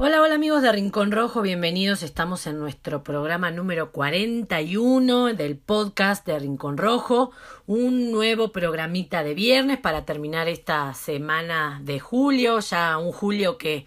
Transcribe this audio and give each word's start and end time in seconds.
Hola, 0.00 0.22
hola 0.22 0.36
amigos 0.36 0.62
de 0.62 0.70
Rincón 0.70 1.10
Rojo, 1.10 1.42
bienvenidos. 1.42 2.04
Estamos 2.04 2.46
en 2.46 2.60
nuestro 2.60 3.02
programa 3.02 3.50
número 3.50 3.90
41 3.90 5.34
del 5.34 5.58
podcast 5.58 6.24
de 6.24 6.38
Rincón 6.38 6.78
Rojo, 6.78 7.32
un 7.66 8.12
nuevo 8.12 8.52
programita 8.52 9.24
de 9.24 9.34
viernes 9.34 9.78
para 9.78 10.04
terminar 10.04 10.46
esta 10.46 10.94
semana 10.94 11.80
de 11.82 11.98
julio, 11.98 12.60
ya 12.60 12.96
un 12.96 13.10
julio 13.10 13.58
que 13.58 13.86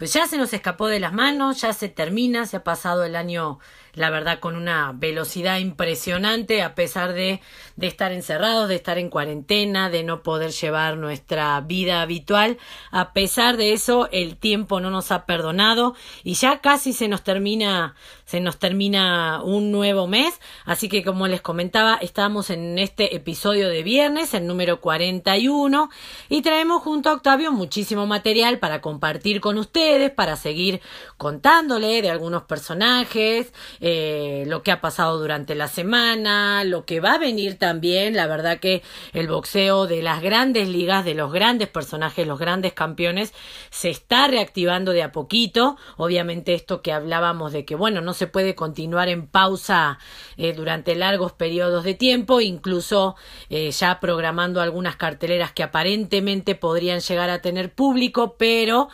pues 0.00 0.14
ya 0.14 0.26
se 0.26 0.38
nos 0.38 0.54
escapó 0.54 0.88
de 0.88 0.98
las 0.98 1.12
manos, 1.12 1.60
ya 1.60 1.74
se 1.74 1.90
termina, 1.90 2.46
se 2.46 2.56
ha 2.56 2.64
pasado 2.64 3.04
el 3.04 3.16
año 3.16 3.58
la 3.94 4.10
verdad 4.10 4.38
con 4.38 4.56
una 4.56 4.92
velocidad 4.94 5.58
impresionante 5.58 6.62
a 6.62 6.74
pesar 6.74 7.12
de, 7.12 7.40
de 7.76 7.86
estar 7.86 8.12
encerrados, 8.12 8.68
de 8.68 8.76
estar 8.76 8.98
en 8.98 9.10
cuarentena, 9.10 9.90
de 9.90 10.04
no 10.04 10.22
poder 10.22 10.52
llevar 10.52 10.96
nuestra 10.96 11.60
vida 11.60 12.02
habitual. 12.02 12.58
A 12.90 13.12
pesar 13.12 13.56
de 13.56 13.72
eso, 13.72 14.08
el 14.12 14.36
tiempo 14.36 14.80
no 14.80 14.90
nos 14.90 15.10
ha 15.10 15.26
perdonado 15.26 15.94
y 16.22 16.34
ya 16.34 16.60
casi 16.60 16.92
se 16.92 17.08
nos 17.08 17.22
termina, 17.24 17.94
se 18.24 18.40
nos 18.40 18.58
termina 18.58 19.42
un 19.42 19.72
nuevo 19.72 20.06
mes. 20.06 20.40
Así 20.64 20.88
que 20.88 21.02
como 21.02 21.26
les 21.26 21.40
comentaba, 21.40 21.96
estamos 22.00 22.50
en 22.50 22.78
este 22.78 23.16
episodio 23.16 23.68
de 23.68 23.82
viernes, 23.82 24.34
el 24.34 24.46
número 24.46 24.80
41, 24.80 25.90
y 26.28 26.42
traemos 26.42 26.82
junto 26.82 27.10
a 27.10 27.14
Octavio 27.14 27.52
muchísimo 27.52 28.06
material 28.06 28.58
para 28.58 28.80
compartir 28.80 29.40
con 29.40 29.58
ustedes, 29.58 29.89
para 30.14 30.36
seguir 30.36 30.80
contándole 31.16 32.00
de 32.00 32.10
algunos 32.10 32.44
personajes, 32.44 33.52
eh, 33.80 34.44
lo 34.46 34.62
que 34.62 34.70
ha 34.70 34.80
pasado 34.80 35.18
durante 35.18 35.54
la 35.54 35.68
semana, 35.68 36.64
lo 36.64 36.86
que 36.86 37.00
va 37.00 37.14
a 37.14 37.18
venir 37.18 37.58
también. 37.58 38.14
La 38.14 38.26
verdad 38.26 38.58
que 38.58 38.82
el 39.12 39.28
boxeo 39.28 39.86
de 39.86 40.00
las 40.02 40.22
grandes 40.22 40.68
ligas, 40.68 41.04
de 41.04 41.14
los 41.14 41.32
grandes 41.32 41.68
personajes, 41.68 42.26
los 42.26 42.38
grandes 42.38 42.72
campeones, 42.72 43.34
se 43.70 43.90
está 43.90 44.28
reactivando 44.28 44.92
de 44.92 45.02
a 45.02 45.12
poquito. 45.12 45.76
Obviamente 45.96 46.54
esto 46.54 46.82
que 46.82 46.92
hablábamos 46.92 47.52
de 47.52 47.64
que, 47.64 47.74
bueno, 47.74 48.00
no 48.00 48.14
se 48.14 48.26
puede 48.26 48.54
continuar 48.54 49.08
en 49.08 49.26
pausa 49.26 49.98
eh, 50.36 50.52
durante 50.52 50.94
largos 50.94 51.32
periodos 51.32 51.84
de 51.84 51.94
tiempo, 51.94 52.40
incluso 52.40 53.16
eh, 53.48 53.70
ya 53.72 53.98
programando 54.00 54.60
algunas 54.60 54.96
carteleras 54.96 55.52
que 55.52 55.64
aparentemente 55.64 56.54
podrían 56.54 57.00
llegar 57.00 57.28
a 57.30 57.42
tener 57.42 57.74
público, 57.74 58.36
pero 58.38 58.88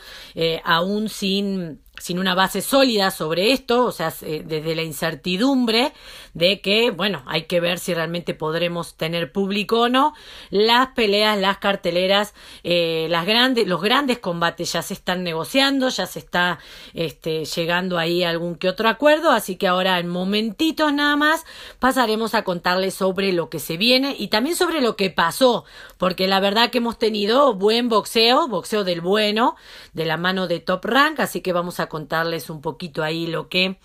aún 0.64 0.85
sin 1.08 1.78
sin 2.00 2.19
una 2.19 2.34
base 2.34 2.61
sólida 2.61 3.11
sobre 3.11 3.52
esto, 3.52 3.84
o 3.84 3.92
sea, 3.92 4.12
eh, 4.22 4.42
desde 4.44 4.75
la 4.75 4.83
incertidumbre 4.83 5.92
de 6.34 6.61
que, 6.61 6.91
bueno, 6.91 7.22
hay 7.27 7.44
que 7.44 7.61
ver 7.61 7.78
si 7.78 7.94
realmente 7.94 8.34
podremos 8.34 8.94
tener 8.94 9.33
público 9.33 9.83
o 9.83 9.88
no, 9.88 10.14
las 10.50 10.88
peleas, 10.88 11.38
las 11.38 11.58
carteleras, 11.58 12.34
eh, 12.62 13.06
las 13.08 13.25
grandes, 13.25 13.66
los 13.66 13.80
grandes 13.80 14.19
combates 14.19 14.72
ya 14.72 14.83
se 14.83 14.94
están 14.94 15.25
negociando, 15.25 15.88
ya 15.88 16.06
se 16.06 16.19
está 16.19 16.58
este, 16.92 17.44
llegando 17.44 17.98
ahí 17.98 18.22
a 18.22 18.31
algún 18.31 18.56
que 18.56 18.69
otro 18.69 18.88
acuerdo, 18.88 19.31
así 19.31 19.56
que 19.56 19.66
ahora 19.66 19.98
en 19.98 20.08
momentitos 20.08 20.92
nada 20.92 21.16
más 21.16 21.44
pasaremos 21.78 22.34
a 22.34 22.42
contarles 22.42 22.94
sobre 22.94 23.33
lo 23.33 23.48
que 23.48 23.58
se 23.58 23.78
viene 23.78 24.14
y 24.19 24.28
también 24.28 24.56
sobre 24.56 24.83
lo 24.83 24.97
que 24.97 25.08
pasó, 25.08 25.64
porque 25.97 26.28
la 26.28 26.41
verdad 26.41 26.70
que 26.70 26.78
hemos 26.78 26.98
tenido 26.98 27.55
buen 27.55 27.88
boxeo, 27.88 28.48
boxeo 28.48 28.84
del 28.84 29.00
bueno, 29.00 29.56
de 29.94 30.05
la 30.05 30.19
mano 30.19 30.47
de 30.47 30.60
Top 30.60 30.84
Rank, 30.84 31.20
así 31.20 31.41
que 31.41 31.55
vamos 31.55 31.81
a 31.81 31.85
contarles 31.88 32.50
un 32.50 32.60
poquito 32.60 33.02
ahí 33.02 33.26
lo 33.26 33.48
que 33.48 33.78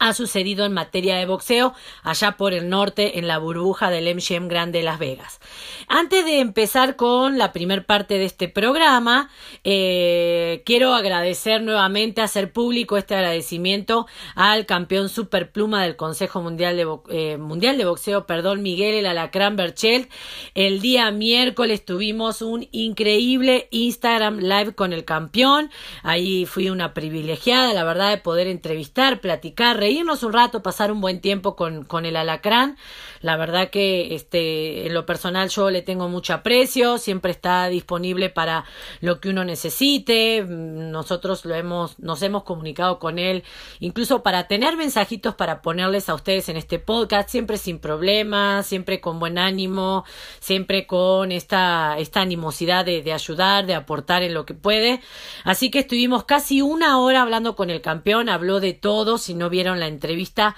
ha 0.00 0.14
sucedido 0.14 0.64
en 0.64 0.72
materia 0.72 1.16
de 1.16 1.26
boxeo 1.26 1.74
allá 2.02 2.32
por 2.32 2.54
el 2.54 2.68
norte 2.68 3.18
en 3.18 3.28
la 3.28 3.38
burbuja 3.38 3.90
del 3.90 4.12
MGM 4.12 4.48
Grande 4.48 4.78
de 4.78 4.84
Las 4.84 4.98
Vegas. 4.98 5.40
Antes 5.88 6.24
de 6.24 6.40
empezar 6.40 6.96
con 6.96 7.36
la 7.36 7.52
primer 7.52 7.84
parte 7.84 8.14
de 8.14 8.24
este 8.24 8.48
programa, 8.48 9.30
eh, 9.62 10.62
quiero 10.64 10.94
agradecer 10.94 11.62
nuevamente, 11.62 12.22
hacer 12.22 12.52
público 12.52 12.96
este 12.96 13.14
agradecimiento 13.14 14.06
al 14.34 14.66
campeón 14.66 15.10
superpluma 15.10 15.82
del 15.82 15.96
Consejo 15.96 16.40
Mundial 16.40 16.76
de, 16.76 16.86
eh, 17.10 17.36
Mundial 17.36 17.76
de 17.76 17.84
Boxeo, 17.84 18.26
perdón, 18.26 18.62
Miguel 18.62 18.94
El 18.94 19.06
Alacrán 19.06 19.56
Berchelt. 19.56 20.10
El 20.54 20.80
día 20.80 21.10
miércoles 21.10 21.84
tuvimos 21.84 22.40
un 22.40 22.68
increíble 22.72 23.68
Instagram 23.70 24.38
Live 24.38 24.74
con 24.74 24.94
el 24.94 25.04
campeón. 25.04 25.70
Ahí 26.02 26.46
fui 26.46 26.70
una 26.70 26.94
privilegiada, 26.94 27.74
la 27.74 27.84
verdad, 27.84 28.10
de 28.10 28.18
poder 28.18 28.46
entrevistar, 28.46 29.20
platicar, 29.20 29.76
irnos 29.90 30.22
un 30.22 30.32
rato, 30.32 30.62
pasar 30.62 30.92
un 30.92 31.00
buen 31.00 31.20
tiempo 31.20 31.56
con, 31.56 31.84
con 31.84 32.06
el 32.06 32.16
alacrán. 32.16 32.76
La 33.20 33.36
verdad 33.36 33.70
que 33.70 34.14
este, 34.14 34.86
en 34.86 34.94
lo 34.94 35.04
personal 35.04 35.48
yo 35.50 35.70
le 35.70 35.82
tengo 35.82 36.08
mucho 36.08 36.32
aprecio, 36.32 36.98
siempre 36.98 37.32
está 37.32 37.68
disponible 37.68 38.30
para 38.30 38.64
lo 39.00 39.20
que 39.20 39.28
uno 39.28 39.44
necesite. 39.44 40.44
Nosotros 40.46 41.44
lo 41.44 41.54
hemos, 41.54 41.98
nos 41.98 42.22
hemos 42.22 42.44
comunicado 42.44 42.98
con 42.98 43.18
él, 43.18 43.44
incluso 43.80 44.22
para 44.22 44.46
tener 44.46 44.76
mensajitos 44.76 45.34
para 45.34 45.62
ponerles 45.62 46.08
a 46.08 46.14
ustedes 46.14 46.48
en 46.48 46.56
este 46.56 46.78
podcast, 46.78 47.28
siempre 47.28 47.58
sin 47.58 47.78
problemas, 47.78 48.66
siempre 48.66 49.00
con 49.00 49.18
buen 49.18 49.38
ánimo, 49.38 50.04
siempre 50.38 50.86
con 50.86 51.32
esta, 51.32 51.96
esta 51.98 52.20
animosidad 52.20 52.84
de, 52.84 53.02
de 53.02 53.12
ayudar, 53.12 53.66
de 53.66 53.74
aportar 53.74 54.22
en 54.22 54.34
lo 54.34 54.46
que 54.46 54.54
puede. 54.54 55.00
Así 55.44 55.70
que 55.70 55.80
estuvimos 55.80 56.24
casi 56.24 56.62
una 56.62 56.98
hora 57.00 57.22
hablando 57.22 57.56
con 57.56 57.70
el 57.70 57.80
campeón, 57.80 58.28
habló 58.28 58.60
de 58.60 58.72
todo, 58.72 59.18
si 59.18 59.34
no 59.34 59.50
vieron 59.50 59.79
la 59.80 59.88
entrevista, 59.88 60.56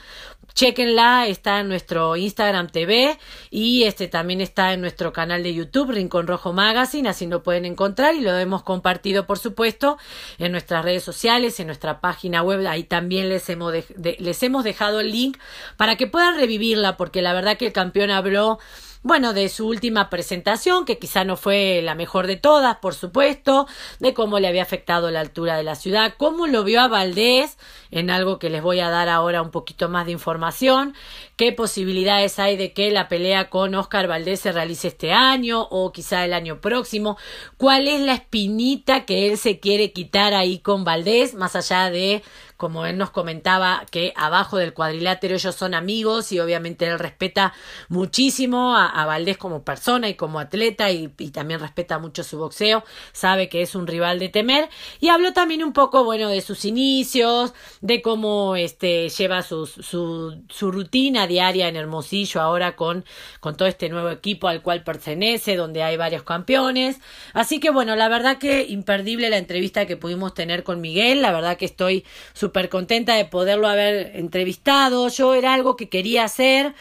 chequenla, 0.54 1.26
está 1.26 1.60
en 1.60 1.68
nuestro 1.68 2.16
Instagram 2.16 2.68
TV 2.68 3.18
y 3.50 3.84
este 3.84 4.08
también 4.08 4.40
está 4.40 4.72
en 4.72 4.80
nuestro 4.80 5.12
canal 5.12 5.42
de 5.42 5.54
YouTube, 5.54 5.92
Rincón 5.92 6.26
Rojo 6.26 6.52
Magazine, 6.52 7.08
así 7.08 7.26
lo 7.26 7.42
pueden 7.42 7.64
encontrar 7.64 8.14
y 8.14 8.20
lo 8.20 8.36
hemos 8.36 8.62
compartido, 8.62 9.26
por 9.26 9.38
supuesto, 9.38 9.98
en 10.38 10.52
nuestras 10.52 10.84
redes 10.84 11.02
sociales, 11.02 11.58
en 11.60 11.68
nuestra 11.68 12.00
página 12.00 12.42
web, 12.42 12.66
ahí 12.66 12.84
también 12.84 13.28
les 13.28 13.48
hemos, 13.48 13.72
les 13.96 14.42
hemos 14.42 14.64
dejado 14.64 15.00
el 15.00 15.10
link 15.10 15.38
para 15.76 15.96
que 15.96 16.06
puedan 16.06 16.36
revivirla, 16.36 16.96
porque 16.96 17.22
la 17.22 17.32
verdad 17.32 17.56
que 17.56 17.66
el 17.66 17.72
campeón 17.72 18.10
habló 18.10 18.58
bueno, 19.02 19.32
de 19.32 19.48
su 19.48 19.66
última 19.66 20.10
presentación, 20.10 20.84
que 20.84 20.98
quizá 20.98 21.24
no 21.24 21.36
fue 21.36 21.80
la 21.82 21.94
mejor 21.96 22.28
de 22.28 22.36
todas, 22.36 22.76
por 22.76 22.94
supuesto, 22.94 23.66
de 23.98 24.14
cómo 24.14 24.38
le 24.38 24.46
había 24.46 24.62
afectado 24.62 25.10
la 25.10 25.20
altura 25.20 25.56
de 25.56 25.64
la 25.64 25.74
ciudad, 25.74 26.14
cómo 26.16 26.46
lo 26.46 26.62
vio 26.62 26.80
a 26.80 26.88
Valdés, 26.88 27.58
en 27.90 28.10
algo 28.10 28.38
que 28.38 28.48
les 28.48 28.62
voy 28.62 28.78
a 28.80 28.90
dar 28.90 29.08
ahora 29.08 29.42
un 29.42 29.50
poquito 29.50 29.88
más 29.88 30.06
de 30.06 30.12
información, 30.12 30.94
qué 31.36 31.52
posibilidades 31.52 32.38
hay 32.38 32.56
de 32.56 32.72
que 32.72 32.92
la 32.92 33.08
pelea 33.08 33.50
con 33.50 33.74
Oscar 33.74 34.06
Valdés 34.06 34.40
se 34.40 34.52
realice 34.52 34.88
este 34.88 35.12
año 35.12 35.66
o 35.70 35.92
quizá 35.92 36.24
el 36.24 36.32
año 36.32 36.60
próximo, 36.60 37.18
cuál 37.56 37.88
es 37.88 38.00
la 38.00 38.14
espinita 38.14 39.04
que 39.04 39.28
él 39.28 39.36
se 39.36 39.58
quiere 39.58 39.92
quitar 39.92 40.32
ahí 40.32 40.60
con 40.60 40.84
Valdés, 40.84 41.34
más 41.34 41.56
allá 41.56 41.90
de 41.90 42.22
como 42.62 42.86
él 42.86 42.96
nos 42.96 43.10
comentaba 43.10 43.84
que 43.90 44.12
abajo 44.14 44.56
del 44.56 44.72
cuadrilátero 44.72 45.34
ellos 45.34 45.52
son 45.52 45.74
amigos 45.74 46.30
y 46.30 46.38
obviamente 46.38 46.86
él 46.86 46.96
respeta 46.96 47.52
muchísimo 47.88 48.76
a, 48.76 49.04
Valdés 49.04 49.36
como 49.36 49.64
persona 49.64 50.08
y 50.08 50.14
como 50.14 50.38
atleta 50.38 50.92
y, 50.92 51.08
también 51.08 51.58
respeta 51.58 51.98
mucho 51.98 52.22
su 52.22 52.38
boxeo, 52.38 52.84
sabe 53.12 53.48
que 53.48 53.62
es 53.62 53.74
un 53.74 53.88
rival 53.88 54.20
de 54.20 54.28
temer 54.28 54.68
y 55.00 55.08
habló 55.08 55.32
también 55.32 55.64
un 55.64 55.72
poco 55.72 56.04
bueno 56.04 56.28
de 56.28 56.40
sus 56.40 56.64
inicios, 56.64 57.52
de 57.80 58.00
cómo 58.00 58.54
este 58.54 59.08
lleva 59.08 59.42
su, 59.42 59.66
su, 59.66 60.70
rutina 60.70 61.26
diaria 61.26 61.66
en 61.66 61.74
Hermosillo 61.74 62.40
ahora 62.40 62.76
con, 62.76 63.04
con 63.40 63.56
todo 63.56 63.66
este 63.66 63.88
nuevo 63.88 64.10
equipo 64.10 64.46
al 64.46 64.62
cual 64.62 64.84
pertenece, 64.84 65.56
donde 65.56 65.82
hay 65.82 65.96
varios 65.96 66.22
campeones. 66.22 67.00
Así 67.32 67.58
que 67.58 67.70
bueno, 67.70 67.96
la 67.96 68.08
verdad 68.08 68.38
que 68.38 68.62
imperdible 68.68 69.30
la 69.30 69.38
entrevista 69.38 69.84
que 69.84 69.96
pudimos 69.96 70.32
tener 70.32 70.62
con 70.62 70.80
Miguel, 70.80 71.22
la 71.22 71.32
verdad 71.32 71.56
que 71.56 71.64
estoy 71.64 72.04
súper 72.32 72.51
contenta 72.68 73.14
de 73.14 73.24
poderlo 73.24 73.68
haber 73.68 74.16
entrevistado. 74.16 75.08
Yo 75.08 75.34
era 75.34 75.54
algo 75.54 75.76
que 75.76 75.88
quería 75.88 76.24
hacer. 76.24 76.74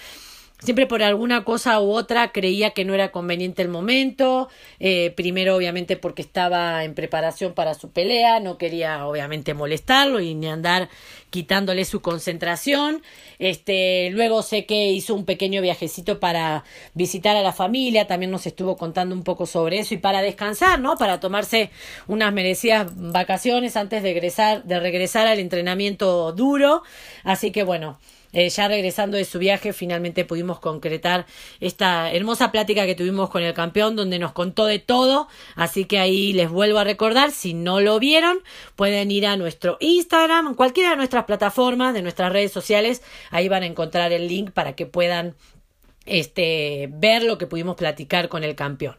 Siempre 0.63 0.85
por 0.85 1.01
alguna 1.01 1.43
cosa 1.43 1.81
u 1.81 1.91
otra 1.91 2.31
creía 2.31 2.69
que 2.69 2.85
no 2.85 2.93
era 2.93 3.11
conveniente 3.11 3.63
el 3.63 3.67
momento. 3.67 4.47
Eh, 4.79 5.11
primero, 5.15 5.55
obviamente, 5.55 5.97
porque 5.97 6.21
estaba 6.21 6.83
en 6.83 6.93
preparación 6.93 7.53
para 7.53 7.73
su 7.73 7.89
pelea. 7.89 8.39
No 8.39 8.59
quería, 8.59 9.07
obviamente, 9.07 9.55
molestarlo 9.55 10.19
y 10.19 10.35
ni 10.35 10.47
andar 10.47 10.87
quitándole 11.31 11.83
su 11.83 12.01
concentración. 12.01 13.01
Este, 13.39 14.11
luego 14.11 14.43
sé 14.43 14.67
que 14.67 14.91
hizo 14.91 15.15
un 15.15 15.25
pequeño 15.25 15.63
viajecito 15.63 16.19
para 16.19 16.63
visitar 16.93 17.35
a 17.35 17.41
la 17.41 17.53
familia. 17.53 18.05
También 18.05 18.29
nos 18.29 18.45
estuvo 18.45 18.77
contando 18.77 19.15
un 19.15 19.23
poco 19.23 19.47
sobre 19.47 19.79
eso 19.79 19.95
y 19.95 19.97
para 19.97 20.21
descansar, 20.21 20.79
¿no? 20.79 20.95
Para 20.95 21.19
tomarse 21.19 21.71
unas 22.05 22.31
merecidas 22.33 22.91
vacaciones 22.95 23.75
antes 23.77 24.03
de 24.03 24.13
regresar, 24.13 24.63
de 24.63 24.79
regresar 24.79 25.25
al 25.25 25.39
entrenamiento 25.39 26.33
duro. 26.33 26.83
Así 27.23 27.51
que 27.51 27.63
bueno. 27.63 27.97
Eh, 28.33 28.49
ya 28.49 28.67
regresando 28.67 29.17
de 29.17 29.25
su 29.25 29.39
viaje, 29.39 29.73
finalmente 29.73 30.25
pudimos 30.25 30.59
concretar 30.59 31.25
esta 31.59 32.11
hermosa 32.11 32.51
plática 32.51 32.85
que 32.85 32.95
tuvimos 32.95 33.29
con 33.29 33.43
el 33.43 33.53
campeón, 33.53 33.95
donde 33.95 34.19
nos 34.19 34.31
contó 34.31 34.65
de 34.65 34.79
todo. 34.79 35.27
Así 35.55 35.85
que 35.85 35.99
ahí 35.99 36.33
les 36.33 36.49
vuelvo 36.49 36.79
a 36.79 36.83
recordar, 36.83 37.31
si 37.31 37.53
no 37.53 37.81
lo 37.81 37.99
vieron, 37.99 38.39
pueden 38.75 39.11
ir 39.11 39.25
a 39.27 39.37
nuestro 39.37 39.77
Instagram, 39.79 40.55
cualquiera 40.55 40.91
de 40.91 40.97
nuestras 40.97 41.25
plataformas, 41.25 41.93
de 41.93 42.01
nuestras 42.01 42.31
redes 42.31 42.51
sociales. 42.51 43.01
Ahí 43.29 43.49
van 43.49 43.63
a 43.63 43.67
encontrar 43.67 44.11
el 44.13 44.27
link 44.27 44.51
para 44.51 44.73
que 44.73 44.85
puedan 44.85 45.35
este, 46.05 46.89
ver 46.91 47.23
lo 47.23 47.37
que 47.37 47.47
pudimos 47.47 47.75
platicar 47.75 48.29
con 48.29 48.43
el 48.43 48.55
campeón. 48.55 48.97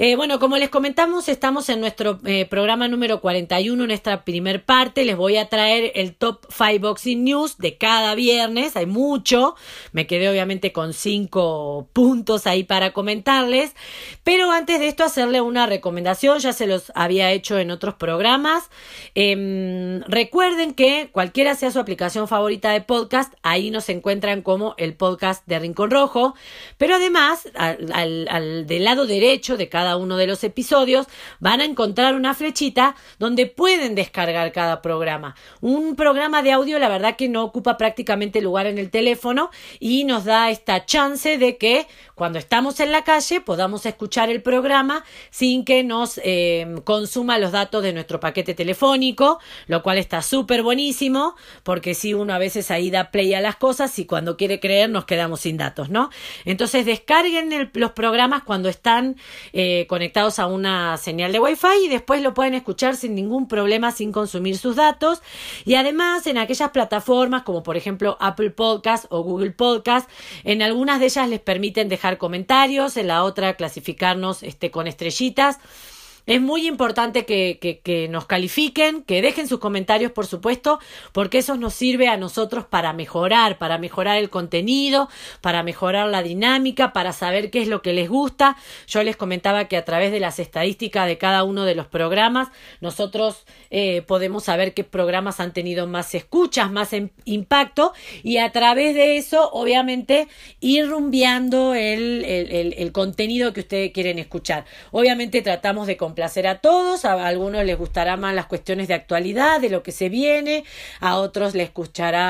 Eh, 0.00 0.14
bueno, 0.14 0.38
como 0.38 0.56
les 0.58 0.68
comentamos, 0.68 1.28
estamos 1.28 1.68
en 1.68 1.80
nuestro 1.80 2.20
eh, 2.24 2.46
programa 2.46 2.86
número 2.86 3.20
41, 3.20 3.82
en 3.82 3.90
esta 3.90 4.24
primer 4.24 4.64
parte. 4.64 5.04
Les 5.04 5.16
voy 5.16 5.38
a 5.38 5.48
traer 5.48 5.90
el 5.96 6.14
top 6.14 6.46
5 6.56 6.78
Boxing 6.78 7.24
News 7.24 7.58
de 7.58 7.78
cada 7.78 8.14
viernes. 8.14 8.76
Hay 8.76 8.86
mucho. 8.86 9.56
Me 9.90 10.06
quedé 10.06 10.30
obviamente 10.30 10.72
con 10.72 10.92
cinco 10.92 11.88
puntos 11.92 12.46
ahí 12.46 12.62
para 12.62 12.92
comentarles. 12.92 13.74
Pero 14.22 14.52
antes 14.52 14.78
de 14.78 14.86
esto, 14.86 15.02
hacerle 15.02 15.40
una 15.40 15.66
recomendación. 15.66 16.38
Ya 16.38 16.52
se 16.52 16.68
los 16.68 16.92
había 16.94 17.32
hecho 17.32 17.58
en 17.58 17.72
otros 17.72 17.94
programas. 17.94 18.70
Em, 19.16 20.02
recuerden 20.02 20.74
que 20.74 21.08
cualquiera 21.10 21.56
sea 21.56 21.72
su 21.72 21.80
aplicación 21.80 22.28
favorita 22.28 22.70
de 22.70 22.82
podcast, 22.82 23.34
ahí 23.42 23.72
nos 23.72 23.88
encuentran 23.88 24.42
como 24.42 24.76
el 24.78 24.94
podcast 24.94 25.44
de 25.48 25.58
Rincón 25.58 25.90
Rojo. 25.90 26.36
Pero 26.76 26.94
además, 26.94 27.48
al 27.56 28.64
del 28.68 28.84
lado 28.84 29.04
derecho 29.04 29.56
de 29.56 29.68
cada 29.68 29.87
uno 29.96 30.16
de 30.16 30.26
los 30.26 30.44
episodios, 30.44 31.06
van 31.40 31.60
a 31.60 31.64
encontrar 31.64 32.14
una 32.14 32.34
flechita 32.34 32.94
donde 33.18 33.46
pueden 33.46 33.94
descargar 33.94 34.52
cada 34.52 34.82
programa. 34.82 35.34
Un 35.60 35.96
programa 35.96 36.42
de 36.42 36.52
audio, 36.52 36.78
la 36.78 36.88
verdad 36.88 37.16
que 37.16 37.28
no 37.28 37.44
ocupa 37.44 37.76
prácticamente 37.76 38.40
lugar 38.40 38.66
en 38.66 38.78
el 38.78 38.90
teléfono 38.90 39.50
y 39.80 40.04
nos 40.04 40.24
da 40.24 40.50
esta 40.50 40.84
chance 40.86 41.38
de 41.38 41.56
que 41.56 41.86
cuando 42.14 42.38
estamos 42.38 42.80
en 42.80 42.90
la 42.90 43.04
calle 43.04 43.40
podamos 43.40 43.86
escuchar 43.86 44.30
el 44.30 44.42
programa 44.42 45.04
sin 45.30 45.64
que 45.64 45.84
nos 45.84 46.20
eh, 46.24 46.66
consuma 46.84 47.38
los 47.38 47.52
datos 47.52 47.82
de 47.82 47.92
nuestro 47.92 48.20
paquete 48.20 48.54
telefónico, 48.54 49.38
lo 49.66 49.82
cual 49.82 49.98
está 49.98 50.22
súper 50.22 50.62
buenísimo, 50.62 51.36
porque 51.62 51.94
si 51.94 52.14
uno 52.14 52.34
a 52.34 52.38
veces 52.38 52.70
ahí 52.70 52.90
da 52.90 53.10
play 53.10 53.34
a 53.34 53.40
las 53.40 53.56
cosas 53.56 53.98
y 53.98 54.06
cuando 54.06 54.36
quiere 54.36 54.60
creer 54.60 54.90
nos 54.90 55.04
quedamos 55.04 55.40
sin 55.40 55.56
datos, 55.56 55.90
¿no? 55.90 56.10
Entonces 56.44 56.86
descarguen 56.86 57.70
los 57.74 57.92
programas 57.92 58.42
cuando 58.42 58.68
están 58.68 59.16
eh, 59.52 59.77
conectados 59.86 60.38
a 60.38 60.46
una 60.46 60.96
señal 60.96 61.32
de 61.32 61.38
Wi-Fi 61.38 61.84
y 61.84 61.88
después 61.88 62.22
lo 62.22 62.34
pueden 62.34 62.54
escuchar 62.54 62.96
sin 62.96 63.14
ningún 63.14 63.48
problema, 63.48 63.92
sin 63.92 64.12
consumir 64.12 64.58
sus 64.58 64.76
datos. 64.76 65.22
Y 65.64 65.74
además 65.74 66.26
en 66.26 66.38
aquellas 66.38 66.70
plataformas 66.70 67.42
como 67.42 67.62
por 67.62 67.76
ejemplo 67.76 68.16
Apple 68.20 68.50
Podcast 68.50 69.06
o 69.10 69.22
Google 69.22 69.52
Podcast, 69.52 70.10
en 70.44 70.62
algunas 70.62 71.00
de 71.00 71.06
ellas 71.06 71.28
les 71.28 71.40
permiten 71.40 71.88
dejar 71.88 72.18
comentarios, 72.18 72.96
en 72.96 73.08
la 73.08 73.24
otra 73.24 73.54
clasificarnos 73.54 74.42
este, 74.42 74.70
con 74.70 74.86
estrellitas. 74.86 75.58
Es 76.28 76.42
muy 76.42 76.66
importante 76.66 77.24
que, 77.24 77.58
que, 77.58 78.08
nos 78.08 78.26
califiquen, 78.26 79.02
que 79.02 79.22
dejen 79.22 79.48
sus 79.48 79.60
comentarios, 79.60 80.12
por 80.12 80.26
supuesto, 80.26 80.78
porque 81.12 81.38
eso 81.38 81.56
nos 81.56 81.72
sirve 81.72 82.08
a 82.08 82.18
nosotros 82.18 82.66
para 82.66 82.92
mejorar, 82.92 83.56
para 83.56 83.78
mejorar 83.78 84.18
el 84.18 84.28
contenido, 84.28 85.08
para 85.40 85.62
mejorar 85.62 86.06
la 86.10 86.22
dinámica, 86.22 86.92
para 86.92 87.14
saber 87.14 87.50
qué 87.50 87.62
es 87.62 87.68
lo 87.68 87.80
que 87.80 87.94
les 87.94 88.10
gusta. 88.10 88.58
Yo 88.86 89.02
les 89.02 89.16
comentaba 89.16 89.68
que 89.68 89.78
a 89.78 89.86
través 89.86 90.12
de 90.12 90.20
las 90.20 90.38
estadísticas 90.38 91.06
de 91.06 91.16
cada 91.16 91.44
uno 91.44 91.64
de 91.64 91.74
los 91.74 91.86
programas, 91.86 92.48
nosotros 92.82 93.46
eh, 93.70 94.02
podemos 94.02 94.44
saber 94.44 94.74
qué 94.74 94.84
programas 94.84 95.40
han 95.40 95.54
tenido 95.54 95.86
más 95.86 96.14
escuchas, 96.14 96.70
más 96.70 96.90
impacto, 97.24 97.94
y 98.22 98.36
a 98.36 98.52
través 98.52 98.94
de 98.94 99.16
eso, 99.16 99.48
obviamente, 99.50 100.28
ir 100.60 100.90
rumbeando 100.90 101.72
el, 101.72 102.22
el, 102.26 102.74
el 102.76 102.92
contenido 102.92 103.54
que 103.54 103.60
ustedes 103.60 103.92
quieren 103.92 104.18
escuchar. 104.18 104.66
Obviamente 104.90 105.40
tratamos 105.40 105.86
de 105.86 105.96
placer 106.18 106.48
a 106.48 106.58
todos, 106.58 107.04
a 107.04 107.28
algunos 107.28 107.64
les 107.64 107.78
gustará 107.78 108.16
más 108.16 108.34
las 108.34 108.46
cuestiones 108.46 108.88
de 108.88 108.94
actualidad, 108.94 109.60
de 109.60 109.70
lo 109.70 109.84
que 109.84 109.92
se 109.92 110.08
viene, 110.08 110.64
a 110.98 111.16
otros 111.16 111.54
les, 111.54 111.70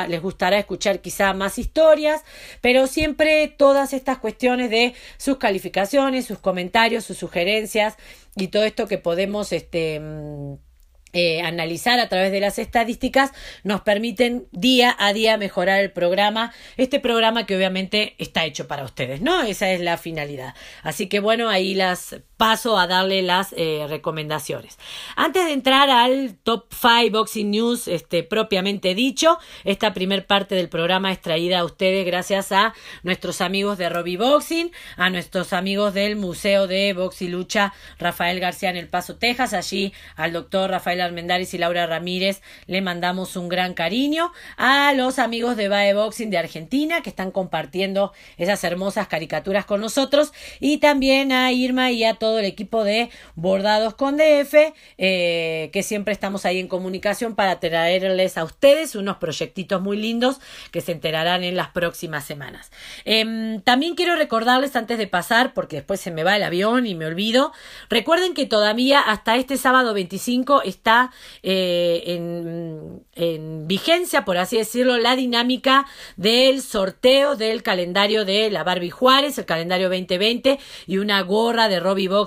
les 0.08 0.20
gustará 0.20 0.58
escuchar 0.58 1.00
quizá 1.00 1.32
más 1.32 1.58
historias, 1.58 2.23
pero 2.61 2.87
siempre 2.87 3.49
todas 3.49 3.94
estas 3.94 4.19
cuestiones 4.19 4.69
de 4.69 4.93
sus 5.17 5.38
calificaciones, 5.38 6.26
sus 6.26 6.38
comentarios, 6.38 7.05
sus 7.05 7.17
sugerencias 7.17 7.96
y 8.37 8.49
todo 8.49 8.64
esto 8.64 8.87
que 8.88 8.99
podemos 8.99 9.52
este 9.52 10.00
mm, 10.00 10.56
eh, 11.14 11.40
analizar 11.40 11.99
a 12.00 12.11
través 12.11 12.31
de 12.31 12.40
las 12.40 12.58
estadísticas 12.58 13.32
nos 13.64 13.81
permiten 13.81 14.49
día 14.52 14.94
a 14.99 15.14
día 15.14 15.38
mejorar 15.38 15.81
el 15.81 15.93
programa, 15.93 16.52
este 16.76 17.00
programa 17.00 17.46
que 17.46 17.56
obviamente 17.56 18.17
está 18.19 18.44
hecho 18.44 18.69
para 18.69 18.85
ustedes, 18.85 19.23
¿no? 19.23 19.44
Esa 19.44 19.70
es 19.70 19.81
la 19.81 19.96
finalidad. 19.96 20.55
Así 20.82 21.08
que 21.08 21.20
bueno, 21.20 21.49
ahí 21.49 21.75
las 21.75 22.20
paso 22.38 22.79
a 22.79 22.87
darle 22.87 23.20
las 23.20 23.52
eh, 23.56 23.85
recomendaciones. 23.88 24.79
Antes 25.17 25.44
de 25.44 25.52
entrar 25.52 25.90
al 25.90 26.37
top 26.44 26.73
5 26.73 27.11
Boxing 27.11 27.50
News 27.50 27.88
este, 27.88 28.23
propiamente 28.23 28.94
dicho, 28.94 29.38
esta 29.64 29.93
primer 29.93 30.25
parte 30.25 30.55
del 30.55 30.69
programa 30.69 31.12
es 31.12 31.20
traída 31.20 31.58
a 31.58 31.64
ustedes 31.64 32.06
gracias 32.06 32.52
a 32.52 32.75
nuestros 33.02 33.40
amigos 33.40 33.76
de 33.76 33.88
Robbie 33.88 34.17
Boxing, 34.17 34.70
a 34.96 35.11
nuestros 35.11 35.52
amigos 35.52 35.94
del 35.94 36.14
Museo 36.14 36.69
de 36.69 36.94
Box 36.94 37.23
y 37.23 37.29
Lucha 37.29 37.75
Rafael 37.99 38.38
García 38.38 38.70
en 38.70 38.76
El 38.76 38.88
Paso, 38.88 39.17
Texas, 39.17 39.52
allí 39.52 39.93
al 40.14 40.32
doctor 40.32 40.70
Rafael 40.70 41.00
Armendáriz 41.00 41.52
y 41.55 41.58
Laura 41.58 41.87
Ramírez 41.87 42.40
le 42.67 42.81
mandamos 42.81 43.35
un 43.37 43.49
gran 43.49 43.75
cariño, 43.75 44.32
a 44.56 44.93
los 44.94 45.19
amigos 45.19 45.56
de 45.56 45.69
Bae 45.69 45.93
Boxing 45.93 46.31
de 46.31 46.38
Argentina 46.38 47.02
que 47.02 47.11
están 47.11 47.32
compartiendo 47.32 48.12
esas 48.37 48.62
hermosas 48.62 49.08
caricaturas 49.08 49.64
con 49.64 49.81
nosotros. 49.81 50.32
Y 50.61 50.79
también 50.79 51.32
a 51.32 51.50
Irma 51.50 51.90
y 51.90 52.05
a 52.05 52.14
todos 52.14 52.27
todo 52.28 52.40
el 52.40 52.44
equipo 52.44 52.84
de 52.84 53.08
Bordados 53.36 53.94
con 53.94 54.19
DF, 54.19 54.75
eh, 54.98 55.70
que 55.72 55.82
siempre 55.82 56.12
estamos 56.12 56.44
ahí 56.44 56.58
en 56.58 56.69
comunicación 56.69 57.34
para 57.34 57.58
traerles 57.58 58.36
a 58.36 58.44
ustedes 58.44 58.94
unos 58.94 59.16
proyectitos 59.16 59.80
muy 59.80 59.96
lindos 59.96 60.40
que 60.70 60.82
se 60.82 60.92
enterarán 60.92 61.42
en 61.42 61.56
las 61.56 61.69
próximas 61.70 62.26
semanas. 62.26 62.70
Em, 63.06 63.62
también 63.62 63.94
quiero 63.94 64.14
recordarles 64.14 64.76
antes 64.76 64.98
de 64.98 65.06
pasar, 65.06 65.54
porque 65.54 65.76
después 65.76 66.02
se 66.02 66.10
me 66.10 66.22
va 66.22 66.36
el 66.36 66.42
avión 66.42 66.86
y 66.86 66.94
me 66.94 67.06
olvido, 67.06 67.52
recuerden 67.88 68.34
que 68.34 68.44
todavía 68.44 69.00
hasta 69.00 69.36
este 69.36 69.56
sábado 69.56 69.94
25 69.94 70.60
está 70.64 71.10
eh, 71.42 72.02
en, 72.08 73.06
en 73.14 73.66
vigencia, 73.66 74.26
por 74.26 74.36
así 74.36 74.58
decirlo, 74.58 74.98
la 74.98 75.16
dinámica 75.16 75.86
del 76.19 76.60
sorteo 76.60 77.36
del 77.36 77.62
calendario 77.62 78.26
de 78.26 78.50
la 78.50 78.64
Barbie 78.64 78.90
Juárez, 78.90 79.38
el 79.38 79.46
calendario 79.46 79.88
2020 79.88 80.58
y 80.86 80.98
una 80.98 81.22
gorra 81.22 81.69
de 81.69 81.80
Robbie 81.80 82.17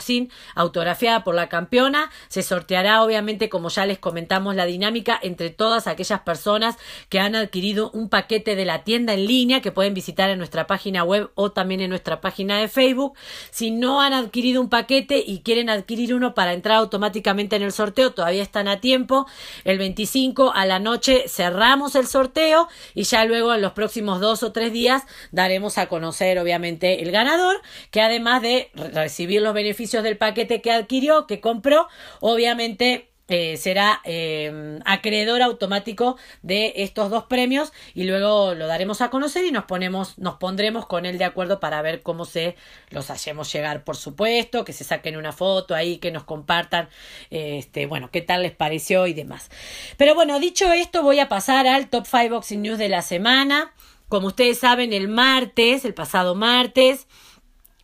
autografiada 0.55 1.23
por 1.23 1.35
la 1.35 1.49
campeona. 1.49 2.09
Se 2.27 2.43
sorteará 2.43 3.03
obviamente 3.03 3.49
como 3.49 3.69
ya 3.69 3.85
les 3.85 3.99
comentamos 3.99 4.55
la 4.55 4.65
dinámica 4.65 5.19
entre 5.21 5.49
todas 5.49 5.87
aquellas 5.87 6.21
personas 6.21 6.77
que 7.09 7.19
han 7.19 7.35
adquirido 7.35 7.91
un 7.91 8.09
paquete 8.09 8.55
de 8.55 8.65
la 8.65 8.83
tienda 8.83 9.13
en 9.13 9.25
línea 9.25 9.61
que 9.61 9.71
pueden 9.71 9.93
visitar 9.93 10.29
en 10.29 10.37
nuestra 10.37 10.67
página 10.67 11.03
web 11.03 11.29
o 11.35 11.51
también 11.51 11.81
en 11.81 11.89
nuestra 11.89 12.21
página 12.21 12.59
de 12.59 12.67
Facebook. 12.67 13.17
Si 13.49 13.71
no 13.71 14.01
han 14.01 14.13
adquirido 14.13 14.61
un 14.61 14.69
paquete 14.69 15.23
y 15.25 15.39
quieren 15.41 15.69
adquirir 15.69 16.13
uno 16.13 16.33
para 16.33 16.53
entrar 16.53 16.77
automáticamente 16.77 17.55
en 17.55 17.63
el 17.63 17.71
sorteo, 17.71 18.11
todavía 18.11 18.43
están 18.43 18.67
a 18.67 18.79
tiempo. 18.79 19.27
El 19.63 19.77
25 19.77 20.53
a 20.53 20.65
la 20.65 20.79
noche 20.79 21.25
cerramos 21.27 21.95
el 21.95 22.07
sorteo 22.07 22.67
y 22.93 23.03
ya 23.03 23.25
luego 23.25 23.53
en 23.53 23.61
los 23.61 23.73
próximos 23.73 24.19
dos 24.19 24.43
o 24.43 24.51
tres 24.51 24.71
días 24.71 25.03
daremos 25.31 25.77
a 25.77 25.87
conocer 25.87 26.39
obviamente 26.39 27.01
el 27.01 27.11
ganador 27.11 27.61
que 27.91 28.01
además 28.01 28.41
de 28.41 28.69
recibir 28.93 29.41
los 29.41 29.53
beneficios 29.53 29.80
del 29.81 30.17
paquete 30.17 30.61
que 30.61 30.71
adquirió, 30.71 31.27
que 31.27 31.41
compró, 31.41 31.87
obviamente 32.19 33.11
eh, 33.33 33.55
será 33.55 34.01
eh, 34.03 34.79
acreedor 34.83 35.41
automático 35.41 36.17
de 36.41 36.73
estos 36.75 37.09
dos 37.09 37.23
premios 37.25 37.71
y 37.93 38.03
luego 38.03 38.55
lo 38.55 38.67
daremos 38.67 38.99
a 38.99 39.09
conocer 39.09 39.45
y 39.45 39.53
nos 39.53 39.63
ponemos, 39.63 40.17
nos 40.17 40.35
pondremos 40.35 40.85
con 40.85 41.05
él 41.05 41.17
de 41.17 41.23
acuerdo 41.23 41.61
para 41.61 41.81
ver 41.81 42.01
cómo 42.01 42.25
se 42.25 42.57
los 42.89 43.09
hacemos 43.09 43.49
llegar, 43.53 43.85
por 43.85 43.95
supuesto, 43.95 44.65
que 44.65 44.73
se 44.73 44.83
saquen 44.83 45.15
una 45.15 45.31
foto 45.31 45.75
ahí, 45.75 45.97
que 45.97 46.11
nos 46.11 46.25
compartan, 46.25 46.89
este, 47.29 47.85
bueno, 47.85 48.11
qué 48.11 48.19
tal 48.21 48.41
les 48.41 48.51
pareció 48.51 49.07
y 49.07 49.13
demás. 49.13 49.49
Pero 49.95 50.13
bueno, 50.13 50.37
dicho 50.41 50.73
esto, 50.73 51.01
voy 51.01 51.19
a 51.19 51.29
pasar 51.29 51.67
al 51.67 51.89
Top 51.89 52.05
5 52.05 52.35
Boxing 52.35 52.61
News 52.61 52.79
de 52.79 52.89
la 52.89 53.01
semana. 53.01 53.73
Como 54.09 54.27
ustedes 54.27 54.59
saben, 54.59 54.91
el 54.91 55.07
martes, 55.07 55.85
el 55.85 55.93
pasado 55.93 56.35
martes, 56.35 57.07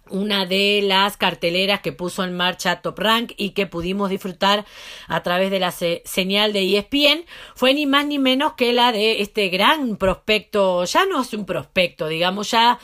una 0.10 0.46
de 0.46 0.82
las 0.84 1.18
carteleras 1.18 1.82
que 1.82 1.92
puso 1.92 2.24
en 2.24 2.36
marcha 2.36 2.82
Top 2.82 3.00
Rank 3.00 3.34
y 3.38 3.52
que 3.52 3.68
pudimos 3.68 4.10
disfrutar 4.10 4.66
a 5.08 5.24
través 5.24 5.52
de 5.52 5.60
la 5.60 5.72
señal 5.72 6.54
de 6.54 6.78
ESPN 6.78 7.26
fue 7.56 7.74
ni 7.74 7.86
más 7.86 8.06
ni 8.06 8.20
menos 8.20 8.54
que 8.54 8.74
la 8.74 8.92
de 8.92 9.22
este 9.22 9.50
gran 9.50 9.98
prospecto, 9.98 10.86
ya 10.86 11.06
no 11.06 11.22
es 11.22 11.34
un 11.34 11.46
prospecto, 11.46 12.08
digamos, 12.08 12.52
ya 12.52 12.80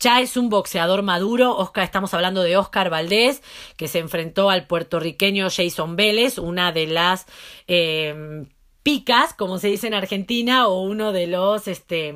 ya 0.00 0.20
es 0.20 0.36
un 0.36 0.48
boxeador 0.48 1.02
maduro. 1.02 1.56
Oscar, 1.56 1.84
estamos 1.84 2.14
hablando 2.14 2.42
de 2.42 2.56
Oscar 2.56 2.90
Valdés, 2.90 3.42
que 3.76 3.86
se 3.86 4.00
enfrentó 4.00 4.50
al 4.50 4.66
puertorriqueño 4.66 5.48
Jason 5.50 5.94
Vélez, 5.94 6.38
una 6.38 6.72
de 6.72 6.86
las 6.86 7.26
eh, 7.68 8.44
picas, 8.82 9.34
como 9.34 9.58
se 9.58 9.68
dice 9.68 9.86
en 9.86 9.94
Argentina, 9.94 10.68
o 10.68 10.82
uno 10.82 11.12
de 11.12 11.26
los, 11.26 11.68
este, 11.68 12.14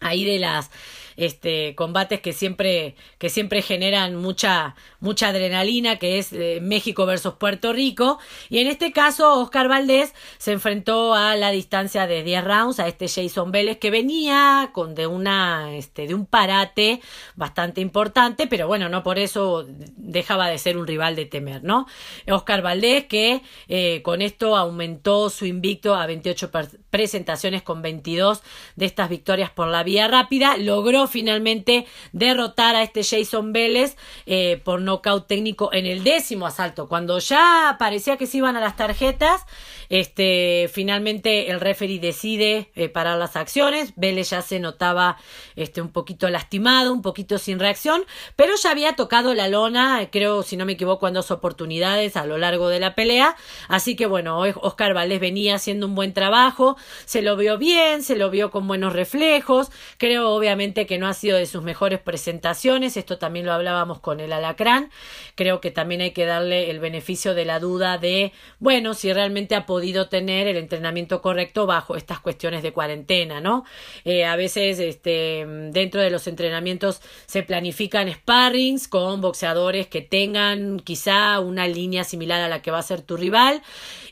ahí 0.00 0.24
de 0.24 0.38
las 0.38 0.70
este, 1.16 1.74
combates 1.74 2.20
que 2.20 2.32
siempre, 2.32 2.94
que 3.18 3.28
siempre 3.28 3.62
generan 3.62 4.16
mucha, 4.16 4.74
mucha 5.00 5.28
adrenalina, 5.28 5.98
que 5.98 6.18
es 6.18 6.32
eh, 6.32 6.60
México 6.62 7.06
versus 7.06 7.34
Puerto 7.34 7.72
Rico. 7.72 8.18
Y 8.48 8.58
en 8.58 8.66
este 8.66 8.92
caso, 8.92 9.40
Oscar 9.40 9.68
Valdés 9.68 10.14
se 10.38 10.52
enfrentó 10.52 11.14
a 11.14 11.36
la 11.36 11.50
distancia 11.50 12.06
de 12.06 12.22
10 12.22 12.44
rounds 12.44 12.80
a 12.80 12.88
este 12.88 13.08
Jason 13.08 13.52
Vélez 13.52 13.78
que 13.78 13.90
venía 13.90 14.70
con 14.72 14.94
de 14.94 15.06
una, 15.06 15.74
este, 15.74 16.06
de 16.06 16.14
un 16.14 16.26
parate 16.26 17.00
bastante 17.34 17.80
importante, 17.80 18.46
pero 18.46 18.66
bueno, 18.66 18.88
no 18.88 19.02
por 19.02 19.18
eso 19.18 19.66
dejaba 19.96 20.48
de 20.48 20.58
ser 20.58 20.76
un 20.76 20.86
rival 20.86 21.16
de 21.16 21.26
temer, 21.26 21.64
¿no? 21.64 21.86
Oscar 22.30 22.62
Valdés 22.62 23.04
que 23.06 23.42
eh, 23.68 24.02
con 24.02 24.22
esto 24.22 24.56
aumentó 24.56 25.30
su 25.30 25.46
invicto 25.46 25.94
a 25.94 26.06
28 26.06 26.50
presentaciones 26.94 27.64
con 27.64 27.82
22 27.82 28.40
de 28.76 28.86
estas 28.86 29.08
victorias 29.08 29.50
por 29.50 29.66
la 29.66 29.82
vía 29.82 30.06
rápida, 30.06 30.56
logró 30.56 31.08
finalmente 31.08 31.86
derrotar 32.12 32.76
a 32.76 32.84
este 32.84 33.02
Jason 33.02 33.52
Vélez 33.52 33.96
eh, 34.26 34.60
por 34.62 34.80
nocaut 34.80 35.26
técnico 35.26 35.70
en 35.72 35.86
el 35.86 36.04
décimo 36.04 36.46
asalto, 36.46 36.86
cuando 36.86 37.18
ya 37.18 37.74
parecía 37.80 38.16
que 38.16 38.28
se 38.28 38.36
iban 38.36 38.54
a 38.54 38.60
las 38.60 38.76
tarjetas, 38.76 39.44
este, 39.88 40.70
finalmente 40.72 41.50
el 41.50 41.58
referee 41.60 41.98
decide 41.98 42.70
eh, 42.76 42.88
parar 42.88 43.18
las 43.18 43.34
acciones, 43.34 43.92
Vélez 43.96 44.30
ya 44.30 44.40
se 44.40 44.60
notaba 44.60 45.16
este, 45.56 45.82
un 45.82 45.88
poquito 45.90 46.30
lastimado, 46.30 46.92
un 46.92 47.02
poquito 47.02 47.38
sin 47.38 47.58
reacción, 47.58 48.04
pero 48.36 48.54
ya 48.62 48.70
había 48.70 48.94
tocado 48.94 49.34
la 49.34 49.48
lona, 49.48 50.08
creo, 50.12 50.44
si 50.44 50.56
no 50.56 50.64
me 50.64 50.74
equivoco, 50.74 51.08
en 51.08 51.14
dos 51.14 51.32
oportunidades 51.32 52.16
a 52.16 52.24
lo 52.24 52.38
largo 52.38 52.68
de 52.68 52.78
la 52.78 52.94
pelea, 52.94 53.34
así 53.66 53.96
que 53.96 54.06
bueno, 54.06 54.38
Oscar 54.38 54.94
Valdés 54.94 55.18
venía 55.18 55.56
haciendo 55.56 55.88
un 55.88 55.96
buen 55.96 56.12
trabajo, 56.12 56.76
se 57.04 57.22
lo 57.22 57.36
vio 57.36 57.58
bien, 57.58 58.02
se 58.02 58.16
lo 58.16 58.30
vio 58.30 58.50
con 58.50 58.66
buenos 58.66 58.92
reflejos, 58.92 59.70
creo 59.98 60.30
obviamente 60.30 60.86
que 60.86 60.98
no 60.98 61.06
ha 61.06 61.14
sido 61.14 61.38
de 61.38 61.46
sus 61.46 61.62
mejores 61.62 62.00
presentaciones, 62.00 62.96
esto 62.96 63.18
también 63.18 63.46
lo 63.46 63.52
hablábamos 63.52 64.00
con 64.00 64.20
el 64.20 64.32
alacrán, 64.32 64.90
creo 65.34 65.60
que 65.60 65.70
también 65.70 66.00
hay 66.00 66.12
que 66.12 66.26
darle 66.26 66.70
el 66.70 66.80
beneficio 66.80 67.34
de 67.34 67.44
la 67.44 67.60
duda 67.60 67.98
de, 67.98 68.32
bueno, 68.58 68.94
si 68.94 69.12
realmente 69.12 69.54
ha 69.54 69.66
podido 69.66 70.08
tener 70.08 70.46
el 70.46 70.56
entrenamiento 70.56 71.22
correcto 71.22 71.66
bajo 71.66 71.96
estas 71.96 72.20
cuestiones 72.20 72.62
de 72.62 72.72
cuarentena, 72.72 73.40
¿no? 73.40 73.64
Eh, 74.04 74.24
a 74.24 74.36
veces, 74.36 74.78
este, 74.78 75.46
dentro 75.70 76.00
de 76.00 76.10
los 76.10 76.26
entrenamientos 76.26 77.00
se 77.26 77.42
planifican 77.42 78.12
sparrings 78.12 78.88
con 78.88 79.20
boxeadores 79.20 79.86
que 79.86 80.00
tengan 80.00 80.80
quizá 80.80 81.40
una 81.40 81.66
línea 81.66 82.04
similar 82.04 82.40
a 82.40 82.48
la 82.48 82.62
que 82.62 82.70
va 82.70 82.78
a 82.78 82.82
ser 82.82 83.02
tu 83.02 83.16
rival. 83.16 83.62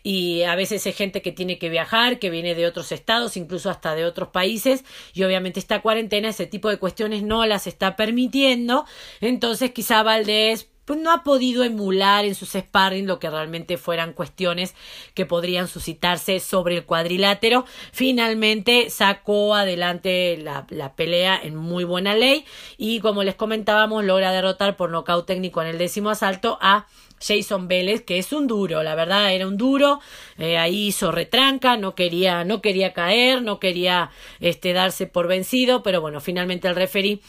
Y 0.05 0.43
a 0.43 0.57
veces 0.57 0.85
hay 0.87 0.93
gente 0.93 1.23
que 1.23 1.31
tiene 1.31 1.59
que 1.59 1.69
viajar, 1.69 2.19
que 2.19 2.31
viene 2.31 2.55
de 2.55 2.62
otros 2.67 2.93
estados, 2.93 3.37
incluso 3.37 3.71
hasta 3.71 3.95
de 3.95 4.05
otros 4.05 4.29
países 4.29 4.85
y 5.15 5.23
obviamente 5.25 5.61
esta 5.61 5.83
cuarentena 5.83 6.29
ese 6.29 6.47
tipo 6.47 6.69
de 6.69 6.79
cuestiones 6.79 7.23
no 7.23 7.47
las 7.47 7.67
está 7.67 7.97
permitiendo, 7.97 8.85
entonces 9.21 9.73
quizá 9.73 10.03
Valdés 10.03 10.69
pues 10.85 10.99
no 10.99 11.13
ha 11.13 11.23
podido 11.23 11.63
emular 11.63 12.25
en 12.25 12.35
sus 12.35 12.51
sparring 12.51 13.07
lo 13.07 13.19
que 13.19 13.31
realmente 13.31 13.77
fueran 13.77 14.13
cuestiones 14.13 14.75
que 15.15 15.27
podrían 15.27 15.69
suscitarse 15.69 16.41
sobre 16.41 16.77
el 16.77 16.85
cuadrilátero. 16.85 17.65
Finalmente 17.93 18.91
sacó 18.91 19.55
adelante 19.55 20.37
la, 20.39 20.67
la, 20.71 20.97
pelea 20.97 21.39
en 21.41 21.57
muy 21.57 21.85
buena 21.85 22.15
ley 22.15 22.45
y 22.77 23.01
como 23.01 23.23
les 23.23 23.37
comentábamos 23.37 24.05
logra 24.05 24.33
derrotar 24.33 24.77
por 24.77 24.91
nocaut 24.91 25.25
técnico 25.25 25.63
en 25.63 25.69
el 25.69 25.79
décimo 25.79 26.11
asalto 26.11 26.59
a 26.61 26.87
Jason 27.23 27.69
Vélez, 27.69 28.03
que 28.03 28.19
es 28.19 28.33
un 28.33 28.47
duro, 28.47 28.83
la 28.83 28.95
verdad 28.95 29.33
era 29.33 29.47
un 29.47 29.57
duro, 29.57 30.01
eh, 30.39 30.59
ahí 30.59 30.89
hizo 30.89 31.13
retranca, 31.13 31.77
no 31.77 31.95
quería, 31.95 32.45
no 32.45 32.61
quería 32.61 32.93
caer, 32.93 33.43
no 33.43 33.61
quería 33.61 34.11
este, 34.41 34.73
darse 34.73 35.07
por 35.07 35.29
vencido, 35.29 35.83
pero 35.83 36.01
bueno, 36.01 36.21
finalmente 36.21 36.69
el 36.69 36.75
referee 36.75 37.21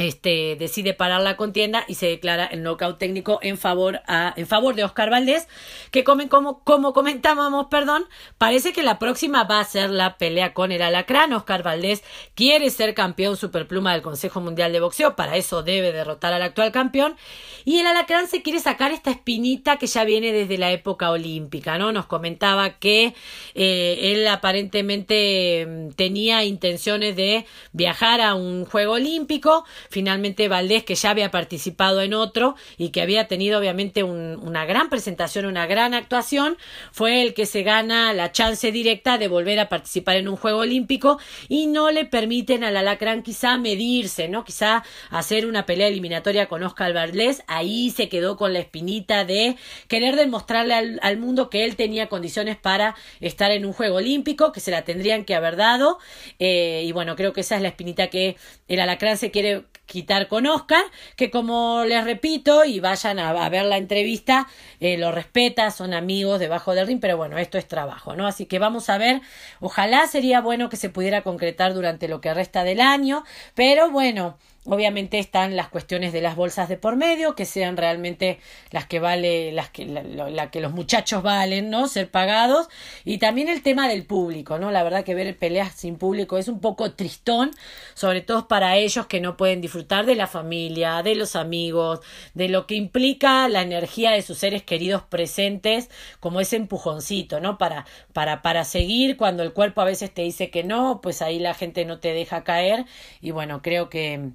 este, 0.00 0.56
decide 0.58 0.94
parar 0.94 1.20
la 1.20 1.36
contienda 1.36 1.84
y 1.86 1.94
se 1.94 2.06
declara 2.06 2.46
el 2.46 2.62
knockout 2.62 2.98
técnico 2.98 3.38
en 3.42 3.58
favor, 3.58 4.00
a, 4.06 4.32
en 4.36 4.46
favor 4.46 4.74
de 4.74 4.84
Oscar 4.84 5.10
Valdés, 5.10 5.46
que 5.90 6.04
como, 6.04 6.64
como 6.64 6.92
comentábamos, 6.92 7.66
perdón, 7.66 8.04
parece 8.38 8.72
que 8.72 8.82
la 8.82 8.98
próxima 8.98 9.44
va 9.44 9.60
a 9.60 9.64
ser 9.64 9.90
la 9.90 10.16
pelea 10.16 10.54
con 10.54 10.72
el 10.72 10.82
alacrán. 10.82 11.32
Oscar 11.32 11.62
Valdés 11.62 12.02
quiere 12.34 12.70
ser 12.70 12.94
campeón 12.94 13.36
superpluma 13.36 13.92
del 13.92 14.02
Consejo 14.02 14.40
Mundial 14.40 14.72
de 14.72 14.80
Boxeo, 14.80 15.16
para 15.16 15.36
eso 15.36 15.62
debe 15.62 15.92
derrotar 15.92 16.32
al 16.32 16.42
actual 16.42 16.72
campeón. 16.72 17.16
Y 17.64 17.78
el 17.78 17.86
alacrán 17.86 18.26
se 18.26 18.42
quiere 18.42 18.58
sacar 18.60 18.92
esta 18.92 19.10
espinita 19.10 19.76
que 19.76 19.86
ya 19.86 20.04
viene 20.04 20.32
desde 20.32 20.56
la 20.56 20.72
época 20.72 21.10
olímpica, 21.10 21.78
¿no? 21.78 21.92
Nos 21.92 22.06
comentaba 22.06 22.78
que 22.78 23.14
eh, 23.54 23.98
él 24.12 24.26
aparentemente 24.28 25.66
mm, 25.66 25.90
tenía 25.90 26.44
intenciones 26.44 27.16
de 27.16 27.44
viajar 27.72 28.20
a 28.20 28.34
un 28.34 28.64
juego 28.64 28.94
olímpico, 28.94 29.64
Finalmente 29.90 30.46
Valdés, 30.46 30.84
que 30.84 30.94
ya 30.94 31.10
había 31.10 31.32
participado 31.32 32.00
en 32.00 32.14
otro 32.14 32.54
y 32.78 32.90
que 32.90 33.02
había 33.02 33.26
tenido 33.26 33.58
obviamente 33.58 34.04
una 34.04 34.64
gran 34.64 34.88
presentación, 34.88 35.46
una 35.46 35.66
gran 35.66 35.94
actuación, 35.94 36.56
fue 36.92 37.22
el 37.22 37.34
que 37.34 37.44
se 37.44 37.64
gana 37.64 38.12
la 38.12 38.30
chance 38.30 38.70
directa 38.70 39.18
de 39.18 39.26
volver 39.26 39.58
a 39.58 39.68
participar 39.68 40.16
en 40.16 40.28
un 40.28 40.36
juego 40.36 40.60
olímpico 40.60 41.18
y 41.48 41.66
no 41.66 41.90
le 41.90 42.04
permiten 42.04 42.62
al 42.62 42.76
alacrán 42.76 43.24
quizá 43.24 43.58
medirse, 43.58 44.28
¿no? 44.28 44.44
Quizá 44.44 44.84
hacer 45.10 45.44
una 45.44 45.66
pelea 45.66 45.88
eliminatoria 45.88 46.46
con 46.46 46.62
Oscar 46.62 46.92
Valdés. 46.92 47.42
Ahí 47.48 47.90
se 47.90 48.08
quedó 48.08 48.36
con 48.36 48.52
la 48.52 48.60
espinita 48.60 49.24
de 49.24 49.56
querer 49.88 50.14
demostrarle 50.14 50.98
al, 51.02 51.18
mundo 51.18 51.50
que 51.50 51.64
él 51.64 51.74
tenía 51.74 52.08
condiciones 52.08 52.56
para 52.56 52.94
estar 53.20 53.50
en 53.50 53.66
un 53.66 53.72
juego 53.72 53.96
olímpico, 53.96 54.52
que 54.52 54.60
se 54.60 54.70
la 54.70 54.82
tendrían 54.82 55.24
que 55.24 55.34
haber 55.34 55.56
dado. 55.56 55.98
Eh, 56.38 56.84
y 56.86 56.92
bueno, 56.92 57.16
creo 57.16 57.32
que 57.32 57.40
esa 57.40 57.56
es 57.56 57.62
la 57.62 57.68
espinita 57.68 58.06
que 58.06 58.36
el 58.68 58.78
alacrán 58.78 59.18
se 59.18 59.32
quiere 59.32 59.64
quitar 59.90 60.28
con 60.28 60.46
Oscar, 60.46 60.84
que 61.16 61.30
como 61.30 61.84
les 61.84 62.04
repito, 62.04 62.64
y 62.64 62.78
vayan 62.78 63.18
a, 63.18 63.48
ver 63.48 63.64
la 63.64 63.76
entrevista, 63.76 64.46
eh, 64.78 64.96
lo 64.96 65.10
respeta, 65.10 65.70
son 65.72 65.94
amigos 65.94 66.38
debajo 66.38 66.74
del 66.74 66.86
ring, 66.86 67.00
pero 67.00 67.16
bueno, 67.16 67.36
esto 67.38 67.58
es 67.58 67.66
trabajo, 67.66 68.14
¿no? 68.14 68.28
Así 68.28 68.46
que 68.46 68.60
vamos 68.60 68.88
a 68.88 68.98
ver, 68.98 69.20
ojalá 69.58 70.06
sería 70.06 70.40
bueno 70.40 70.68
que 70.68 70.76
se 70.76 70.90
pudiera 70.90 71.22
concretar 71.22 71.74
durante 71.74 72.06
lo 72.06 72.20
que 72.20 72.32
resta 72.32 72.62
del 72.62 72.80
año, 72.80 73.24
pero 73.54 73.90
bueno, 73.90 74.38
Obviamente 74.66 75.18
están 75.18 75.56
las 75.56 75.68
cuestiones 75.68 76.12
de 76.12 76.20
las 76.20 76.36
bolsas 76.36 76.68
de 76.68 76.76
por 76.76 76.94
medio, 76.94 77.34
que 77.34 77.46
sean 77.46 77.78
realmente 77.78 78.38
las 78.70 78.84
que 78.84 79.00
vale, 79.00 79.52
las 79.52 79.70
que, 79.70 79.86
la, 79.86 80.50
que 80.50 80.60
los 80.60 80.72
muchachos 80.72 81.22
valen, 81.22 81.70
¿no? 81.70 81.88
Ser 81.88 82.10
pagados. 82.10 82.68
Y 83.06 83.16
también 83.16 83.48
el 83.48 83.62
tema 83.62 83.88
del 83.88 84.04
público, 84.04 84.58
¿no? 84.58 84.70
La 84.70 84.82
verdad 84.82 85.02
que 85.02 85.14
ver 85.14 85.34
peleas 85.38 85.72
sin 85.72 85.96
público 85.96 86.36
es 86.36 86.46
un 86.48 86.60
poco 86.60 86.92
tristón, 86.92 87.52
sobre 87.94 88.20
todo 88.20 88.48
para 88.48 88.76
ellos 88.76 89.06
que 89.06 89.20
no 89.20 89.38
pueden 89.38 89.62
disfrutar 89.62 90.04
de 90.04 90.14
la 90.14 90.26
familia, 90.26 91.02
de 91.02 91.14
los 91.14 91.36
amigos, 91.36 92.00
de 92.34 92.50
lo 92.50 92.66
que 92.66 92.74
implica 92.74 93.48
la 93.48 93.62
energía 93.62 94.10
de 94.10 94.20
sus 94.20 94.36
seres 94.36 94.62
queridos 94.62 95.02
presentes, 95.02 95.88
como 96.20 96.38
ese 96.38 96.56
empujoncito, 96.56 97.40
¿no? 97.40 97.56
Para, 97.56 97.86
para, 98.12 98.42
para 98.42 98.66
seguir 98.66 99.16
cuando 99.16 99.42
el 99.42 99.54
cuerpo 99.54 99.80
a 99.80 99.84
veces 99.86 100.12
te 100.12 100.20
dice 100.20 100.50
que 100.50 100.64
no, 100.64 101.00
pues 101.00 101.22
ahí 101.22 101.38
la 101.38 101.54
gente 101.54 101.86
no 101.86 101.98
te 101.98 102.12
deja 102.12 102.44
caer. 102.44 102.84
Y 103.22 103.30
bueno, 103.30 103.62
creo 103.62 103.88
que 103.88 104.32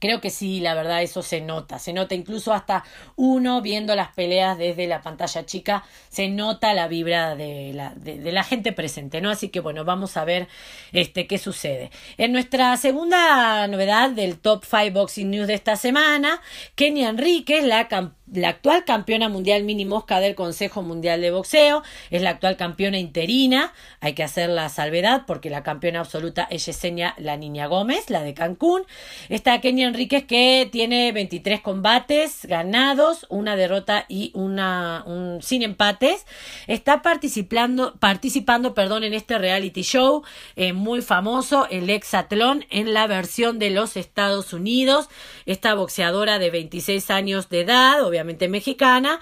Creo 0.00 0.20
que 0.20 0.30
sí, 0.30 0.60
la 0.60 0.74
verdad, 0.74 1.02
eso 1.02 1.22
se 1.22 1.40
nota. 1.40 1.78
Se 1.78 1.92
nota 1.92 2.14
incluso 2.14 2.52
hasta 2.52 2.84
uno 3.16 3.60
viendo 3.62 3.96
las 3.96 4.12
peleas 4.12 4.56
desde 4.56 4.86
la 4.86 5.02
pantalla 5.02 5.44
chica, 5.44 5.84
se 6.08 6.28
nota 6.28 6.72
la 6.74 6.86
vibra 6.86 7.34
de 7.34 7.72
la, 7.74 7.94
de, 7.94 8.30
la 8.30 8.44
gente 8.44 8.72
presente, 8.72 9.20
¿no? 9.20 9.30
Así 9.30 9.48
que 9.48 9.60
bueno, 9.60 9.84
vamos 9.84 10.16
a 10.16 10.24
ver 10.24 10.46
este, 10.92 11.26
qué 11.26 11.38
sucede. 11.38 11.90
En 12.16 12.32
nuestra 12.32 12.76
segunda 12.76 13.66
novedad 13.66 14.10
del 14.10 14.38
Top 14.38 14.64
5 14.64 14.92
Boxing 14.92 15.30
News 15.30 15.48
de 15.48 15.54
esta 15.54 15.76
semana, 15.76 16.40
Kenia 16.76 17.08
Enríquez, 17.08 17.64
la 17.64 17.88
la 18.32 18.50
actual 18.50 18.84
campeona 18.84 19.28
mundial 19.28 19.62
mini 19.64 19.84
mosca 19.84 20.20
del 20.20 20.34
Consejo 20.34 20.82
Mundial 20.82 21.20
de 21.20 21.30
Boxeo, 21.30 21.82
es 22.10 22.22
la 22.22 22.30
actual 22.30 22.56
campeona 22.56 22.98
interina, 22.98 23.72
hay 24.00 24.14
que 24.14 24.22
hacer 24.22 24.50
la 24.50 24.68
salvedad 24.68 25.22
porque 25.26 25.50
la 25.50 25.62
campeona 25.62 26.00
absoluta 26.00 26.46
es 26.50 26.66
Yesenia 26.66 27.14
La 27.18 27.36
Niña 27.36 27.66
Gómez, 27.66 28.10
la 28.10 28.22
de 28.22 28.34
Cancún. 28.34 28.82
Está 29.28 29.60
Kenia 29.60 29.88
Enríquez 29.88 30.24
que 30.24 30.68
tiene 30.70 31.12
23 31.12 31.60
combates 31.60 32.44
ganados, 32.46 33.26
una 33.28 33.56
derrota 33.56 34.04
y 34.08 34.30
una 34.34 35.04
un, 35.06 35.40
sin 35.42 35.62
empates. 35.62 36.26
Está 36.66 37.02
participando, 37.02 37.94
participando 37.98 38.74
perdón, 38.74 39.04
en 39.04 39.14
este 39.14 39.38
reality 39.38 39.82
show 39.82 40.22
eh, 40.56 40.72
muy 40.72 41.02
famoso, 41.02 41.66
el 41.70 41.90
Exatlón, 41.90 42.66
en 42.70 42.92
la 42.92 43.06
versión 43.06 43.58
de 43.58 43.70
los 43.70 43.96
Estados 43.96 44.52
Unidos. 44.52 45.08
Esta 45.46 45.74
boxeadora 45.74 46.38
de 46.38 46.50
26 46.50 47.10
años 47.10 47.48
de 47.48 47.60
edad, 47.60 48.02
obviamente 48.04 48.17
mexicana, 48.48 49.20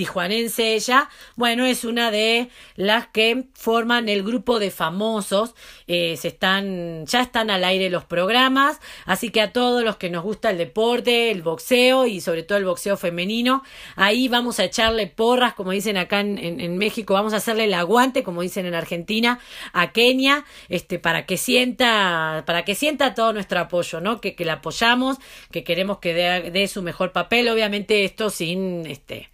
tijuanense 0.00 0.72
ella, 0.76 1.10
bueno, 1.36 1.66
es 1.66 1.84
una 1.84 2.10
de 2.10 2.48
las 2.74 3.06
que 3.08 3.44
forman 3.52 4.08
el 4.08 4.22
grupo 4.22 4.58
de 4.58 4.70
famosos, 4.70 5.54
eh, 5.88 6.16
se 6.16 6.28
están, 6.28 7.04
ya 7.04 7.20
están 7.20 7.50
al 7.50 7.64
aire 7.64 7.90
los 7.90 8.06
programas, 8.06 8.80
así 9.04 9.28
que 9.28 9.42
a 9.42 9.52
todos 9.52 9.84
los 9.84 9.96
que 9.96 10.08
nos 10.08 10.22
gusta 10.22 10.48
el 10.48 10.56
deporte, 10.56 11.30
el 11.30 11.42
boxeo 11.42 12.06
y 12.06 12.22
sobre 12.22 12.44
todo 12.44 12.56
el 12.56 12.64
boxeo 12.64 12.96
femenino, 12.96 13.62
ahí 13.94 14.28
vamos 14.28 14.58
a 14.58 14.64
echarle 14.64 15.06
porras, 15.06 15.52
como 15.52 15.72
dicen 15.72 15.98
acá 15.98 16.20
en, 16.20 16.38
en, 16.38 16.78
México, 16.78 17.12
vamos 17.12 17.34
a 17.34 17.36
hacerle 17.36 17.64
el 17.64 17.74
aguante, 17.74 18.22
como 18.22 18.40
dicen 18.40 18.64
en 18.64 18.72
Argentina, 18.72 19.38
a 19.74 19.92
Kenia, 19.92 20.46
este, 20.70 20.98
para 20.98 21.26
que 21.26 21.36
sienta, 21.36 22.44
para 22.46 22.64
que 22.64 22.74
sienta 22.74 23.12
todo 23.12 23.34
nuestro 23.34 23.60
apoyo, 23.60 24.00
¿no? 24.00 24.18
Que, 24.22 24.34
que 24.34 24.46
la 24.46 24.54
apoyamos, 24.54 25.18
que 25.50 25.62
queremos 25.62 25.98
que 25.98 26.14
dé, 26.14 26.68
su 26.68 26.80
mejor 26.80 27.12
papel, 27.12 27.50
obviamente 27.50 28.04
esto 28.04 28.30
sin, 28.30 28.86
este, 28.86 29.28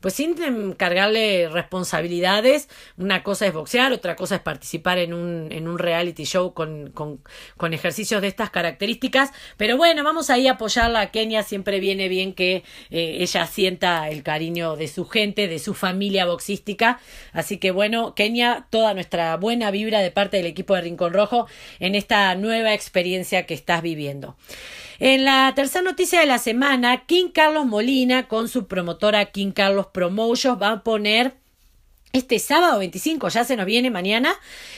pues 0.00 0.14
sin 0.14 0.34
cargarle 0.74 1.48
responsabilidades. 1.48 2.68
Una 2.96 3.22
cosa 3.22 3.46
es 3.46 3.52
boxear, 3.52 3.92
otra 3.92 4.16
cosa 4.16 4.36
es 4.36 4.40
participar 4.40 4.98
en 4.98 5.14
un, 5.14 5.48
en 5.50 5.68
un 5.68 5.78
reality 5.78 6.24
show 6.24 6.54
con, 6.54 6.90
con, 6.90 7.20
con 7.56 7.74
ejercicios 7.74 8.22
de 8.22 8.28
estas 8.28 8.50
características. 8.50 9.30
Pero 9.56 9.76
bueno, 9.76 10.04
vamos 10.04 10.30
ahí 10.30 10.48
a 10.48 10.52
apoyarla 10.52 11.00
a 11.00 11.10
Kenia. 11.10 11.42
Siempre 11.42 11.80
viene 11.80 12.08
bien 12.08 12.32
que 12.34 12.64
eh, 12.90 13.16
ella 13.20 13.46
sienta 13.46 14.08
el 14.08 14.22
cariño 14.22 14.76
de 14.76 14.88
su 14.88 15.06
gente, 15.06 15.48
de 15.48 15.58
su 15.58 15.74
familia 15.74 16.26
boxística. 16.26 17.00
Así 17.32 17.58
que 17.58 17.70
bueno, 17.70 18.14
Kenia, 18.14 18.66
toda 18.70 18.94
nuestra 18.94 19.36
buena 19.36 19.70
vibra 19.70 20.00
de 20.00 20.10
parte 20.10 20.36
del 20.38 20.46
equipo 20.46 20.74
de 20.74 20.82
Rincón 20.82 21.12
Rojo 21.12 21.46
en 21.78 21.94
esta 21.94 22.34
nueva 22.34 22.74
experiencia 22.74 23.46
que 23.46 23.54
estás 23.54 23.82
viviendo. 23.82 24.36
En 24.98 25.26
la 25.26 25.52
tercera 25.54 25.82
noticia 25.82 26.20
de 26.20 26.26
la 26.26 26.38
semana, 26.38 27.04
King 27.04 27.28
Carlos 27.28 27.66
Molina 27.66 28.28
con 28.28 28.48
su 28.48 28.66
promotora 28.66 29.26
King 29.26 29.50
Carlos 29.50 29.85
Promotions 29.92 30.60
va 30.60 30.70
a 30.72 30.82
poner 30.82 31.34
este 32.12 32.38
sábado 32.38 32.78
25, 32.78 33.28
ya 33.28 33.44
se 33.44 33.56
nos 33.56 33.66
viene 33.66 33.90
mañana, 33.90 34.34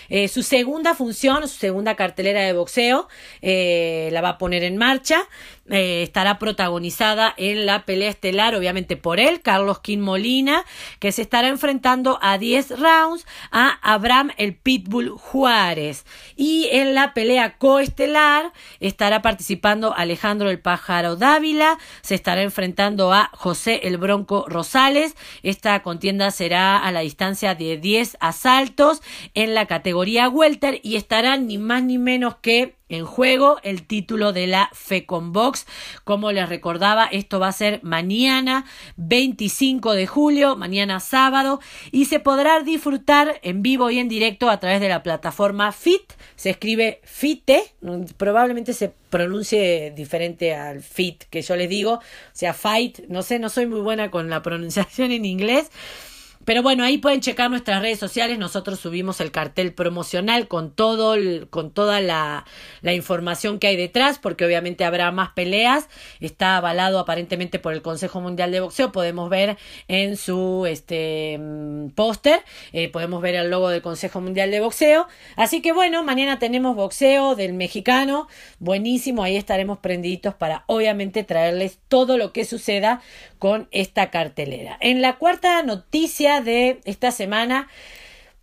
eh, 0.08 0.28
su 0.28 0.42
segunda 0.42 0.94
función, 0.94 1.46
su 1.46 1.56
segunda 1.56 1.94
cartelera 1.94 2.40
de 2.42 2.52
boxeo, 2.52 3.08
eh, 3.42 4.08
la 4.12 4.20
va 4.20 4.30
a 4.30 4.38
poner 4.38 4.64
en 4.64 4.76
marcha. 4.76 5.22
Eh, 5.70 6.02
estará 6.02 6.38
protagonizada 6.38 7.34
en 7.36 7.66
la 7.66 7.84
pelea 7.84 8.08
estelar, 8.08 8.54
obviamente 8.54 8.96
por 8.96 9.20
él, 9.20 9.42
Carlos 9.42 9.80
King 9.80 9.98
Molina, 9.98 10.64
que 10.98 11.12
se 11.12 11.22
estará 11.22 11.48
enfrentando 11.48 12.18
a 12.22 12.38
10 12.38 12.80
rounds 12.80 13.26
a 13.50 13.78
Abraham 13.82 14.30
el 14.38 14.54
Pitbull 14.54 15.10
Juárez. 15.10 16.06
Y 16.36 16.68
en 16.72 16.94
la 16.94 17.12
pelea 17.12 17.58
coestelar 17.58 18.52
estará 18.80 19.20
participando 19.20 19.94
Alejandro 19.94 20.48
el 20.50 20.60
Pájaro 20.60 21.16
Dávila, 21.16 21.78
se 22.00 22.14
estará 22.14 22.42
enfrentando 22.42 23.12
a 23.12 23.30
José 23.34 23.80
el 23.84 23.98
Bronco 23.98 24.46
Rosales. 24.48 25.16
Esta 25.42 25.82
contienda 25.82 26.30
será 26.30 26.78
a 26.78 26.92
la 26.92 27.00
distancia 27.00 27.54
de 27.54 27.76
10 27.76 28.16
asaltos 28.20 29.02
en 29.34 29.54
la 29.54 29.66
categoría 29.66 30.28
welter 30.28 30.80
y 30.82 30.96
estará 30.96 31.36
ni 31.36 31.58
más 31.58 31.82
ni 31.82 31.98
menos 31.98 32.36
que 32.36 32.77
en 32.88 33.04
juego 33.04 33.58
el 33.62 33.86
título 33.86 34.32
de 34.32 34.46
la 34.46 34.70
Box. 35.08 35.66
Como 36.04 36.32
les 36.32 36.48
recordaba, 36.48 37.06
esto 37.06 37.38
va 37.40 37.48
a 37.48 37.52
ser 37.52 37.80
mañana 37.82 38.64
25 38.96 39.92
de 39.92 40.06
julio, 40.06 40.56
mañana 40.56 41.00
sábado, 41.00 41.60
y 41.92 42.06
se 42.06 42.20
podrá 42.20 42.60
disfrutar 42.60 43.40
en 43.42 43.62
vivo 43.62 43.90
y 43.90 43.98
en 43.98 44.08
directo 44.08 44.50
a 44.50 44.60
través 44.60 44.80
de 44.80 44.88
la 44.88 45.02
plataforma 45.02 45.72
Fit. 45.72 46.12
Se 46.36 46.50
escribe 46.50 47.00
Fite, 47.04 47.62
probablemente 48.16 48.72
se 48.72 48.92
pronuncie 49.10 49.92
diferente 49.92 50.54
al 50.54 50.82
Fit 50.82 51.24
que 51.30 51.42
yo 51.42 51.56
les 51.56 51.68
digo, 51.68 51.94
o 51.94 52.00
sea, 52.32 52.54
Fight, 52.54 53.00
no 53.08 53.22
sé, 53.22 53.38
no 53.38 53.48
soy 53.48 53.66
muy 53.66 53.80
buena 53.80 54.10
con 54.10 54.30
la 54.30 54.42
pronunciación 54.42 55.12
en 55.12 55.24
inglés. 55.24 55.70
Pero 56.48 56.62
bueno, 56.62 56.82
ahí 56.82 56.96
pueden 56.96 57.20
checar 57.20 57.50
nuestras 57.50 57.82
redes 57.82 57.98
sociales. 57.98 58.38
Nosotros 58.38 58.80
subimos 58.80 59.20
el 59.20 59.30
cartel 59.30 59.74
promocional 59.74 60.48
con 60.48 60.70
todo, 60.70 61.14
con 61.50 61.70
toda 61.72 62.00
la, 62.00 62.46
información 62.82 63.58
que 63.58 63.66
hay 63.66 63.76
detrás, 63.76 64.18
porque 64.18 64.46
obviamente 64.46 64.86
habrá 64.86 65.12
más 65.12 65.28
peleas. 65.34 65.90
Está 66.20 66.56
avalado 66.56 67.00
aparentemente 67.00 67.58
por 67.58 67.74
el 67.74 67.82
Consejo 67.82 68.22
Mundial 68.22 68.50
de 68.50 68.60
Boxeo. 68.60 68.92
Podemos 68.92 69.28
ver 69.28 69.58
en 69.88 70.16
su 70.16 70.64
este 70.66 71.36
mm, 71.38 71.90
póster, 71.90 72.40
eh, 72.72 72.88
podemos 72.88 73.20
ver 73.20 73.34
el 73.34 73.50
logo 73.50 73.68
del 73.68 73.82
Consejo 73.82 74.22
Mundial 74.22 74.50
de 74.50 74.60
Boxeo. 74.60 75.06
Así 75.36 75.60
que 75.60 75.72
bueno, 75.72 76.02
mañana 76.02 76.38
tenemos 76.38 76.74
boxeo 76.74 77.34
del 77.34 77.52
mexicano. 77.52 78.26
Buenísimo, 78.58 79.22
ahí 79.22 79.36
estaremos 79.36 79.80
prendiditos 79.80 80.32
para 80.32 80.64
obviamente 80.66 81.24
traerles 81.24 81.78
todo 81.88 82.16
lo 82.16 82.32
que 82.32 82.46
suceda 82.46 83.02
con 83.38 83.68
esta 83.70 84.10
cartelera. 84.10 84.78
En 84.80 85.02
la 85.02 85.16
cuarta 85.18 85.62
noticia 85.62 86.37
de 86.40 86.80
esta 86.84 87.10
semana. 87.10 87.68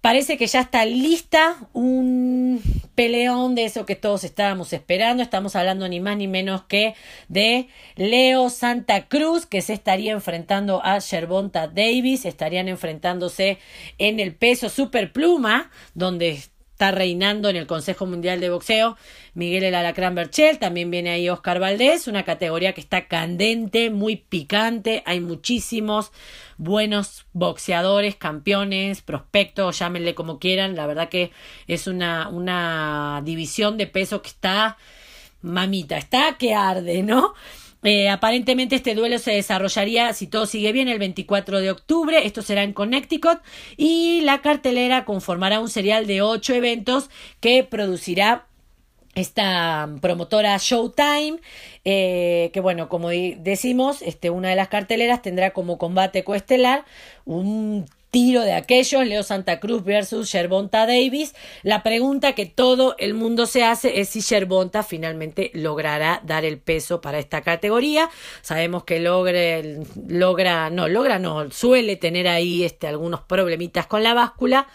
Parece 0.02 0.38
que 0.38 0.46
ya 0.46 0.62
está 0.62 0.86
lista 0.86 1.58
un 1.74 2.62
peleón 2.94 3.56
de 3.56 3.66
eso 3.66 3.88
que 3.88 3.96
todos 3.96 4.24
estábamos 4.24 4.72
esperando. 4.72 5.24
Estamos 5.24 5.56
hablando 5.56 5.88
ni 5.88 6.00
más 6.00 6.16
ni 6.16 6.28
menos 6.28 6.62
que 6.66 6.94
de 7.28 7.70
Leo 7.96 8.52
Santa 8.52 9.08
Cruz, 9.08 9.48
que 9.48 9.64
se 9.64 9.74
estaría 9.74 10.12
enfrentando 10.12 10.80
a 10.86 11.00
Sherbonta 11.00 11.68
Davis. 11.68 12.26
Estarían 12.26 12.68
enfrentándose 12.68 13.58
en 13.98 14.20
el 14.20 14.36
peso 14.36 14.70
superpluma, 14.70 15.72
donde 15.96 16.40
está 16.76 16.92
reinando 16.92 17.50
en 17.50 17.56
el 17.56 17.68
Consejo 17.68 18.06
Mundial 18.06 18.42
de 18.42 18.50
Boxeo 18.50 18.98
Miguel 19.34 19.64
El 19.64 19.76
Alacrán 19.76 20.14
Berchel, 20.14 20.60
también 20.60 20.92
viene 20.92 21.10
ahí 21.10 21.30
Oscar 21.30 21.58
Valdés, 21.60 22.10
una 22.10 22.24
categoría 22.24 22.74
que 22.74 22.82
está 22.82 23.08
candente, 23.08 23.90
muy 23.90 24.18
picante, 24.18 25.02
hay 25.06 25.22
muchísimos 25.22 26.12
buenos 26.58 27.26
boxeadores, 27.34 28.16
campeones, 28.16 29.02
prospectos, 29.02 29.80
llámenle 29.80 30.16
como 30.16 30.40
quieran, 30.40 30.76
la 30.76 30.88
verdad 30.88 31.10
que 31.10 31.32
es 31.68 31.88
una, 31.88 32.30
una 32.30 33.22
división 33.24 33.78
de 33.78 33.88
peso 33.88 34.22
que 34.22 34.30
está 34.30 34.78
mamita, 35.42 35.98
está 35.98 36.38
que 36.38 36.54
arde, 36.54 37.04
¿no? 37.04 37.34
Eh, 37.86 38.10
aparentemente 38.10 38.76
este 38.76 38.96
duelo 38.96 39.20
se 39.20 39.34
desarrollaría, 39.34 40.12
si 40.14 40.26
todo 40.26 40.48
sigue 40.48 40.72
bien, 40.72 40.88
el 40.88 40.98
24 40.98 41.60
de 41.60 41.70
octubre. 41.70 42.26
Esto 42.26 42.42
será 42.42 42.64
en 42.64 42.74
Connecticut. 42.74 43.40
Y 43.78 44.22
la 44.22 44.42
cartelera 44.42 45.06
conformará 45.06 45.60
un 45.60 45.70
serial 45.70 46.08
de 46.08 46.24
ocho 46.24 46.56
eventos 46.56 47.12
que 47.42 47.64
producirá 47.64 48.48
esta 49.16 49.90
promotora 50.02 50.58
Showtime, 50.58 51.40
eh, 51.86 52.52
que 52.54 52.60
bueno, 52.60 52.90
como 52.90 53.10
decimos, 53.10 54.02
este, 54.02 54.30
una 54.30 54.50
de 54.50 54.56
las 54.56 54.68
carteleras 54.68 55.22
tendrá 55.22 55.52
como 55.52 55.78
combate 55.78 56.24
coestelar 56.24 56.86
un 57.26 57.86
tiro 58.16 58.44
de 58.44 58.54
aquellos, 58.54 59.06
Leo 59.06 59.24
Santa 59.24 59.60
Cruz 59.60 59.84
versus 59.84 60.30
Sherbonta 60.30 60.86
Davis. 60.86 61.36
La 61.64 61.84
pregunta 61.84 62.32
que 62.32 62.46
todo 62.46 62.96
el 62.98 63.14
mundo 63.14 63.46
se 63.46 63.66
hace 63.66 64.00
es 64.00 64.08
si 64.08 64.22
Sherbonta 64.22 64.84
finalmente 64.84 65.52
logrará 65.54 66.22
dar 66.24 66.46
el 66.46 66.58
peso 66.58 67.02
para 67.02 67.20
esta 67.20 67.42
categoría. 67.42 68.10
Sabemos 68.42 68.86
que 68.86 69.02
logre, 69.02 69.80
logra, 70.08 70.70
no, 70.70 70.88
logra, 70.88 71.20
no, 71.20 71.52
suele 71.52 71.98
tener 71.98 72.30
ahí 72.30 72.64
este, 72.64 72.88
algunos 72.88 73.20
problemitas 73.20 73.86
con 73.86 74.02
la 74.02 74.14
báscula. 74.14 74.68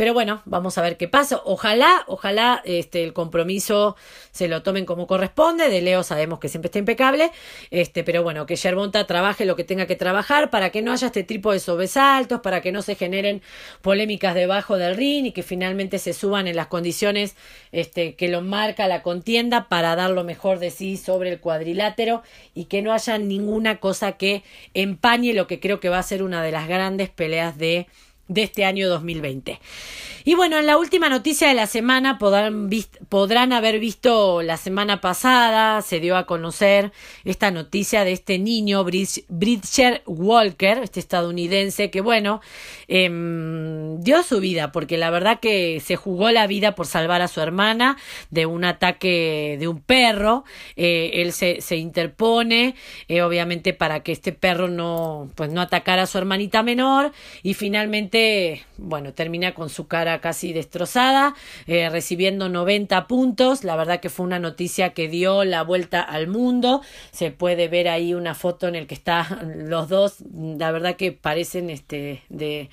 Pero 0.00 0.14
bueno, 0.14 0.40
vamos 0.46 0.78
a 0.78 0.80
ver 0.80 0.96
qué 0.96 1.08
pasa. 1.08 1.42
Ojalá, 1.44 2.04
ojalá 2.06 2.62
este, 2.64 3.04
el 3.04 3.12
compromiso 3.12 3.96
se 4.30 4.48
lo 4.48 4.62
tomen 4.62 4.86
como 4.86 5.06
corresponde. 5.06 5.68
De 5.68 5.82
Leo 5.82 6.04
sabemos 6.04 6.38
que 6.38 6.48
siempre 6.48 6.68
está 6.68 6.78
impecable. 6.78 7.30
Este, 7.70 8.02
pero 8.02 8.22
bueno, 8.22 8.46
que 8.46 8.56
Yerbonta 8.56 9.06
trabaje 9.06 9.44
lo 9.44 9.56
que 9.56 9.64
tenga 9.64 9.84
que 9.84 9.96
trabajar 9.96 10.48
para 10.48 10.70
que 10.70 10.80
no 10.80 10.90
haya 10.90 11.08
este 11.08 11.22
tipo 11.22 11.52
de 11.52 11.58
sobresaltos, 11.58 12.40
para 12.40 12.62
que 12.62 12.72
no 12.72 12.80
se 12.80 12.94
generen 12.94 13.42
polémicas 13.82 14.34
debajo 14.34 14.78
del 14.78 14.96
ring 14.96 15.26
y 15.26 15.32
que 15.32 15.42
finalmente 15.42 15.98
se 15.98 16.14
suban 16.14 16.48
en 16.48 16.56
las 16.56 16.68
condiciones 16.68 17.36
este, 17.70 18.14
que 18.14 18.28
lo 18.28 18.40
marca 18.40 18.88
la 18.88 19.02
contienda 19.02 19.68
para 19.68 19.96
dar 19.96 20.12
lo 20.12 20.24
mejor 20.24 20.60
de 20.60 20.70
sí 20.70 20.96
sobre 20.96 21.28
el 21.28 21.40
cuadrilátero 21.40 22.22
y 22.54 22.64
que 22.64 22.80
no 22.80 22.94
haya 22.94 23.18
ninguna 23.18 23.80
cosa 23.80 24.12
que 24.12 24.44
empañe 24.72 25.34
lo 25.34 25.46
que 25.46 25.60
creo 25.60 25.78
que 25.78 25.90
va 25.90 25.98
a 25.98 26.02
ser 26.02 26.22
una 26.22 26.42
de 26.42 26.52
las 26.52 26.68
grandes 26.68 27.10
peleas 27.10 27.58
de 27.58 27.86
de 28.30 28.44
este 28.44 28.64
año 28.64 28.88
2020. 28.88 29.60
Y 30.24 30.34
bueno, 30.34 30.58
en 30.58 30.66
la 30.66 30.76
última 30.76 31.08
noticia 31.08 31.48
de 31.48 31.54
la 31.54 31.66
semana 31.66 32.18
podrán, 32.18 32.68
podrán 33.08 33.52
haber 33.54 33.80
visto 33.80 34.42
la 34.42 34.58
semana 34.58 35.00
pasada, 35.00 35.80
se 35.80 35.98
dio 35.98 36.16
a 36.16 36.26
conocer 36.26 36.92
esta 37.24 37.50
noticia 37.50 38.04
de 38.04 38.12
este 38.12 38.38
niño, 38.38 38.84
Bridger 38.84 40.02
Walker, 40.06 40.78
este 40.82 41.00
estadounidense, 41.00 41.90
que 41.90 42.02
bueno, 42.02 42.42
em, 42.86 43.98
dio 44.00 44.22
su 44.22 44.40
vida, 44.40 44.72
porque 44.72 44.98
la 44.98 45.08
verdad 45.10 45.40
que 45.40 45.80
se 45.80 45.96
jugó 45.96 46.30
la 46.30 46.46
vida 46.46 46.74
por 46.74 46.86
salvar 46.86 47.22
a 47.22 47.28
su 47.28 47.40
hermana 47.40 47.96
de 48.30 48.44
un 48.44 48.64
ataque 48.64 49.56
de 49.58 49.68
un 49.68 49.80
perro. 49.80 50.44
Eh, 50.76 51.12
él 51.14 51.32
se, 51.32 51.62
se 51.62 51.76
interpone, 51.76 52.74
eh, 53.08 53.22
obviamente, 53.22 53.72
para 53.72 54.02
que 54.02 54.12
este 54.12 54.32
perro 54.32 54.68
no, 54.68 55.30
pues 55.34 55.50
no 55.50 55.62
atacara 55.62 56.02
a 56.02 56.06
su 56.06 56.18
hermanita 56.18 56.62
menor, 56.62 57.12
y 57.42 57.54
finalmente 57.54 58.19
bueno, 58.76 59.12
termina 59.12 59.54
con 59.54 59.68
su 59.68 59.86
cara 59.86 60.20
casi 60.20 60.52
destrozada, 60.52 61.34
eh, 61.66 61.88
recibiendo 61.90 62.48
90 62.48 63.06
puntos. 63.06 63.64
La 63.64 63.76
verdad 63.76 64.00
que 64.00 64.10
fue 64.10 64.26
una 64.26 64.38
noticia 64.38 64.90
que 64.90 65.08
dio 65.08 65.44
la 65.44 65.62
vuelta 65.62 66.00
al 66.00 66.26
mundo. 66.26 66.82
Se 67.10 67.30
puede 67.30 67.68
ver 67.68 67.88
ahí 67.88 68.14
una 68.14 68.34
foto 68.34 68.68
en 68.68 68.74
el 68.74 68.86
que 68.86 68.94
están 68.94 69.68
los 69.68 69.88
dos. 69.88 70.16
La 70.32 70.72
verdad 70.72 70.96
que 70.96 71.12
parecen 71.12 71.70
este 71.70 72.22
de 72.28 72.70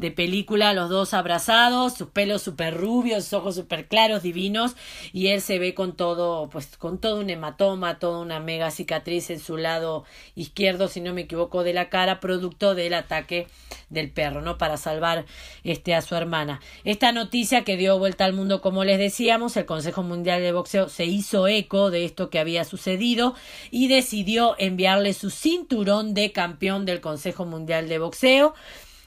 de 0.00 0.10
película, 0.10 0.72
los 0.72 0.88
dos 0.88 1.12
abrazados, 1.12 1.92
sus 1.92 2.08
pelos 2.08 2.40
súper 2.40 2.74
rubios, 2.74 3.24
sus 3.24 3.34
ojos 3.34 3.54
súper 3.54 3.86
claros, 3.86 4.22
divinos, 4.22 4.74
y 5.12 5.28
él 5.28 5.42
se 5.42 5.58
ve 5.58 5.74
con 5.74 5.94
todo, 5.94 6.48
pues 6.48 6.78
con 6.78 6.98
todo 6.98 7.20
un 7.20 7.28
hematoma, 7.28 7.98
toda 7.98 8.18
una 8.20 8.40
mega 8.40 8.70
cicatriz 8.70 9.28
en 9.28 9.40
su 9.40 9.58
lado 9.58 10.04
izquierdo, 10.34 10.88
si 10.88 11.02
no 11.02 11.12
me 11.12 11.22
equivoco, 11.22 11.64
de 11.64 11.74
la 11.74 11.90
cara, 11.90 12.18
producto 12.18 12.74
del 12.74 12.94
ataque 12.94 13.46
del 13.90 14.10
perro, 14.10 14.40
¿no? 14.40 14.56
Para 14.56 14.78
salvar 14.78 15.26
este 15.64 15.94
a 15.94 16.00
su 16.00 16.14
hermana. 16.14 16.60
Esta 16.84 17.12
noticia 17.12 17.62
que 17.62 17.76
dio 17.76 17.98
vuelta 17.98 18.24
al 18.24 18.32
mundo, 18.32 18.62
como 18.62 18.84
les 18.84 18.98
decíamos, 18.98 19.54
el 19.58 19.66
Consejo 19.66 20.02
Mundial 20.02 20.40
de 20.40 20.52
Boxeo 20.52 20.88
se 20.88 21.04
hizo 21.04 21.46
eco 21.46 21.90
de 21.90 22.06
esto 22.06 22.30
que 22.30 22.38
había 22.38 22.64
sucedido 22.64 23.34
y 23.70 23.88
decidió 23.88 24.54
enviarle 24.58 25.12
su 25.12 25.28
cinturón 25.28 26.14
de 26.14 26.32
campeón 26.32 26.86
del 26.86 27.02
Consejo 27.02 27.44
Mundial 27.44 27.86
de 27.90 27.98
Boxeo. 27.98 28.54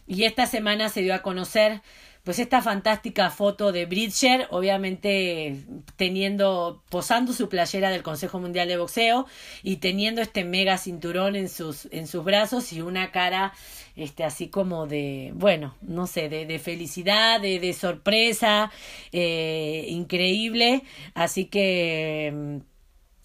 Y 0.08 0.24
esta 0.24 0.46
semana 0.46 0.90
se 0.90 1.02
dio 1.02 1.14
a 1.16 1.22
conocer 1.22 1.82
pues 2.24 2.40
esta 2.40 2.62
fantástica 2.62 3.30
foto 3.30 3.74
de 3.74 3.86
Bridger, 3.86 4.48
obviamente 4.50 5.58
teniendo, 5.98 6.82
posando 6.90 7.34
su 7.34 7.50
playera 7.50 7.90
del 7.90 8.02
Consejo 8.02 8.40
Mundial 8.40 8.70
de 8.70 8.78
Boxeo 8.78 9.26
y 9.62 9.78
teniendo 9.78 10.22
este 10.22 10.46
mega 10.46 10.78
cinturón 10.78 11.36
en 11.36 11.50
sus, 11.50 11.90
en 11.92 12.08
sus 12.08 12.24
brazos 12.24 12.72
y 12.72 12.82
una 12.82 13.12
cara 13.12 13.54
este 13.98 14.24
así 14.24 14.48
como 14.48 14.88
de, 14.88 15.32
bueno, 15.36 15.76
no 15.82 16.08
sé, 16.08 16.30
de, 16.30 16.46
de 16.46 16.60
felicidad, 16.60 17.42
de, 17.42 17.60
de 17.60 17.74
sorpresa, 17.74 18.72
eh, 19.12 19.86
increíble. 19.90 20.84
Así 21.14 21.46
que 21.46 22.62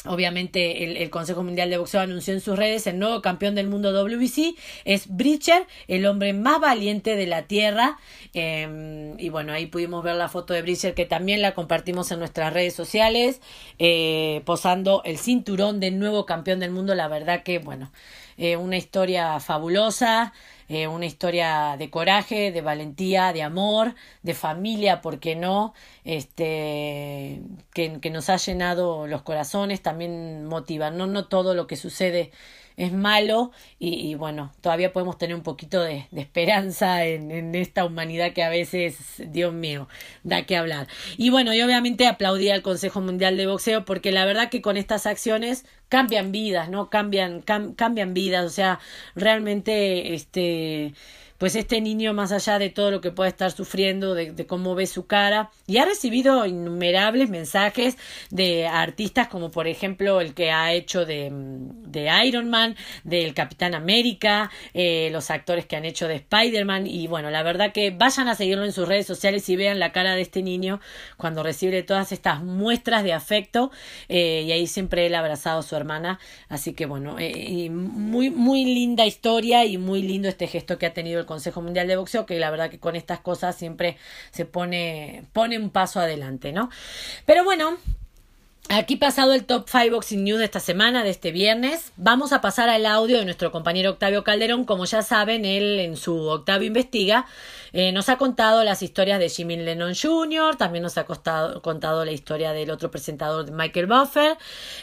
Obviamente 0.05 1.03
el, 1.03 1.11
Consejo 1.11 1.43
Mundial 1.43 1.71
de 1.71 1.77
Boxeo 1.77 2.01
anunció 2.01 2.33
en 2.33 2.41
sus 2.41 2.57
redes 2.57 2.87
el 2.87 3.01
nuevo 3.01 3.21
campeón 3.21 3.57
del 3.57 3.67
mundo 3.67 3.93
WBC 3.93 4.55
es 4.85 5.09
Bridger, 5.09 5.67
el 5.89 6.07
hombre 6.07 6.33
más 6.35 6.61
valiente 6.61 7.17
de 7.17 7.27
la 7.27 7.43
tierra. 7.43 7.99
Em, 8.33 9.19
y 9.19 9.29
bueno, 9.29 9.53
ahí 9.53 9.67
pudimos 9.67 10.05
ver 10.05 10.15
la 10.15 10.29
foto 10.29 10.55
de 10.55 10.63
Bridger 10.63 10.95
que 10.95 11.05
también 11.05 11.43
la 11.43 11.53
compartimos 11.53 12.13
en 12.13 12.21
nuestras 12.21 12.53
redes 12.53 12.75
sociales, 12.75 13.41
eh, 13.81 14.43
posando 14.45 15.03
el 15.05 15.19
cinturón 15.19 15.81
del 15.81 15.99
nuevo 15.99 16.27
campeón 16.27 16.61
del 16.61 16.71
mundo. 16.71 16.95
La 16.95 17.09
verdad 17.09 17.43
que, 17.43 17.59
bueno, 17.59 17.91
eh, 18.37 18.57
una 18.57 18.77
historia 18.77 19.41
fabulosa. 19.41 20.33
Eh, 20.69 20.87
una 20.87 21.07
historia 21.07 21.77
de 21.79 21.91
coraje, 21.91 22.53
de 22.53 22.61
valentía, 22.61 23.33
de 23.33 23.43
amor, 23.43 23.95
de 24.23 24.35
familia, 24.35 25.01
¿por 25.01 25.19
qué 25.19 25.35
no? 25.35 25.73
Este, 26.05 27.43
que, 27.73 28.01
que 28.01 28.11
nos 28.11 28.29
ha 28.31 28.37
llenado 28.37 29.07
los 29.07 29.23
corazones, 29.23 29.83
también 29.83 30.45
motiva, 30.47 30.91
no, 30.91 31.07
no 31.07 31.27
todo 31.29 31.55
lo 31.55 31.67
que 31.67 31.77
sucede 31.77 32.33
es 32.79 32.93
malo 32.93 33.51
y, 33.81 34.15
bueno, 34.15 34.53
todavía 34.61 34.93
podemos 34.93 35.19
tener 35.19 35.35
un 35.35 35.43
poquito 35.43 35.83
de, 35.83 36.07
esperanza 36.13 37.05
en, 37.05 37.33
en, 37.33 37.55
esta 37.57 37.85
humanidad 37.85 38.33
que 38.33 38.45
a 38.45 38.49
veces, 38.49 38.97
Dios 39.19 39.53
mío, 39.53 39.89
da 40.23 40.47
que 40.47 40.57
hablar. 40.57 40.87
Y 41.17 41.31
bueno, 41.31 41.53
y 41.53 41.61
obviamente 41.61 42.07
aplaudí 42.07 42.51
al 42.51 42.63
Consejo 42.63 43.01
Mundial 43.01 43.37
de 43.37 43.49
Boxeo 43.49 43.85
porque 43.85 44.13
la 44.13 44.25
verdad 44.25 44.49
que 44.49 44.63
con 44.63 44.77
estas 44.77 45.07
acciones 45.07 45.67
cambian 45.89 46.31
vidas, 46.31 46.71
¿no? 46.71 46.89
Cambian, 46.89 47.43
cambian 47.43 48.15
vidas, 48.15 48.47
o 48.47 48.51
sea, 48.51 48.79
realmente, 49.17 50.15
este 50.15 50.95
pues 51.39 51.55
este 51.55 51.81
niño, 51.81 52.13
más 52.13 52.33
allá 52.33 52.59
de 52.59 52.69
todo 52.69 52.91
lo 52.91 53.01
que 53.01 53.13
pueda 53.13 53.29
estar 53.29 53.53
sufriendo, 53.53 54.15
de, 54.15 54.47
cómo 54.47 54.75
ve 54.75 54.87
su 54.87 55.07
cara, 55.07 55.51
y 55.67 55.79
ha 55.79 55.85
recibido 55.85 56.45
innumerables 56.47 57.31
mensajes 57.31 57.97
de 58.31 58.67
artistas 58.67 59.29
como 59.29 59.51
por 59.51 59.69
ejemplo 59.69 60.21
el 60.21 60.35
que 60.35 60.51
ha 60.51 60.73
hecho 60.73 61.07
de, 61.07 61.31
de 61.31 62.11
Iron 62.27 62.51
Man, 62.51 62.77
del 63.05 63.35
Capitán 63.35 63.75
América, 63.75 64.51
eh, 64.75 65.11
los 65.13 65.31
actores 65.31 65.65
que 65.67 65.77
han 65.77 65.85
hecho 65.85 66.09
de 66.09 66.17
Spider-Man, 66.17 66.89
y 66.89 67.07
bueno, 67.07 67.31
la 67.31 67.45
verdad 67.45 67.73
que 67.73 67.91
vayan 67.91 68.29
a 68.29 68.35
seguirlo 68.35 68.65
en 68.65 68.73
sus 68.73 68.89
redes 68.89 69.07
sociales 69.07 69.49
y 69.49 69.55
vean 69.55 69.79
la 69.79 69.93
cara 69.93 70.17
de 70.17 70.23
este 70.23 70.43
niño 70.43 70.81
cuando 71.17 71.45
recibe 71.45 71.85
todas 71.85 72.11
estas 72.11 72.43
muestras 72.43 73.05
de 73.05 73.13
afecto, 73.13 73.71
eh, 74.09 74.43
y 74.45 74.51
ahí 74.51 74.67
siempre 74.67 75.07
él 75.07 75.15
ha 75.15 75.21
abrazado 75.21 75.61
a 75.61 75.63
su 75.63 75.77
hermana, 75.77 76.19
así 76.49 76.73
que 76.73 76.87
bueno, 76.87 77.17
eh, 77.21 77.71
muy, 77.71 78.31
muy 78.31 78.65
linda 78.65 79.07
historia 79.07 79.65
y 79.65 79.79
muy 79.79 80.03
lindo 80.03 80.29
este 80.29 80.49
gesto 80.49 80.79
que 80.79 80.87
ha 80.87 80.93
tenido 80.93 81.21
el 81.21 81.28
Consejo 81.29 81.63
Mundial 81.63 81.87
de 81.87 81.95
Boxeo, 81.95 82.27
que 82.27 82.41
la 82.41 82.51
verdad 82.51 82.71
que 82.71 82.81
con 82.81 82.97
estas 82.97 83.21
cosas 83.21 83.55
siempre 83.55 83.97
se 84.33 84.45
pone, 84.47 85.25
pone 85.33 85.57
un 85.59 85.71
paso 85.71 86.01
adelante, 86.01 86.53
¿no? 86.53 86.71
Pero 87.25 87.45
bueno, 87.45 87.77
Aquí 88.71 88.97
pasado 88.97 89.33
el 89.33 89.47
Top 89.47 89.67
5 89.67 89.95
Boxing 89.95 90.25
News 90.25 90.41
de 90.41 90.45
esta 90.45 90.61
semana, 90.61 91.03
de 91.03 91.09
este 91.09 91.33
viernes, 91.33 91.91
vamos 91.97 92.35
a 92.35 92.43
pasar 92.43 92.69
al 92.69 92.85
audio 92.85 93.19
de 93.19 93.25
nuestro 93.25 93.51
compañero 93.51 93.93
Octavio 93.93 94.25
Calderón. 94.25 94.67
Como 94.67 94.85
ya 94.85 95.01
saben, 95.01 95.47
él 95.47 95.81
en 95.81 95.97
su 95.97 96.15
Octavio 96.29 96.67
Investiga 96.67 97.25
eh, 97.73 97.93
nos 97.93 98.11
ha 98.11 98.19
contado 98.19 98.65
las 98.65 98.83
historias 98.83 99.21
de 99.21 99.31
Jimmy 99.31 99.57
Lennon 99.57 99.95
Jr., 99.95 100.57
también 100.57 100.83
nos 100.83 100.99
ha 100.99 101.07
contado 101.07 102.05
la 102.05 102.13
historia 102.13 102.53
del 102.53 102.71
otro 102.71 102.91
presentador, 102.91 103.51
Michael 103.51 103.87
Buffer, 103.87 104.37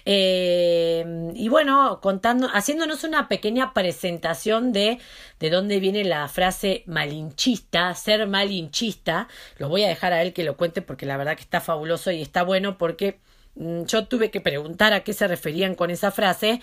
eh, 0.03 1.31
y 1.35 1.47
bueno, 1.49 1.99
contando, 2.01 2.49
haciéndonos 2.51 3.03
una 3.03 3.27
pequeña 3.27 3.71
presentación 3.75 4.73
de, 4.73 4.97
de 5.39 5.49
dónde 5.51 5.79
viene 5.79 6.03
la 6.03 6.27
frase 6.27 6.81
malinchista, 6.87 7.93
ser 7.93 8.25
malinchista. 8.25 9.27
Lo 9.59 9.69
voy 9.69 9.83
a 9.83 9.87
dejar 9.87 10.11
a 10.11 10.23
él 10.23 10.33
que 10.33 10.43
lo 10.43 10.57
cuente 10.57 10.81
porque 10.81 11.05
la 11.05 11.17
verdad 11.17 11.35
que 11.35 11.43
está 11.43 11.61
fabuloso 11.61 12.09
y 12.09 12.23
está 12.23 12.41
bueno 12.41 12.79
porque 12.79 13.19
yo 13.55 14.07
tuve 14.07 14.31
que 14.31 14.41
preguntar 14.41 14.93
a 14.93 15.03
qué 15.03 15.13
se 15.13 15.27
referían 15.27 15.75
con 15.75 15.89
esa 15.89 16.11
frase. 16.11 16.61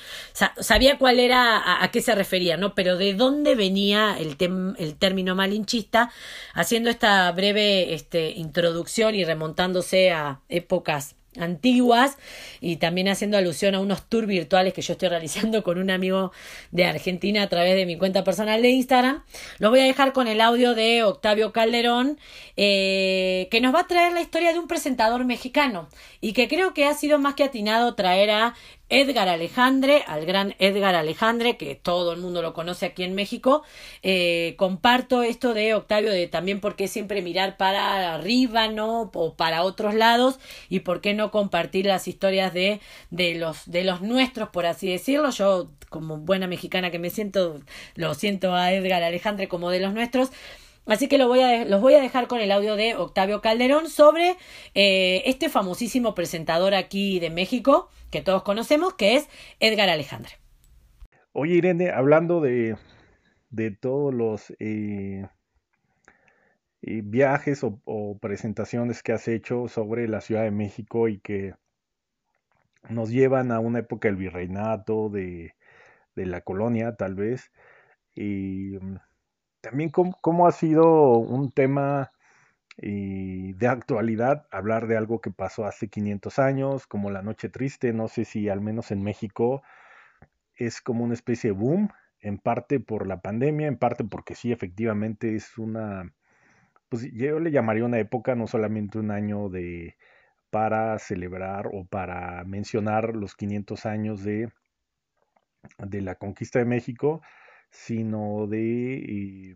sabía 0.61 0.98
cuál 0.98 1.20
era, 1.20 1.83
a, 1.83 1.90
qué 1.90 2.02
se 2.02 2.14
refería, 2.14 2.57
¿no? 2.57 2.74
Pero 2.74 2.96
de 2.96 3.14
dónde 3.14 3.55
venía 3.55 4.16
el, 4.18 4.37
el 4.78 4.96
término 4.96 5.35
malinchista, 5.35 6.11
haciendo 6.55 6.90
esta 6.90 7.31
breve 7.33 7.94
este, 7.94 8.31
introducción 8.31 9.14
y 9.14 9.24
remontándose 9.24 10.11
a 10.11 10.40
épocas 10.48 11.16
antiguas 11.38 12.18
y 12.61 12.77
también 12.77 13.09
haciendo 13.09 13.37
alusión 13.37 13.75
a 13.75 13.81
unos 13.81 14.09
tours 14.09 14.27
virtuales 14.27 14.75
que 14.75 14.83
yo 14.83 14.92
estoy 14.92 15.09
realizando 15.09 15.62
con 15.62 15.79
un 15.79 15.90
amigo 15.90 16.33
de 16.71 16.85
Argentina 16.85 17.42
a 17.42 17.49
través 17.49 17.75
de 17.75 17.87
mi 17.87 17.97
cuenta 17.97 18.25
personal 18.25 18.62
de 18.62 18.71
Instagram. 18.71 19.23
Lo 19.59 19.71
voy 19.71 19.81
a 19.81 19.85
dejar 19.85 20.12
con 20.12 20.29
el 20.29 20.40
audio 20.40 20.75
de 20.75 21.03
Octavio 21.03 21.53
Calderón, 21.53 22.18
eh, 22.57 23.49
que 23.51 23.61
nos 23.61 23.75
va 23.75 23.81
a 23.81 23.87
traer 23.87 24.12
la 24.12 24.21
historia 24.21 24.53
de 24.53 24.59
un 24.59 24.68
presentador 24.68 25.25
mexicano 25.25 25.88
y 26.21 26.33
que 26.33 26.49
creo 26.49 26.75
que 26.75 26.87
ha 26.87 26.95
sido 26.95 27.18
más 27.18 27.35
que 27.35 27.45
atinado 27.45 27.95
traer 27.95 28.31
a 28.31 28.55
Edgar 28.92 29.26
Alejandre, 29.31 30.05
al 30.07 30.26
gran 30.26 30.55
Edgar 30.59 30.94
Alejandre, 30.94 31.57
que 31.57 31.74
todo 31.74 32.12
el 32.12 32.20
mundo 32.20 32.42
lo 32.42 32.52
conoce 32.52 32.85
aquí 32.85 33.05
en 33.05 33.14
México. 33.14 33.62
Eh, 34.02 34.55
comparto 34.59 35.22
esto 35.22 35.55
de 35.55 35.72
Octavio, 35.72 36.11
de 36.11 36.26
también 36.26 36.61
por 36.61 36.76
qué 36.76 36.88
siempre 36.88 37.22
mirar 37.22 37.57
para 37.57 38.12
arriba, 38.14 38.68
¿no? 38.68 39.11
O 39.14 39.35
para 39.35 39.62
otros 39.62 39.94
lados, 39.94 40.38
y 40.68 40.81
por 40.81 41.00
qué 41.00 41.14
no 41.14 41.31
compartir 41.31 41.87
las 41.87 42.07
historias 42.07 42.52
de, 42.52 42.81
de, 43.11 43.35
los, 43.35 43.70
de 43.70 43.83
los 43.85 44.02
nuestros, 44.02 44.50
por 44.50 44.66
así 44.66 44.90
decirlo. 44.90 45.31
Yo, 45.31 45.70
como 45.88 46.18
buena 46.18 46.46
mexicana 46.46 46.90
que 46.90 46.98
me 46.98 47.09
siento, 47.09 47.61
lo 47.94 48.12
siento 48.12 48.55
a 48.55 48.74
Edgar 48.74 49.02
Alejandre 49.02 49.48
como 49.48 49.70
de 49.70 49.81
los 49.81 49.94
nuestros. 49.94 50.28
Así 50.85 51.09
que 51.09 51.16
lo 51.16 51.28
voy 51.28 51.40
a, 51.40 51.64
los 51.64 51.81
voy 51.81 51.94
a 51.94 52.00
dejar 52.00 52.26
con 52.26 52.40
el 52.40 52.52
audio 52.52 52.76
de 52.76 52.94
Octavio 52.96 53.40
Calderón 53.40 53.88
sobre 53.88 54.37
eh, 54.74 55.22
este 55.26 55.48
famosísimo 55.48 56.14
presentador 56.14 56.74
aquí 56.74 57.20
de 57.20 57.31
México 57.31 57.88
que 58.12 58.20
todos 58.20 58.44
conocemos, 58.44 58.94
que 58.94 59.16
es 59.16 59.29
Edgar 59.59 59.88
Alejandre. 59.88 60.33
Oye, 61.33 61.55
Irene, 61.55 61.90
hablando 61.90 62.40
de, 62.40 62.77
de 63.51 63.70
todos 63.70 64.14
los 64.14 64.51
eh, 64.61 65.27
eh, 66.83 67.01
viajes 67.03 67.62
o, 67.64 68.18
presentaciones 68.20 69.03
que 69.03 69.12
has 69.12 69.27
hecho 69.29 69.66
sobre 69.66 70.07
la 70.09 70.20
Ciudad 70.20 70.42
de 70.42 70.51
México 70.51 71.09
y 71.09 71.20
que 71.20 71.55
nos 72.90 73.11
llevan 73.11 73.51
a 73.51 73.61
una 73.61 73.79
época 73.79 74.09
del 74.09 74.16
virreinato, 74.16 75.09
de, 75.09 75.55
de 76.14 76.27
la 76.27 76.42
colonia, 76.42 76.94
tal 76.96 77.14
vez. 77.14 77.51
Y 78.14 78.79
mm, 78.79 78.96
también 79.62 79.90
cómo, 79.90 80.46
ha 80.46 80.53
sido 80.53 81.16
un 81.16 81.51
tema 81.51 82.11
y 82.76 83.52
de 83.54 83.68
actualidad 83.68 84.46
hablar 84.50 84.87
de 84.87 84.96
algo 84.96 85.20
que 85.20 85.30
pasó 85.30 85.66
hace 85.66 85.88
500 85.88 86.38
años, 86.38 86.87
como 86.87 87.11
la 87.11 87.22
Noche 87.22 87.48
Triste, 87.48 87.92
no 87.92 88.08
sé 88.08 88.24
si 88.24 88.48
al 88.48 88.61
menos 88.61 88.90
en 88.90 89.02
México 89.02 89.62
es 90.56 90.80
como 90.80 91.04
una 91.04 91.14
especie 91.14 91.50
de 91.50 91.56
boom, 91.56 91.90
en 92.20 92.38
parte 92.38 92.80
por 92.80 93.06
la 93.06 93.20
pandemia, 93.20 93.66
en 93.66 93.76
parte 93.76 94.04
porque 94.04 94.35
sí, 94.35 94.52
efectivamente 94.52 95.35
es 95.35 95.58
una, 95.58 96.14
pues 96.88 97.11
yo 97.12 97.40
le 97.40 97.50
llamaría 97.50 97.85
una 97.85 97.98
época, 97.98 98.35
no 98.35 98.46
solamente 98.46 98.98
un 98.98 99.11
año 99.11 99.48
de 99.48 99.96
para 100.50 100.98
celebrar 100.98 101.70
o 101.72 101.87
para 101.87 102.44
mencionar 102.44 103.16
los 103.16 103.35
500 103.35 103.87
años 103.87 104.22
de, 104.22 104.52
de 105.78 106.00
la 106.02 106.16
conquista 106.16 106.58
de 106.58 106.66
México, 106.66 107.22
sino 107.70 108.46
de 108.46 109.54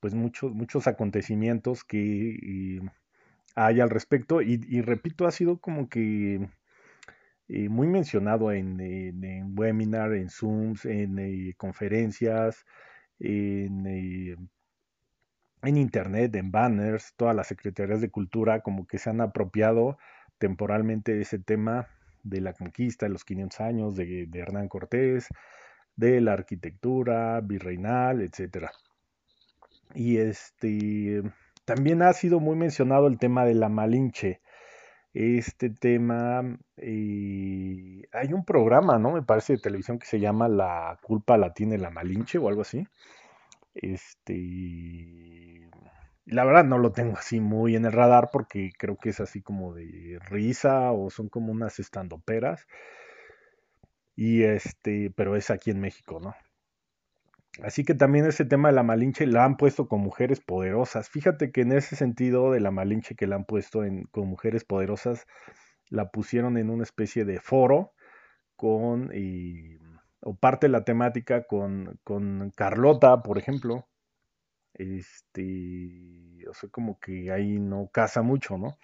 pues 0.00 0.14
muchos, 0.14 0.54
muchos 0.54 0.86
acontecimientos 0.86 1.84
que 1.84 2.80
hay 3.54 3.80
al 3.80 3.90
respecto 3.90 4.40
y, 4.42 4.80
repito, 4.82 5.26
ha 5.26 5.32
sido 5.32 5.58
como 5.58 5.88
que 5.88 6.48
eh, 7.48 7.68
muy 7.68 7.88
mencionado 7.88 8.52
en, 8.52 8.80
en, 8.80 9.58
webinar, 9.58 10.14
en 10.14 10.30
Zooms, 10.30 10.84
en 10.84 11.18
eh, 11.18 11.54
conferencias, 11.56 12.64
en, 13.18 13.86
eh, 13.86 14.36
en 15.62 15.76
Internet, 15.76 16.34
en 16.36 16.50
banners, 16.52 17.14
todas 17.16 17.34
las 17.34 17.48
secretarías 17.48 18.00
de 18.00 18.10
cultura 18.10 18.60
como 18.60 18.86
que 18.86 18.98
se 18.98 19.10
han 19.10 19.20
apropiado 19.20 19.98
temporalmente 20.38 21.14
de 21.14 21.22
ese 21.22 21.38
tema 21.38 21.88
de 22.22 22.40
la 22.40 22.52
conquista 22.52 23.06
de 23.06 23.10
los 23.12 23.24
500 23.24 23.60
años 23.60 23.96
de, 23.96 24.26
de 24.26 24.38
Hernán 24.38 24.68
Cortés, 24.68 25.28
de 25.96 26.20
la 26.20 26.34
arquitectura 26.34 27.40
virreinal, 27.40 28.20
etcétera. 28.22 28.70
Y 29.94 30.18
este 30.18 31.22
también 31.64 32.02
ha 32.02 32.12
sido 32.14 32.40
muy 32.40 32.56
mencionado 32.56 33.06
el 33.08 33.18
tema 33.18 33.44
de 33.44 33.54
la 33.54 33.68
Malinche. 33.68 34.40
Este 35.14 35.70
tema, 35.70 36.42
eh, 36.76 38.02
hay 38.12 38.32
un 38.32 38.44
programa, 38.44 38.98
¿no? 38.98 39.12
Me 39.12 39.22
parece 39.22 39.54
de 39.54 39.58
televisión 39.60 39.98
que 39.98 40.06
se 40.06 40.20
llama 40.20 40.48
La 40.48 40.98
culpa 41.02 41.36
la 41.36 41.52
tiene 41.52 41.78
la 41.78 41.90
Malinche 41.90 42.38
o 42.38 42.48
algo 42.48 42.62
así. 42.62 42.86
Este, 43.74 45.68
la 46.26 46.44
verdad 46.44 46.64
no 46.64 46.78
lo 46.78 46.92
tengo 46.92 47.16
así 47.18 47.40
muy 47.40 47.76
en 47.76 47.84
el 47.84 47.92
radar 47.92 48.30
porque 48.32 48.70
creo 48.78 48.96
que 48.96 49.10
es 49.10 49.20
así 49.20 49.42
como 49.42 49.74
de 49.74 50.18
risa 50.28 50.92
o 50.92 51.10
son 51.10 51.28
como 51.28 51.52
unas 51.52 51.78
estandoperas. 51.78 52.66
Y 54.16 54.42
este, 54.42 55.12
pero 55.14 55.36
es 55.36 55.50
aquí 55.50 55.70
en 55.70 55.80
México, 55.80 56.20
¿no? 56.20 56.34
Así 57.62 57.84
que 57.84 57.94
también 57.94 58.26
ese 58.26 58.44
tema 58.44 58.68
de 58.68 58.74
la 58.74 58.82
Malinche 58.82 59.26
la 59.26 59.44
han 59.44 59.56
puesto 59.56 59.88
con 59.88 60.00
mujeres 60.00 60.40
poderosas. 60.40 61.08
Fíjate 61.08 61.50
que 61.50 61.62
en 61.62 61.72
ese 61.72 61.96
sentido 61.96 62.52
de 62.52 62.60
la 62.60 62.70
Malinche 62.70 63.16
que 63.16 63.26
la 63.26 63.36
han 63.36 63.44
puesto 63.44 63.82
con 64.10 64.28
mujeres 64.28 64.64
poderosas, 64.64 65.26
la 65.90 66.10
pusieron 66.10 66.56
en 66.56 66.70
una 66.70 66.84
especie 66.84 67.24
de 67.24 67.40
foro 67.40 67.92
con, 68.56 69.10
o 70.20 70.34
parte 70.36 70.66
de 70.66 70.72
la 70.72 70.84
temática 70.84 71.44
con, 71.44 71.98
con 72.04 72.52
Carlota, 72.54 73.22
por 73.22 73.38
ejemplo. 73.38 73.88
Este, 74.74 76.46
o 76.48 76.54
sea, 76.54 76.68
como 76.70 77.00
que 77.00 77.32
ahí 77.32 77.58
no 77.58 77.88
casa 77.92 78.22
mucho, 78.22 78.58
¿no? 78.58 78.78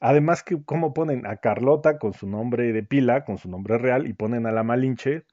Además 0.00 0.42
que 0.42 0.64
como 0.64 0.94
ponen 0.94 1.26
a 1.26 1.36
Carlota 1.36 1.98
con 1.98 2.14
su 2.14 2.26
nombre 2.26 2.72
de 2.72 2.82
pila, 2.82 3.24
con 3.24 3.36
su 3.36 3.50
nombre 3.50 3.76
real, 3.76 4.06
y 4.06 4.14
ponen 4.14 4.46
a 4.46 4.52
la 4.52 4.62
Malinche 4.62 5.26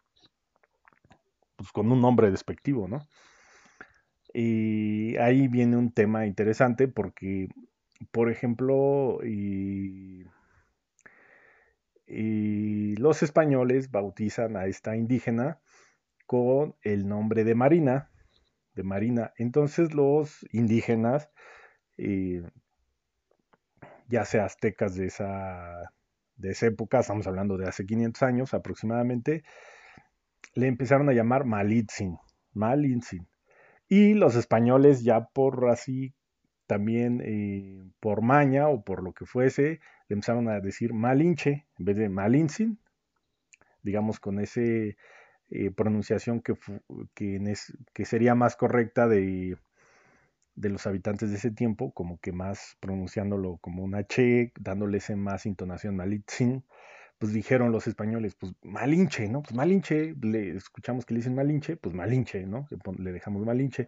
pues, 1.57 1.71
con 1.71 1.91
un 1.91 2.01
nombre 2.01 2.31
despectivo, 2.31 2.87
¿no? 2.87 3.05
Y 4.33 5.17
ahí 5.17 5.47
viene 5.47 5.77
un 5.77 5.91
tema 5.91 6.25
interesante 6.25 6.87
porque, 6.87 7.49
por 8.11 8.29
ejemplo, 8.31 9.19
y, 9.25 10.25
los 12.99 13.21
españoles 13.21 13.91
bautizan 13.91 14.55
a 14.57 14.65
esta 14.65 14.95
indígena 14.95 15.59
con 16.25 16.75
el 16.83 17.07
nombre 17.07 17.43
de 17.43 17.55
Marina, 17.55 18.09
de 18.75 18.83
Marina. 18.83 19.33
Entonces 19.37 19.93
los 19.93 20.45
indígenas, 20.51 21.29
eh, 21.97 22.43
ya 24.07 24.25
sea 24.25 24.45
aztecas 24.45 24.95
de 24.95 25.07
esa, 25.07 25.91
de 26.37 26.51
esa 26.51 26.67
época, 26.67 26.99
estamos 26.99 27.27
hablando 27.27 27.57
de 27.57 27.67
hace 27.67 27.85
500 27.85 28.23
años 28.23 28.53
aproximadamente, 28.53 29.43
le 30.57 30.65
empezaron 30.65 31.07
a 31.07 31.13
llamar 31.13 31.45
Malitzin, 31.45 32.17
Malitzin. 32.53 33.27
Y 33.87 34.15
los 34.15 34.35
españoles 34.35 35.03
ya 35.03 35.25
por 35.27 35.69
así, 35.69 36.15
también 36.65 37.21
eh, 37.23 37.85
por 37.99 38.23
maña 38.23 38.67
o 38.67 38.83
por 38.83 39.03
lo 39.03 39.13
que 39.13 39.25
fuese, 39.25 39.79
le 40.09 40.13
empezaron 40.15 40.49
a 40.49 40.59
decir 40.59 40.93
Malinche 40.93 41.67
en 41.77 41.85
vez 41.85 41.97
de 41.97 42.09
Malintzin, 42.09 42.79
digamos 43.83 44.19
con 44.19 44.39
esa 44.39 44.61
eh, 44.61 44.95
pronunciación 45.75 46.41
que, 46.41 46.55
que, 47.13 48.05
sería 48.05 48.33
más 48.33 48.55
correcta 48.55 49.07
de, 49.07 49.57
de 50.55 50.69
los 50.69 50.87
habitantes 50.87 51.29
de 51.29 51.37
ese 51.37 51.51
tiempo, 51.51 51.93
como 51.93 52.19
que 52.19 52.31
más 52.31 52.77
pronunciándolo 52.79 53.57
como 53.57 53.83
una 53.83 54.05
che, 54.07 54.51
dándole 54.59 54.97
ese 54.97 55.15
más 55.15 55.45
intonación 55.45 55.95
Malitzin 55.95 56.65
pues 57.17 57.33
dijeron 57.33 57.71
los 57.71 57.87
españoles, 57.87 58.35
pues 58.35 58.53
Malinche, 58.63 59.27
¿no? 59.27 59.41
Pues 59.41 59.55
Malinche, 59.55 60.15
le 60.21 60.55
escuchamos 60.55 61.05
que 61.05 61.13
le 61.13 61.19
dicen 61.19 61.35
Malinche, 61.35 61.77
pues 61.77 61.95
Malinche, 61.95 62.45
¿no? 62.45 62.67
Le, 62.97 63.11
dejamos 63.11 63.45
Malinche. 63.45 63.87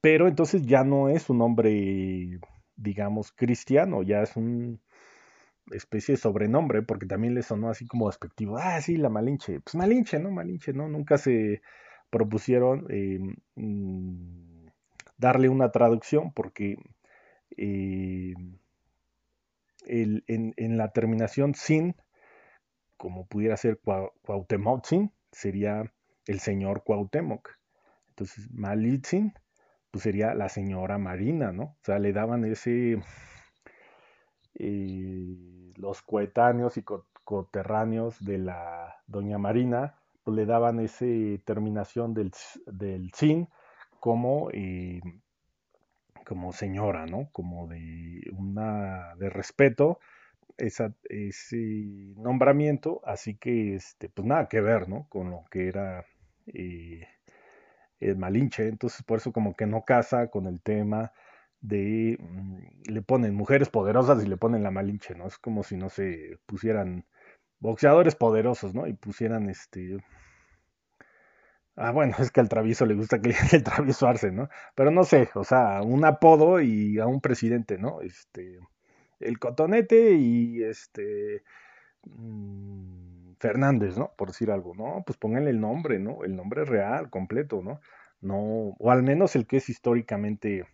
Pero 0.00 0.28
entonces 0.28 0.62
ya 0.66 0.84
no 0.84 1.08
es 1.08 1.30
un 1.30 1.38
nombre, 1.38 2.40
digamos, 2.76 3.32
cristiano, 3.32 4.02
ya 4.02 4.22
es 4.22 4.36
una 4.36 4.78
especie 5.70 6.14
de 6.14 6.20
sobrenombre, 6.20 6.82
porque 6.82 7.06
también 7.06 7.34
le 7.34 7.42
sonó 7.42 7.70
así 7.70 7.86
como 7.86 8.08
despectivo, 8.08 8.58
ah, 8.58 8.80
sí, 8.82 8.96
la 8.96 9.08
Malinche, 9.08 9.60
pues 9.60 9.74
Malinche, 9.76 10.18
¿no? 10.18 10.30
Malinche, 10.30 10.72
¿no? 10.72 10.88
Nunca 10.88 11.18
se 11.18 11.62
propusieron 12.10 12.86
eh, 12.90 13.18
mm, 13.56 14.66
darle 15.18 15.48
una 15.48 15.70
traducción 15.70 16.32
porque... 16.32 16.76
Eh, 17.56 18.34
en, 19.88 20.76
la 20.76 20.92
terminación 20.92 21.54
sin, 21.54 21.96
como 22.96 23.26
pudiera 23.26 23.56
ser 23.56 23.80
sin, 24.84 25.12
sería 25.32 25.92
el 26.26 26.40
señor 26.40 26.84
Cuauhtémoc. 26.84 27.50
Entonces, 28.10 28.50
Malitzin, 28.52 29.32
pues 29.90 30.02
sería 30.02 30.34
la 30.34 30.48
señora 30.48 30.98
Marina, 30.98 31.52
¿no? 31.52 31.64
O 31.64 31.78
sea, 31.82 31.98
le 31.98 32.12
daban 32.12 32.44
ese, 32.44 33.00
eh, 34.54 35.72
los 35.76 36.02
coetáneos 36.02 36.76
y 36.76 36.84
coterráneos 37.24 38.22
de 38.24 38.38
la 38.38 38.96
doña 39.06 39.38
Marina, 39.38 39.94
pues 40.24 40.36
le 40.36 40.46
daban 40.46 40.80
esa 40.80 41.06
terminación 41.44 42.12
del, 42.12 42.32
del 42.66 43.10
sin 43.14 43.48
como 44.00 44.50
eh, 44.52 45.00
como 46.28 46.52
señora, 46.52 47.06
¿no? 47.06 47.30
Como 47.32 47.66
de 47.68 48.20
una 48.32 49.14
de 49.16 49.30
respeto 49.30 49.98
ese 50.58 50.92
nombramiento, 52.16 53.00
así 53.06 53.36
que 53.36 53.74
este, 53.74 54.10
pues 54.10 54.26
nada 54.26 54.48
que 54.48 54.60
ver, 54.60 54.88
¿no? 54.90 55.06
Con 55.08 55.30
lo 55.30 55.44
que 55.50 55.68
era 55.68 56.04
eh, 56.46 57.08
el 58.00 58.16
Malinche, 58.18 58.68
entonces 58.68 59.02
por 59.04 59.18
eso 59.18 59.32
como 59.32 59.56
que 59.56 59.66
no 59.66 59.84
casa 59.84 60.28
con 60.28 60.46
el 60.46 60.60
tema 60.60 61.12
de 61.62 62.18
mm, 62.20 62.92
le 62.92 63.02
ponen 63.02 63.34
mujeres 63.34 63.70
poderosas 63.70 64.22
y 64.22 64.28
le 64.28 64.36
ponen 64.36 64.62
la 64.62 64.70
Malinche, 64.70 65.14
¿no? 65.14 65.28
Es 65.28 65.38
como 65.38 65.62
si 65.62 65.76
no 65.76 65.88
se 65.88 66.38
pusieran 66.46 67.06
boxeadores 67.60 68.16
poderosos, 68.16 68.74
¿no? 68.74 68.86
Y 68.86 68.92
pusieran 68.92 69.48
este 69.48 69.98
Ah, 71.80 71.92
bueno, 71.92 72.14
es 72.18 72.30
que 72.30 72.40
al 72.40 72.48
travieso 72.48 72.86
le 72.86 72.94
gusta 72.94 73.20
que 73.20 73.28
le 73.30 73.36
el 73.52 73.62
travieso 73.62 74.06
Arce, 74.08 74.30
¿no? 74.32 74.48
Pero 74.74 74.90
no 74.90 75.04
sé, 75.04 75.30
o 75.34 75.44
sea, 75.44 75.80
un 75.82 76.04
apodo 76.04 76.60
y 76.60 76.98
a 76.98 77.06
un 77.06 77.20
presidente, 77.20 77.78
¿no? 77.78 78.00
Este, 78.00 78.58
el 79.20 79.38
cotonete 79.38 80.14
y 80.14 80.62
este 80.64 81.44
mm, 82.04 83.34
Fernández, 83.40 83.96
¿no? 83.98 84.12
Por 84.16 84.28
decir 84.28 84.50
algo, 84.50 84.74
¿no? 84.74 85.04
Pues 85.06 85.18
pónganle 85.18 85.50
el 85.50 85.60
nombre, 85.60 85.98
¿no? 86.00 86.24
El 86.24 86.36
nombre 86.36 86.64
real, 86.64 87.10
completo, 87.10 87.62
¿no? 87.62 87.80
No, 88.20 88.36
o 88.78 88.90
al 88.90 89.02
menos 89.04 89.36
el 89.36 89.46
que 89.46 89.58
es 89.58 89.68
históricamente 89.68 90.66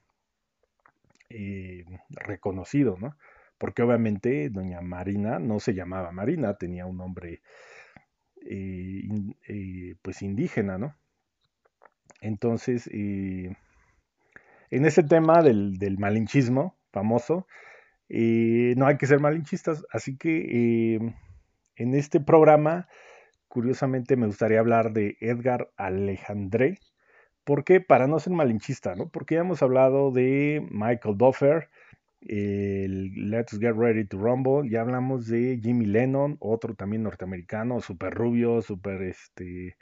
eh, 1.29 1.85
reconocido, 2.11 2.97
¿no? 2.99 3.17
Porque 3.59 3.83
obviamente 3.83 4.51
doña 4.51 4.81
Marina 4.81 5.39
no 5.39 5.61
se 5.61 5.75
llamaba 5.75 6.13
Marina, 6.13 6.55
tenía 6.55 6.87
un 6.87 6.97
nombre 6.99 7.43
eh, 8.47 9.09
eh, 9.49 9.97
pues 10.03 10.23
indígena, 10.23 10.79
¿no? 10.79 10.97
Entonces, 12.21 12.89
eh, 12.93 13.57
en 14.71 14.87
ese 14.87 15.03
tema 15.03 15.43
del, 15.43 15.97
malinchismo 15.99 16.77
famoso, 16.91 17.47
no 18.09 18.87
hay 18.87 18.97
que 18.99 19.07
ser 19.07 19.21
malinchistas, 19.21 19.85
así 19.91 20.17
que 20.17 20.97
en 21.77 21.95
este 21.95 22.21
programa, 22.21 22.89
curiosamente 23.49 24.17
me 24.17 24.27
gustaría 24.27 24.61
hablar 24.61 24.93
de 24.93 25.17
Edgar 25.21 25.71
Alejandré, 25.77 26.79
¿por 27.45 27.65
qué? 27.65 27.81
Para 27.81 28.07
no 28.07 28.19
ser 28.19 28.33
malinchista, 28.33 28.95
¿no? 28.95 29.09
Porque 29.09 29.35
ya 29.35 29.43
hemos 29.43 29.63
hablado 29.63 30.11
de 30.11 30.67
Michael 30.71 31.17
Buffer, 31.17 31.71
el 32.29 33.31
Let's 33.31 33.59
Get 33.59 33.75
Ready 33.77 34.05
to 34.07 34.19
Rumble, 34.19 34.69
ya 34.69 34.81
hablamos 34.81 35.27
de 35.27 35.61
Jimmy 35.63 35.87
Lennon, 35.87 36.37
otro 36.41 36.75
también 36.75 37.03
norteamericano, 37.03 37.81
súper 37.81 38.15
rubio, 38.15 38.63
súper 38.63 39.03
este, 39.03 39.77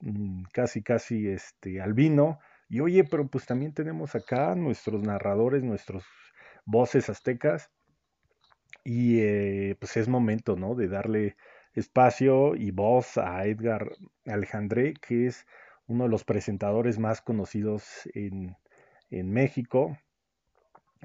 mm, 0.00 0.44
casi 0.52 0.82
casi 0.82 1.28
este, 1.28 1.80
albino. 1.80 2.38
Y 2.68 2.80
oye, 2.80 3.04
pero 3.04 3.28
pues 3.28 3.46
también 3.46 3.74
tenemos 3.74 4.14
acá 4.14 4.54
nuestros 4.54 5.02
narradores, 5.02 5.62
nuestros 5.62 6.04
voces 6.64 7.10
aztecas. 7.10 7.70
Y 8.84 9.20
eh, 9.20 9.76
pues 9.78 9.96
es 9.96 10.08
momento, 10.08 10.56
¿no? 10.56 10.74
De 10.74 10.88
darle 10.88 11.36
espacio 11.74 12.54
y 12.54 12.70
voz 12.70 13.18
a 13.18 13.44
Edgar 13.46 13.92
Alejandré, 14.26 14.94
que 14.94 15.26
es 15.26 15.46
uno 15.86 16.04
de 16.04 16.10
los 16.10 16.24
presentadores 16.24 16.98
más 16.98 17.20
conocidos 17.20 18.08
en, 18.14 18.56
México. 19.10 19.98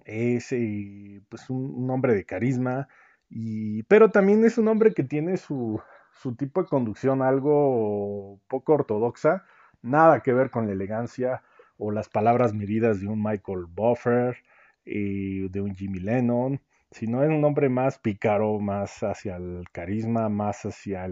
Es 0.05 0.51
eh, 0.51 1.21
pues 1.29 1.49
un, 1.49 1.89
hombre 1.89 2.13
de 2.13 2.25
carisma, 2.25 2.87
y, 3.29 3.83
pero 3.83 4.11
también 4.11 4.45
es 4.45 4.57
un 4.57 4.67
hombre 4.67 4.93
que 4.93 5.03
tiene 5.03 5.37
su, 5.37 5.81
su 6.11 6.35
tipo 6.35 6.61
de 6.61 6.69
conducción 6.69 7.21
algo 7.21 8.39
poco 8.47 8.73
ortodoxa, 8.73 9.45
nada 9.81 10.21
que 10.21 10.33
ver 10.33 10.49
con 10.49 10.67
la 10.67 10.73
elegancia 10.73 11.43
o 11.77 11.91
las 11.91 12.09
palabras 12.09 12.53
medidas 12.53 12.99
de 13.01 13.07
un 13.07 13.21
Michael 13.21 13.65
Buffer, 13.67 14.37
eh, 14.85 15.47
de 15.51 15.61
un 15.61 15.75
Jimmy 15.75 15.99
Lennon, 15.99 16.61
sino 16.91 17.23
es 17.23 17.29
un 17.29 17.43
hombre 17.43 17.69
más 17.69 17.99
pícaro, 17.99 18.59
más 18.59 19.03
hacia 19.03 19.35
el 19.35 19.65
carisma, 19.71 20.29
más 20.29 20.65
hacia 20.65 21.09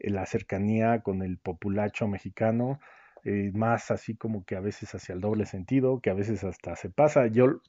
la 0.00 0.26
cercanía 0.26 1.02
con 1.02 1.22
el 1.22 1.38
populacho 1.38 2.08
mexicano, 2.08 2.80
eh, 3.24 3.50
más 3.54 3.90
así 3.90 4.16
como 4.16 4.44
que 4.44 4.56
a 4.56 4.60
veces 4.60 4.94
hacia 4.94 5.14
el 5.14 5.20
doble 5.20 5.46
sentido, 5.46 6.00
que 6.00 6.10
a 6.10 6.14
veces 6.14 6.44
hasta 6.44 6.76
se 6.76 6.90
pasa. 6.90 7.26
Yo 7.26 7.60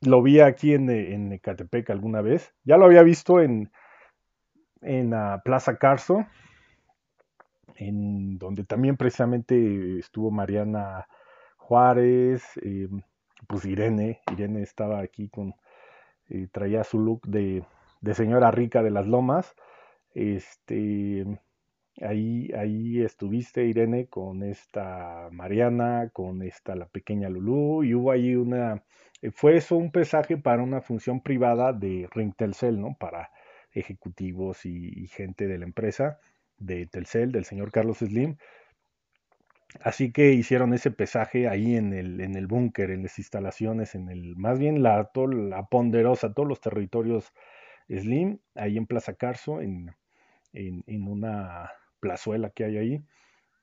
lo 0.00 0.22
vi 0.22 0.40
aquí 0.40 0.74
en, 0.74 0.90
en 0.90 1.32
Ecatepec 1.32 1.90
alguna 1.90 2.20
vez, 2.20 2.54
ya 2.64 2.76
lo 2.76 2.84
había 2.86 3.02
visto 3.02 3.40
en, 3.40 3.70
en 4.82 5.10
la 5.10 5.40
Plaza 5.44 5.76
Carso, 5.76 6.26
en 7.76 8.38
donde 8.38 8.64
también 8.64 8.96
precisamente 8.96 9.98
estuvo 9.98 10.30
Mariana 10.30 11.06
Juárez, 11.56 12.42
eh, 12.62 12.88
pues 13.46 13.64
Irene, 13.64 14.20
Irene 14.32 14.62
estaba 14.62 15.00
aquí 15.00 15.28
con, 15.28 15.54
eh, 16.28 16.48
traía 16.50 16.84
su 16.84 16.98
look 16.98 17.26
de, 17.26 17.64
de, 18.00 18.14
señora 18.14 18.50
rica 18.50 18.82
de 18.82 18.90
las 18.90 19.06
lomas, 19.06 19.54
este, 20.14 21.40
ahí, 22.02 22.50
ahí 22.56 23.02
estuviste 23.02 23.64
Irene 23.64 24.06
con 24.06 24.42
esta 24.42 25.28
Mariana, 25.32 26.10
con 26.12 26.42
esta 26.42 26.74
la 26.76 26.86
pequeña 26.88 27.28
Lulú, 27.28 27.84
y 27.84 27.94
hubo 27.94 28.12
ahí 28.12 28.34
una, 28.34 28.84
eh, 29.22 29.30
fue 29.30 29.56
eso 29.56 29.76
un 29.76 29.90
pesaje 29.90 30.36
para 30.36 30.62
una 30.62 30.80
función 30.80 31.22
privada 31.22 31.72
de 31.72 32.08
Ring 32.12 32.34
Telcel, 32.34 32.80
¿no? 32.80 32.96
Para 32.98 33.30
ejecutivos 33.72 34.64
y, 34.66 35.06
gente 35.08 35.46
de 35.46 35.58
la 35.58 35.64
empresa 35.64 36.18
de 36.58 36.86
Telcel, 36.86 37.32
del 37.32 37.44
señor 37.44 37.70
Carlos 37.70 37.98
Slim. 37.98 38.36
Así 39.80 40.12
que 40.12 40.32
hicieron 40.32 40.72
ese 40.72 40.90
pesaje 40.90 41.46
ahí 41.48 41.76
en 41.76 41.92
el, 41.92 42.20
en 42.20 42.34
el 42.36 42.46
búnker, 42.46 42.90
en 42.90 43.02
las 43.02 43.18
instalaciones, 43.18 43.94
en 43.94 44.08
el, 44.08 44.34
más 44.36 44.58
bien 44.58 44.82
la, 44.82 45.10
la 45.14 45.66
ponderosa, 45.66 46.32
todos 46.32 46.48
los 46.48 46.60
territorios 46.60 47.32
Slim, 47.88 48.38
ahí 48.54 48.76
en 48.78 48.86
Plaza 48.86 49.14
Carso, 49.14 49.60
en, 49.60 49.94
en, 50.52 51.08
una 51.08 51.70
plazuela 52.00 52.50
que 52.50 52.64
hay 52.64 52.76
ahí. 52.76 53.04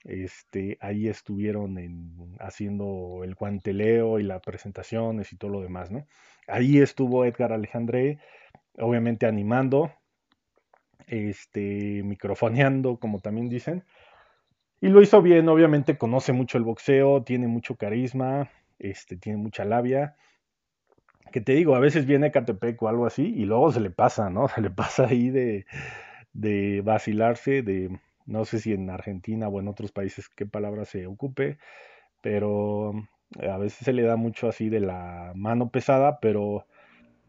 Este, 0.04 0.78
ahí 0.82 1.08
estuvieron 1.08 1.80
en, 1.80 2.36
haciendo 2.40 3.22
el 3.24 3.34
guanteleo 3.34 4.20
y 4.20 4.24
las 4.24 4.42
presentaciones 4.42 5.34
y 5.34 5.38
todo 5.38 5.50
lo 5.52 5.62
demás, 5.62 5.90
¿no? 5.90 6.06
Ahí 6.48 6.78
estuvo 6.80 7.26
Edgar 7.26 7.52
Alejandré, 7.52 8.20
obviamente 8.78 9.26
animando, 9.26 9.92
este, 11.08 12.04
microfoneando, 12.04 13.00
como 13.00 13.20
también 13.20 13.50
dicen. 13.50 13.84
Y 14.80 14.90
lo 14.90 15.02
hizo 15.02 15.22
bien, 15.22 15.50
obviamente 15.50 15.98
conoce 15.98 16.34
mucho 16.34 16.58
el 16.60 16.64
boxeo, 16.64 17.24
tiene 17.24 17.48
mucho 17.48 17.76
carisma, 17.76 18.52
este, 18.78 19.18
tiene 19.18 19.40
mucha 19.40 19.66
labia. 19.66 20.16
Que 21.32 21.42
te 21.42 21.54
digo, 21.54 21.76
a 21.76 21.80
veces 21.80 22.06
viene 22.06 22.32
Catepec 22.32 22.82
o 22.84 22.88
algo 22.88 23.08
así 23.08 23.34
y 23.36 23.46
luego 23.46 23.72
se 23.72 23.80
le 23.80 23.90
pasa, 23.90 24.30
¿no? 24.30 24.48
Se 24.56 24.62
le 24.62 24.70
pasa 24.70 25.08
ahí 25.08 25.30
de, 25.30 25.66
de 26.34 26.82
vacilarse, 26.82 27.64
de 27.64 28.00
no 28.26 28.46
sé 28.46 28.60
si 28.60 28.74
en 28.74 28.90
Argentina 28.90 29.48
o 29.48 29.60
en 29.60 29.68
otros 29.68 29.92
países 29.92 30.30
qué 30.30 30.46
palabra 30.46 30.86
se 30.86 31.08
ocupe, 31.08 31.58
pero 32.22 32.94
a 33.42 33.58
veces 33.58 33.80
se 33.86 33.94
le 33.94 34.04
da 34.04 34.16
mucho 34.18 34.48
así 34.50 34.70
de 34.70 34.80
la 34.82 35.34
mano 35.36 35.70
pesada, 35.70 36.20
pero 36.20 36.68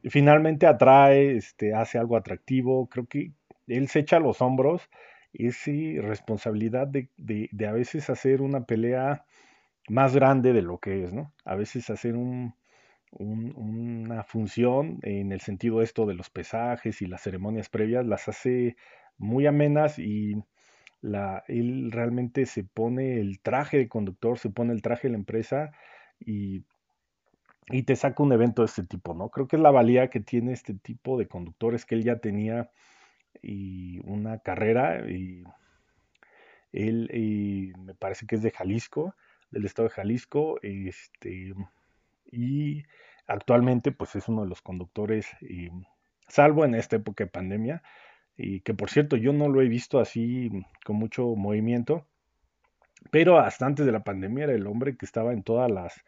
finalmente 0.05 0.67
atrae, 0.67 1.37
este, 1.37 1.75
hace 1.75 1.99
algo 1.99 2.17
atractivo. 2.17 2.89
Creo 2.89 3.07
que 3.07 3.33
él 3.67 3.89
se 3.89 4.01
echa 4.01 4.21
los 4.21 4.43
hombros, 4.43 4.89
es 5.33 5.67
responsabilidad 6.03 6.87
de, 6.87 7.11
de, 7.19 7.67
a 7.67 7.73
veces 7.73 8.09
hacer 8.11 8.43
una 8.43 8.65
pelea 8.65 9.25
más 9.89 10.15
grande 10.15 10.53
de 10.53 10.63
lo 10.63 10.79
que 10.79 11.05
es, 11.05 11.13
¿no? 11.13 11.33
A 11.45 11.57
veces 11.57 11.91
hacer 11.91 12.17
un, 12.17 12.55
una 13.13 14.25
función 14.25 14.99
en 15.03 15.33
el 15.33 15.41
sentido 15.41 15.83
esto 15.83 16.07
de 16.07 16.15
los 16.15 16.31
pesajes 16.31 17.03
y 17.03 17.07
las 17.07 17.23
ceremonias 17.23 17.69
previas, 17.69 18.07
las 18.07 18.29
hace 18.29 18.77
muy 19.19 19.47
amenas 19.47 19.99
y 19.99 20.35
la, 21.01 21.45
él 21.49 21.91
realmente 21.93 22.47
se 22.47 22.65
pone 22.65 23.21
el 23.21 23.41
traje 23.41 23.79
de 23.79 23.89
conductor, 23.89 24.39
se 24.39 24.51
pone 24.51 24.73
el 24.73 24.83
traje 24.83 25.09
de 25.09 25.13
la 25.13 25.19
empresa 25.19 25.73
y, 26.19 26.65
y 27.69 27.83
te 27.83 27.97
saca 27.97 28.23
un 28.23 28.33
evento 28.33 28.63
de 28.63 28.67
este 28.67 28.85
tipo, 28.85 29.15
¿no? 29.15 29.29
Creo 29.31 29.49
que 29.49 29.57
es 29.57 29.63
la 29.63 29.71
valía 29.71 30.09
que 30.09 30.21
tiene 30.21 30.53
este 30.53 30.75
tipo 30.75 31.19
de 31.19 31.29
conductores 31.29 31.85
que 31.85 31.95
él 31.95 32.05
ya 32.05 32.19
tenía 32.19 32.71
y 33.43 34.01
una 34.05 34.39
carrera 34.39 35.09
y 35.11 35.45
él 36.73 37.11
y 37.13 37.73
me 37.79 37.95
parece 37.95 38.27
que 38.27 38.37
es 38.37 38.43
de 38.43 38.51
Jalisco, 38.51 39.15
del 39.51 39.65
estado 39.65 39.89
de 39.89 39.95
Jalisco, 39.95 40.59
este 40.63 41.55
y 42.31 42.85
actualmente 43.27 43.93
pues 43.93 44.17
es 44.17 44.29
uno 44.29 44.43
de 44.43 44.49
los 44.49 44.63
conductores 44.63 45.29
y, 45.41 45.71
salvo 46.29 46.65
en 46.65 46.75
esta 46.75 46.97
época 46.97 47.25
de 47.25 47.31
pandemia 47.31 47.83
y 48.37 48.61
que 48.61 48.75
por 48.75 48.91
cierto 48.91 49.17
yo 49.17 49.33
no 49.33 49.49
lo 49.49 49.63
he 49.63 49.69
visto 49.69 49.99
así 49.99 50.51
con 50.85 50.97
mucho 50.97 51.35
movimiento, 51.37 52.07
pero 53.11 53.39
hasta 53.39 53.67
antes 53.67 53.87
de 53.87 53.93
la 53.93 54.05
pandemia 54.05 54.45
era 54.45 54.55
el 54.55 54.67
hombre 54.67 54.97
que 54.97 55.07
estaba 55.07 55.33
en 55.33 55.43
todas 55.43 55.71
las 55.71 56.03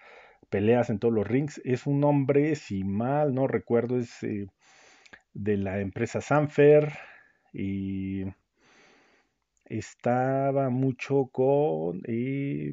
peleas, 0.50 0.90
en 0.90 0.98
todos 0.98 1.14
los 1.14 1.26
rings, 1.26 1.60
es 1.64 1.86
un 1.86 2.02
hombre, 2.04 2.54
si 2.54 2.84
mal 2.84 3.34
no 3.34 3.46
recuerdo, 3.46 3.98
es 3.98 4.22
eh, 4.22 4.46
de 5.34 5.56
la 5.56 5.80
empresa 5.80 6.20
Sanfer, 6.20 6.92
y 7.52 8.24
estaba 9.66 10.70
mucho 10.70 11.26
con, 11.32 12.02
eh, 12.06 12.72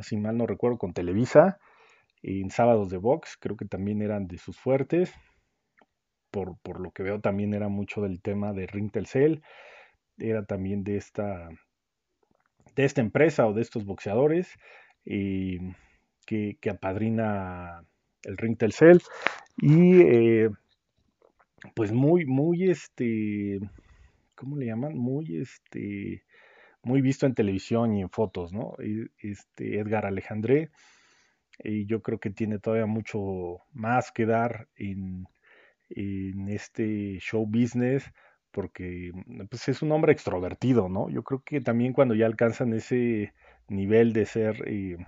si 0.00 0.16
mal 0.16 0.36
no 0.36 0.46
recuerdo, 0.46 0.78
con 0.78 0.92
Televisa, 0.92 1.58
en 2.22 2.50
sábados 2.50 2.90
de 2.90 2.98
box, 2.98 3.36
creo 3.38 3.56
que 3.56 3.64
también 3.64 4.02
eran 4.02 4.26
de 4.26 4.38
sus 4.38 4.58
fuertes. 4.58 5.12
Por, 6.32 6.56
por 6.62 6.80
lo 6.80 6.90
que 6.90 7.04
veo 7.04 7.20
también 7.20 7.54
era 7.54 7.68
mucho 7.68 8.00
del 8.00 8.22
tema 8.22 8.52
de 8.52 8.66
Ring 8.66 8.90
Telcel, 8.90 9.42
era 10.18 10.44
también 10.44 10.82
de 10.82 10.96
esta, 10.96 11.48
de 12.74 12.84
esta 12.84 13.02
empresa 13.02 13.46
o 13.46 13.52
de 13.52 13.60
estos 13.62 13.84
boxeadores 13.84 14.48
eh, 15.04 15.58
que, 16.26 16.56
que, 16.60 16.70
apadrina 16.70 17.84
el 18.24 18.38
Ring 18.38 18.56
Telcel 18.56 19.02
y 19.58 20.00
eh, 20.00 20.50
pues 21.74 21.92
muy, 21.92 22.24
muy 22.24 22.70
este, 22.70 23.60
¿cómo 24.34 24.56
le 24.56 24.66
llaman? 24.66 24.96
Muy, 24.96 25.36
este, 25.36 26.24
muy 26.82 27.02
visto 27.02 27.26
en 27.26 27.34
televisión 27.34 27.94
y 27.94 28.00
en 28.00 28.10
fotos, 28.10 28.52
¿no? 28.52 28.74
Este 29.18 29.78
Edgar 29.78 30.06
Alejandré, 30.06 30.70
y 31.62 31.86
yo 31.86 32.02
creo 32.02 32.18
que 32.18 32.30
tiene 32.30 32.58
todavía 32.58 32.86
mucho 32.86 33.58
más 33.72 34.10
que 34.10 34.26
dar 34.26 34.68
en, 34.76 35.26
en 35.96 36.48
este 36.48 37.18
show 37.20 37.46
business, 37.46 38.10
porque 38.50 39.12
pues, 39.50 39.68
es 39.68 39.82
un 39.82 39.92
hombre 39.92 40.12
extrovertido, 40.12 40.88
¿no? 40.88 41.08
Yo 41.08 41.22
creo 41.24 41.42
que 41.44 41.60
también 41.60 41.92
cuando 41.92 42.14
ya 42.14 42.26
alcanzan 42.26 42.72
ese 42.74 43.32
nivel 43.68 44.12
de 44.12 44.26
ser, 44.26 44.62
eh, 44.66 44.98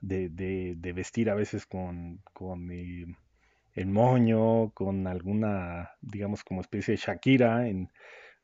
de, 0.00 0.28
de, 0.28 0.92
vestir 0.92 1.30
a 1.30 1.34
veces 1.34 1.66
con, 1.66 2.20
con 2.32 2.70
eh, 2.70 3.06
el 3.74 3.86
moño, 3.88 4.70
con 4.70 5.06
alguna, 5.06 5.92
digamos, 6.00 6.44
como 6.44 6.60
especie 6.60 6.92
de 6.92 6.98
Shakira 6.98 7.68
en, 7.68 7.90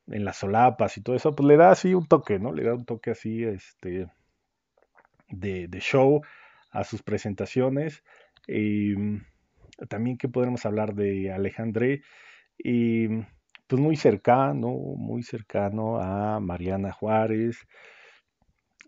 en 0.08 0.24
las 0.24 0.36
solapas 0.38 0.96
y 0.96 1.02
todo 1.02 1.16
eso, 1.16 1.34
pues 1.34 1.46
le 1.46 1.56
da 1.56 1.70
así 1.70 1.94
un 1.94 2.06
toque, 2.06 2.38
¿no? 2.38 2.52
Le 2.52 2.64
da 2.64 2.74
un 2.74 2.84
toque 2.84 3.10
así, 3.10 3.44
este, 3.44 4.08
de, 5.28 5.68
de 5.68 5.80
show 5.80 6.22
a 6.70 6.84
sus 6.84 7.02
presentaciones. 7.02 8.02
Mm, 8.48 9.18
también 9.88 10.18
que 10.18 10.28
podremos 10.28 10.66
hablar 10.66 10.94
de 10.94 11.32
Alejandré, 11.32 12.02
y 12.58 13.08
pues 13.66 13.80
muy 13.80 13.96
cercano, 13.96 14.68
muy 14.70 15.22
cercano 15.22 16.00
a 16.00 16.40
Mariana 16.40 16.92
Juárez, 16.92 17.66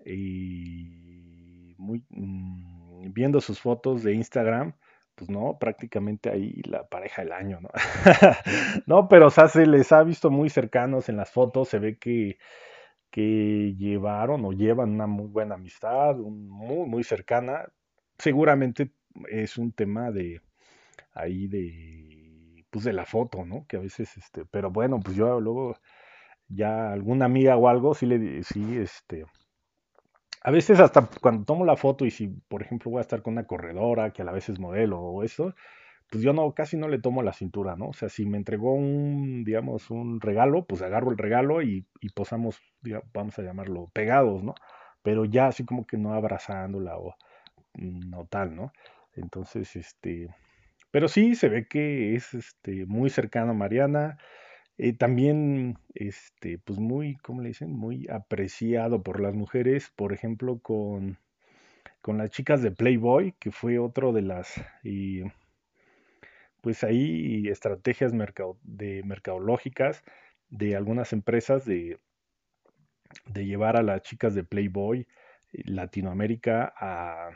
y 0.05 1.74
muy, 1.79 2.05
mm, 2.11 3.12
viendo 3.12 3.40
sus 3.40 3.61
fotos 3.61 4.03
de 4.03 4.14
Instagram, 4.14 4.74
pues 5.14 5.31
no, 5.31 5.59
prácticamente 5.59 6.31
ahí 6.31 6.62
la 6.64 6.87
pareja 6.88 7.22
del 7.22 7.33
año, 7.33 7.61
¿no? 7.61 7.68
no, 8.87 9.09
pero 9.09 9.31
se 9.31 9.66
les 9.66 9.92
ha 9.92 10.03
visto 10.03 10.31
muy 10.31 10.48
cercanos 10.48 11.09
en 11.09 11.16
las 11.18 11.31
fotos, 11.31 11.68
se 11.68 11.79
ve 11.79 11.98
que, 11.98 12.38
que 13.11 13.74
llevaron 13.76 14.44
o 14.46 14.53
llevan 14.53 14.90
una 14.90 15.07
muy 15.07 15.26
buena 15.26 15.57
amistad, 15.57 16.16
muy, 16.16 16.88
muy 16.88 17.05
cercana. 17.05 17.68
Seguramente 18.18 18.92
es 19.29 19.59
un 19.59 19.72
tema 19.72 20.11
de 20.11 20.40
ahí 21.12 21.48
de 21.48 22.64
pues 22.70 22.84
de 22.84 22.92
la 22.92 23.04
foto, 23.06 23.44
¿no? 23.44 23.66
Que 23.68 23.76
a 23.76 23.80
veces 23.80 24.16
este, 24.16 24.44
pero 24.46 24.70
bueno, 24.70 25.00
pues 25.00 25.16
yo 25.16 25.40
luego 25.40 25.76
ya 26.48 26.92
alguna 26.92 27.26
amiga 27.26 27.56
o 27.56 27.68
algo 27.68 27.94
sí 27.94 28.06
le 28.06 28.42
sí 28.44 28.78
este 28.78 29.26
a 30.42 30.50
veces 30.50 30.80
hasta 30.80 31.08
cuando 31.20 31.44
tomo 31.44 31.64
la 31.64 31.76
foto 31.76 32.04
y 32.06 32.10
si, 32.10 32.28
por 32.28 32.62
ejemplo, 32.62 32.90
voy 32.90 32.98
a 32.98 33.02
estar 33.02 33.22
con 33.22 33.34
una 33.34 33.46
corredora 33.46 34.12
que 34.12 34.22
a 34.22 34.24
la 34.24 34.32
vez 34.32 34.48
es 34.48 34.58
modelo 34.58 34.98
o 35.00 35.22
eso, 35.22 35.54
pues 36.10 36.22
yo 36.24 36.32
no, 36.32 36.52
casi 36.54 36.76
no 36.76 36.88
le 36.88 36.98
tomo 37.00 37.22
la 37.22 37.32
cintura, 37.32 37.76
¿no? 37.76 37.88
O 37.88 37.92
sea, 37.94 38.08
si 38.08 38.26
me 38.26 38.38
entregó 38.38 38.74
un, 38.74 39.44
digamos, 39.44 39.90
un 39.90 40.20
regalo, 40.20 40.66
pues 40.66 40.82
agarro 40.82 41.11
el 41.11 41.18
regalo 41.18 41.62
y, 41.62 41.86
posamos, 42.14 42.61
vamos 43.14 43.38
a 43.38 43.42
llamarlo, 43.42 43.90
pegados, 43.92 44.42
¿no? 44.42 44.55
Pero 45.03 45.24
ya 45.24 45.46
así 45.48 45.64
como 45.64 45.86
que 45.86 45.96
no 45.98 46.14
abrazándola 46.14 46.98
o 46.98 47.16
no 47.74 48.26
tal, 48.26 48.57
¿no? 48.57 48.72
Entonces, 49.14 49.76
este, 49.76 50.28
pero 50.91 51.09
sí 51.09 51.34
se 51.34 51.49
ve 51.49 51.66
que 51.66 52.14
es 52.14 52.34
este, 52.34 52.86
muy 52.86 53.11
cercano 53.11 53.53
a 53.53 53.55
Mariana. 53.55 54.18
Eh, 54.78 54.95
también, 54.95 55.78
este, 55.95 56.59
pues 56.59 56.78
muy, 56.78 57.16
¿cómo 57.16 57.43
le 57.43 57.49
dicen? 57.49 57.72
Muy 57.72 58.09
apreciado 58.09 59.03
por 59.03 59.20
las 59.20 59.34
mujeres, 59.34 59.93
por 59.97 60.12
ejemplo, 60.12 60.59
con, 60.61 61.18
con 62.03 62.18
las 62.18 62.30
chicas 62.30 62.62
de 62.62 62.72
Playboy, 62.72 63.34
que 63.38 63.51
fue 63.53 63.78
otro 63.78 64.12
de 64.12 64.22
las, 64.22 64.55
y, 64.84 65.22
pues 66.61 66.84
ahí 66.84 67.49
estrategias 67.49 68.12
de 68.62 69.03
mercadológicas 69.05 70.03
de 70.49 70.76
algunas 70.76 71.12
empresas 71.12 71.64
de, 71.64 71.99
de 73.26 73.47
llevar 73.47 73.76
a 73.76 73.82
las 73.82 74.03
chicas 74.03 74.34
de 74.34 74.45
Playboy 74.45 75.07
eh, 75.53 75.62
Latinoamérica 75.64 76.72
a, 76.76 77.30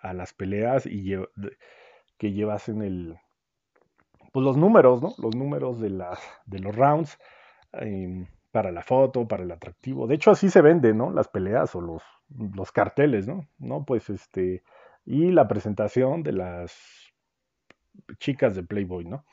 a 0.00 0.12
las 0.12 0.32
peleas 0.32 0.86
y 0.86 1.14
que 2.20 2.32
llevasen 2.32 2.82
el, 2.82 3.16
pues 4.30 4.44
los 4.44 4.58
números, 4.58 5.00
¿no? 5.00 5.14
Los 5.16 5.34
números 5.34 5.80
de, 5.80 5.88
las, 5.88 6.20
de 6.44 6.58
los 6.58 6.76
rounds 6.76 7.18
em, 7.72 8.26
para 8.50 8.70
la 8.70 8.82
foto, 8.82 9.26
para 9.26 9.42
el 9.42 9.50
atractivo. 9.50 10.06
De 10.06 10.16
hecho, 10.16 10.30
así 10.30 10.50
se 10.50 10.60
venden, 10.60 10.98
¿no? 10.98 11.10
Las 11.10 11.28
peleas 11.28 11.74
o 11.74 11.80
los, 11.80 12.02
los 12.28 12.72
carteles, 12.72 13.26
¿no? 13.26 13.48
¿no? 13.58 13.86
Pues 13.86 14.10
este, 14.10 14.62
y 15.06 15.30
la 15.30 15.48
presentación 15.48 16.22
de 16.22 16.32
las 16.32 16.76
chicas 18.18 18.54
de 18.54 18.64
Playboy, 18.64 19.06
¿no? 19.06 19.24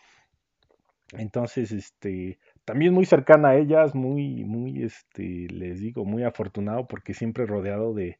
Entonces, 1.11 1.73
este, 1.73 2.39
también 2.63 2.93
muy 2.93 3.05
cercana 3.05 3.49
a 3.49 3.57
ellas, 3.57 3.95
muy, 3.95 4.45
muy, 4.45 4.81
este, 4.81 5.47
les 5.49 5.81
digo, 5.81 6.05
muy 6.05 6.23
afortunado 6.23 6.87
porque 6.87 7.13
siempre 7.13 7.45
rodeado 7.45 7.93
de, 7.93 8.17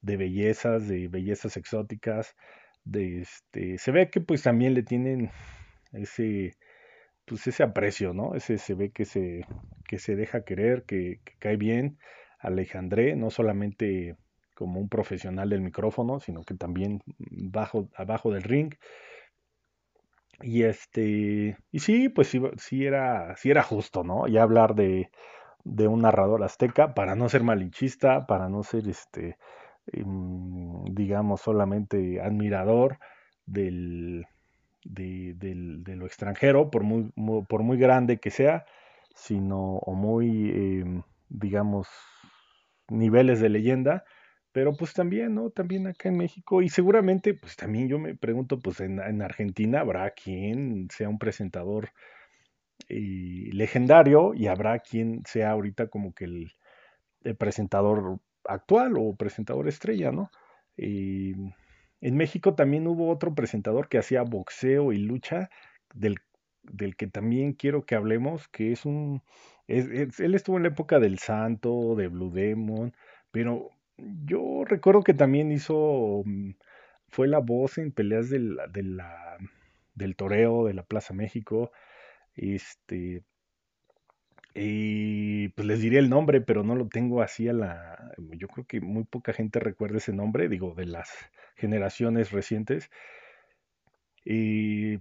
de 0.00 0.16
bellezas, 0.16 0.88
de 0.88 1.06
bellezas 1.06 1.56
exóticas, 1.56 2.34
este, 2.92 3.78
se 3.78 3.90
ve 3.92 4.10
que 4.10 4.20
pues 4.20 4.42
también 4.42 4.74
le 4.74 4.82
tienen 4.82 5.30
ese, 5.92 6.56
pues 7.24 7.46
ese 7.46 7.62
aprecio, 7.62 8.12
¿no? 8.12 8.34
Ese 8.34 8.58
se 8.58 8.74
ve 8.74 8.90
que 8.90 9.04
se, 9.04 9.46
que 9.86 9.98
se 9.98 10.16
deja 10.16 10.44
querer, 10.44 10.84
que, 10.84 11.20
cae 11.38 11.56
bien. 11.56 11.98
Alejandré, 12.38 13.16
no 13.16 13.30
solamente 13.30 14.16
como 14.54 14.80
un 14.80 14.88
profesional 14.88 15.50
del 15.50 15.60
micrófono, 15.60 16.20
sino 16.20 16.42
que 16.42 16.54
también 16.54 17.02
bajo, 17.18 17.88
abajo 17.94 18.32
del 18.32 18.42
ring. 18.42 18.74
Y 20.42 20.62
este, 20.62 21.58
y 21.70 21.78
sí, 21.80 22.08
pues 22.08 22.34
sí, 22.56 22.86
era, 22.86 23.36
sí 23.36 23.50
era 23.50 23.62
justo, 23.62 24.04
¿no? 24.04 24.26
Ya 24.26 24.42
hablar 24.42 24.74
de, 24.74 25.10
de 25.64 25.86
un 25.86 26.02
narrador 26.02 26.42
azteca, 26.42 26.94
para 26.94 27.14
no 27.14 27.28
ser 27.28 27.42
malinchista, 27.42 28.26
para 28.26 28.48
no 28.48 28.62
ser 28.62 28.88
este, 28.88 29.36
digamos, 29.92 31.40
solamente 31.40 32.20
admirador 32.20 32.98
del, 33.46 34.26
de, 34.84 35.94
lo 35.96 36.06
extranjero, 36.06 36.70
por 36.70 36.82
muy, 36.82 37.10
por 37.48 37.62
muy 37.62 37.78
grande 37.78 38.18
que 38.18 38.30
sea, 38.30 38.64
sino 39.14 39.76
o 39.78 39.94
muy, 39.94 40.50
em, 40.50 41.02
digamos, 41.28 41.88
niveles 42.88 43.40
de 43.40 43.48
leyenda, 43.48 44.04
pero 44.52 44.76
pues 44.76 44.92
también, 44.94 45.34
¿no? 45.34 45.50
También 45.50 45.86
acá 45.86 46.08
en 46.08 46.16
México 46.16 46.62
y 46.62 46.68
seguramente, 46.68 47.34
pues 47.34 47.56
también 47.56 47.88
yo 47.88 47.98
me 47.98 48.14
pregunto, 48.16 48.60
pues 48.60 48.80
en, 48.80 49.22
Argentina 49.22 49.80
habrá 49.80 50.10
quien 50.10 50.88
sea 50.90 51.08
un 51.08 51.18
presentador 51.18 51.90
eh, 52.88 53.50
legendario 53.52 54.34
y 54.34 54.48
habrá 54.48 54.78
quien 54.80 55.22
sea 55.26 55.50
ahorita 55.52 55.88
como 55.88 56.14
que 56.14 56.24
el, 56.24 56.52
presentador 57.38 58.18
actual 58.44 58.94
o 58.98 59.14
presentador 59.14 59.68
estrella, 59.68 60.12
¿no? 60.12 60.30
En 60.76 62.16
México 62.16 62.54
también 62.54 62.86
hubo 62.86 63.10
otro 63.10 63.34
presentador 63.34 63.88
que 63.88 63.98
hacía 63.98 64.22
boxeo 64.22 64.92
y 64.92 64.98
lucha, 64.98 65.50
del, 65.94 66.16
del 66.62 66.96
que 66.96 67.06
también 67.06 67.52
quiero 67.52 67.84
que 67.84 67.94
hablemos, 67.94 68.48
que 68.48 68.72
es 68.72 68.84
un... 68.86 69.22
él 69.66 70.34
estuvo 70.34 70.56
en 70.56 70.62
la 70.64 70.70
época 70.70 70.98
del 70.98 71.18
Santo, 71.18 71.94
de 71.96 72.08
Blue 72.08 72.32
Demon, 72.32 72.94
pero 73.30 73.70
yo 74.24 74.64
recuerdo 74.64 75.02
que 75.02 75.14
también 75.14 75.52
hizo... 75.52 76.22
Mm, 76.24 76.52
fue 77.08 77.26
la 77.28 77.40
voz 77.40 77.78
en 77.78 77.92
peleas 77.92 78.30
del 78.30 78.56
toreo 80.16 80.64
de 80.64 80.74
la 80.74 80.84
Plaza 80.84 81.12
México. 81.12 81.72
Este, 82.36 83.24
y 84.54 85.48
pues 85.50 85.66
les 85.66 85.80
diré 85.80 85.98
el 85.98 86.10
nombre, 86.10 86.40
pero 86.40 86.62
no 86.64 86.74
lo 86.74 86.88
tengo 86.88 87.22
así 87.22 87.48
a 87.48 87.52
la... 87.52 88.12
Yo 88.36 88.48
creo 88.48 88.66
que 88.66 88.80
muy 88.80 89.04
poca 89.04 89.32
gente 89.32 89.60
recuerda 89.60 89.98
ese 89.98 90.12
nombre, 90.12 90.48
digo, 90.48 90.74
de 90.74 90.86
las 90.86 91.10
generaciones 91.56 92.32
recientes. 92.32 92.90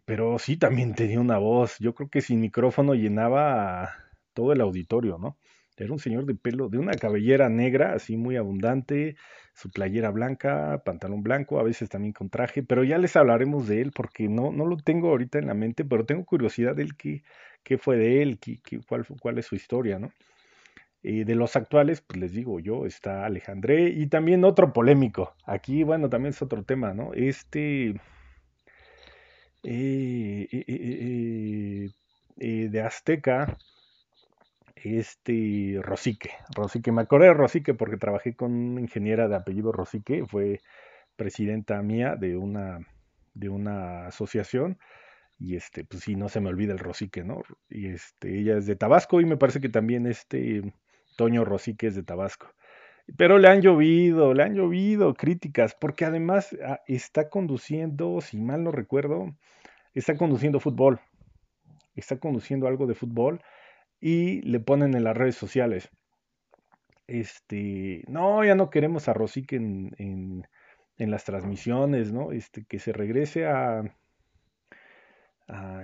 Pero 0.06 0.40
sí, 0.40 0.58
también 0.58 0.96
tenía 0.96 1.20
una 1.20 1.38
voz. 1.38 1.78
Yo 1.80 1.94
creo 1.94 2.10
que 2.10 2.22
sin 2.22 2.40
micrófono 2.42 2.94
llenaba 2.96 3.94
todo 4.34 4.54
el 4.54 4.62
auditorio, 4.62 5.18
¿no? 5.18 5.38
Era 5.78 5.94
un 5.94 6.00
señor 6.00 6.26
de 6.26 6.36
pelo, 6.36 6.68
de 6.68 6.78
una 6.78 6.92
cabellera 6.94 7.48
negra, 7.48 7.94
así 7.94 8.18
muy 8.18 8.36
abundante, 8.36 9.16
su 9.54 9.72
playera 9.72 10.10
blanca, 10.10 10.82
pantalón 10.84 11.24
blanco, 11.24 11.58
a 11.58 11.64
veces 11.64 11.88
también 11.90 12.12
con 12.12 12.30
traje, 12.30 12.64
pero 12.64 12.84
ya 12.84 12.98
les 12.98 13.16
hablaremos 13.16 13.68
de 13.68 13.82
él 13.82 13.92
porque 13.96 14.28
no, 14.28 14.52
no 14.52 14.66
lo 14.66 14.76
tengo 14.76 15.10
ahorita 15.10 15.40
en 15.40 15.48
la 15.48 15.54
mente, 15.54 15.86
pero 15.86 16.06
tengo 16.06 16.26
curiosidad 16.26 16.76
del 16.76 16.98
qué, 16.98 17.24
qué 17.64 17.78
fue 17.78 17.98
de 17.98 18.22
él, 18.22 18.40
qué, 18.40 18.60
cuál, 18.88 19.06
cuál 19.20 19.38
es 19.38 19.46
su 19.46 19.56
historia, 19.56 20.00
¿no? 20.00 20.12
Eh, 21.02 21.24
de 21.24 21.36
los 21.36 21.56
actuales, 21.56 22.02
pues 22.02 22.20
les 22.20 22.34
digo 22.34 22.60
yo, 22.60 22.86
está 22.86 23.26
Alejandré 23.26 23.90
y 23.90 24.08
también 24.08 24.44
otro 24.44 24.74
polémico. 24.74 25.34
Aquí, 25.46 25.84
bueno, 25.84 26.10
también 26.10 26.32
es 26.34 26.42
otro 26.42 26.64
tema, 26.64 26.94
¿no? 26.94 27.14
Este... 27.14 27.96
Eh, 29.64 30.48
eh, 32.38 32.70
de 32.70 32.82
Azteca, 32.82 33.58
este 34.76 35.80
Rosique. 35.82 36.32
Rosique, 36.56 36.92
me 36.92 37.02
acordé 37.02 37.28
de 37.28 37.34
Rosique 37.34 37.74
porque 37.74 37.98
trabajé 37.98 38.36
con 38.36 38.54
una 38.54 38.82
ingeniera 38.82 39.28
de 39.28 39.36
apellido 39.36 39.72
Rosique, 39.72 40.26
fue 40.26 40.62
presidenta 41.16 41.82
mía 41.82 42.16
de 42.16 42.38
una, 42.38 42.80
de 43.34 43.50
una 43.50 44.08
asociación. 44.08 44.78
Y 45.40 45.56
este, 45.56 45.86
pues 45.86 46.04
sí, 46.04 46.16
no 46.16 46.28
se 46.28 46.42
me 46.42 46.50
olvida 46.50 46.74
el 46.74 46.80
Rosique, 46.80 47.24
¿no? 47.24 47.42
Y 47.70 47.88
este, 47.88 48.40
ella 48.40 48.58
es 48.58 48.66
de 48.66 48.76
Tabasco 48.76 49.22
y 49.22 49.26
me 49.26 49.38
parece 49.38 49.62
que 49.62 49.70
también 49.70 50.06
este 50.06 50.74
Toño 51.16 51.46
Rosique 51.46 51.88
es 51.88 51.96
de 51.96 52.04
Tabasco. 52.04 52.54
Pero 53.18 53.38
le 53.40 53.48
han 53.48 53.62
llovido, 53.62 54.34
le 54.34 54.44
han 54.44 54.54
llovido 54.54 55.14
críticas, 55.14 55.76
porque 55.80 56.06
además 56.06 56.56
ah, 56.66 56.82
está 56.88 57.30
conduciendo, 57.30 58.20
si 58.22 58.38
mal 58.38 58.64
no 58.64 58.72
recuerdo, 58.72 59.34
está 59.94 60.18
conduciendo 60.18 60.60
fútbol. 60.60 61.00
Está 61.96 62.20
conduciendo 62.20 62.68
algo 62.68 62.86
de 62.86 62.96
fútbol 62.96 63.42
y 64.00 64.42
le 64.42 64.60
ponen 64.60 64.94
en 64.94 65.04
las 65.04 65.18
redes 65.18 65.36
sociales. 65.36 65.90
Este, 67.08 68.04
no, 68.08 68.44
ya 68.44 68.56
no 68.56 68.70
queremos 68.70 69.08
a 69.08 69.14
Rosique 69.14 69.56
en, 69.56 69.96
en, 69.98 71.12
las 71.12 71.24
transmisiones, 71.24 72.12
¿no? 72.12 72.32
Este, 72.32 72.66
que 72.66 72.78
se 72.78 72.94
regrese 72.94 73.48
a, 73.48 73.84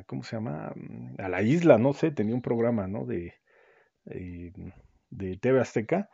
¿cómo 0.06 0.24
se 0.24 0.36
llama? 0.36 0.74
A 1.18 1.30
la 1.30 1.42
isla, 1.42 1.78
no 1.78 1.94
sé, 1.94 2.12
tenía 2.12 2.36
un 2.36 2.42
programa, 2.42 2.88
¿no? 2.88 3.06
De, 3.06 3.34
eh, 4.08 4.52
de 5.10 5.38
TV 5.38 5.60
Azteca. 5.60 6.10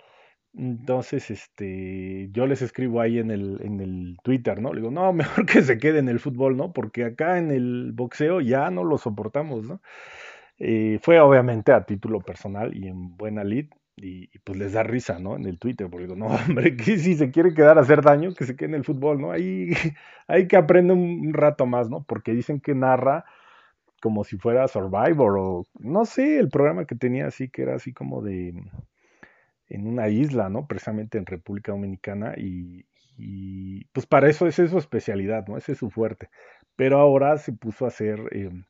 Entonces, 0.53 1.31
este, 1.31 2.29
yo 2.31 2.45
les 2.45 2.61
escribo 2.61 2.99
ahí 3.01 3.19
en 3.19 3.31
el, 3.31 3.61
en 3.63 3.79
el 3.79 4.17
Twitter, 4.23 4.61
¿no? 4.61 4.73
Le 4.73 4.81
digo, 4.81 4.91
no, 4.91 5.13
mejor 5.13 5.45
que 5.45 5.61
se 5.61 5.77
quede 5.77 5.99
en 5.99 6.09
el 6.09 6.19
fútbol, 6.19 6.57
¿no? 6.57 6.73
Porque 6.73 7.05
acá 7.05 7.37
en 7.37 7.51
el 7.51 7.91
boxeo 7.93 8.41
ya 8.41 8.69
no 8.69 8.83
lo 8.83 8.97
soportamos, 8.97 9.65
¿no? 9.67 9.81
Eh, 10.59 10.99
fue 11.01 11.19
obviamente 11.19 11.71
a 11.71 11.85
título 11.85 12.19
personal 12.21 12.75
y 12.75 12.87
en 12.87 13.17
buena 13.17 13.43
lid. 13.43 13.69
Y, 13.97 14.29
pues 14.39 14.57
les 14.57 14.73
da 14.73 14.83
risa, 14.83 15.19
¿no? 15.19 15.35
En 15.35 15.45
el 15.45 15.59
Twitter, 15.59 15.87
porque 15.89 16.05
digo, 16.05 16.15
no, 16.15 16.27
hombre, 16.47 16.75
si 16.79 17.15
se 17.15 17.31
quiere 17.31 17.53
quedar 17.53 17.77
a 17.77 17.81
hacer 17.81 18.01
daño, 18.01 18.33
que 18.33 18.45
se 18.45 18.55
quede 18.55 18.69
en 18.69 18.75
el 18.75 18.83
fútbol, 18.83 19.21
¿no? 19.21 19.31
Ahí 19.31 19.71
hay 20.27 20.47
que 20.47 20.57
aprender 20.57 20.97
un 20.97 21.33
rato 21.33 21.65
más, 21.65 21.89
¿no? 21.89 22.03
Porque 22.03 22.33
dicen 22.33 22.59
que 22.61 22.75
narra 22.75 23.25
como 24.01 24.25
si 24.25 24.37
fuera 24.37 24.67
Survivor 24.67 25.37
o 25.39 25.65
no 25.79 26.05
sé, 26.05 26.39
el 26.39 26.49
programa 26.49 26.85
que 26.85 26.95
tenía 26.95 27.27
así 27.27 27.49
que 27.49 27.61
era 27.63 27.75
así 27.75 27.93
como 27.93 28.21
de 28.21 28.53
en 29.69 29.87
una 29.87 30.09
isla, 30.09 30.49
¿no? 30.49 30.67
Precisamente 30.67 31.17
en 31.17 31.25
República 31.25 31.71
Dominicana 31.71 32.33
y, 32.37 32.85
pues 33.93 34.05
para 34.07 34.29
eso 34.29 34.47
esa 34.47 34.63
es 34.63 34.71
su 34.71 34.77
especialidad, 34.79 35.47
¿no? 35.47 35.57
Ese 35.57 35.73
es 35.73 35.77
su 35.77 35.89
fuerte. 35.89 36.29
Pero 36.75 36.99
ahora 36.99 37.37
se 37.37 37.53
puso 37.53 37.85
a 37.85 37.89
hacer 37.89 38.19
em, 38.31 38.65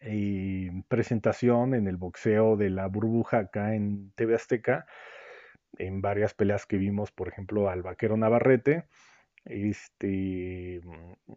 eh, 0.00 0.70
presentación 0.88 1.74
en 1.74 1.86
el 1.88 1.96
boxeo 1.96 2.56
de 2.56 2.70
la 2.70 2.86
burbuja 2.88 3.38
acá 3.38 3.74
en 3.74 4.12
TV 4.16 4.34
Azteca 4.34 4.86
en 5.78 6.00
varias 6.00 6.34
peleas 6.34 6.66
que 6.66 6.76
vimos, 6.76 7.10
por 7.12 7.28
ejemplo, 7.28 7.68
al 7.68 7.82
vaquero 7.82 8.16
Navarrete. 8.16 8.84
Este, 9.44 10.80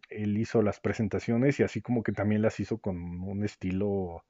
él 0.09 0.37
hizo 0.37 0.61
las 0.61 0.79
presentaciones 0.79 1.59
y 1.59 1.63
así 1.63 1.81
como 1.81 2.03
que 2.03 2.13
también 2.13 2.41
las 2.41 2.59
hizo 2.59 2.77
con 2.79 2.97
un 3.21 3.43
estilo 3.43 4.23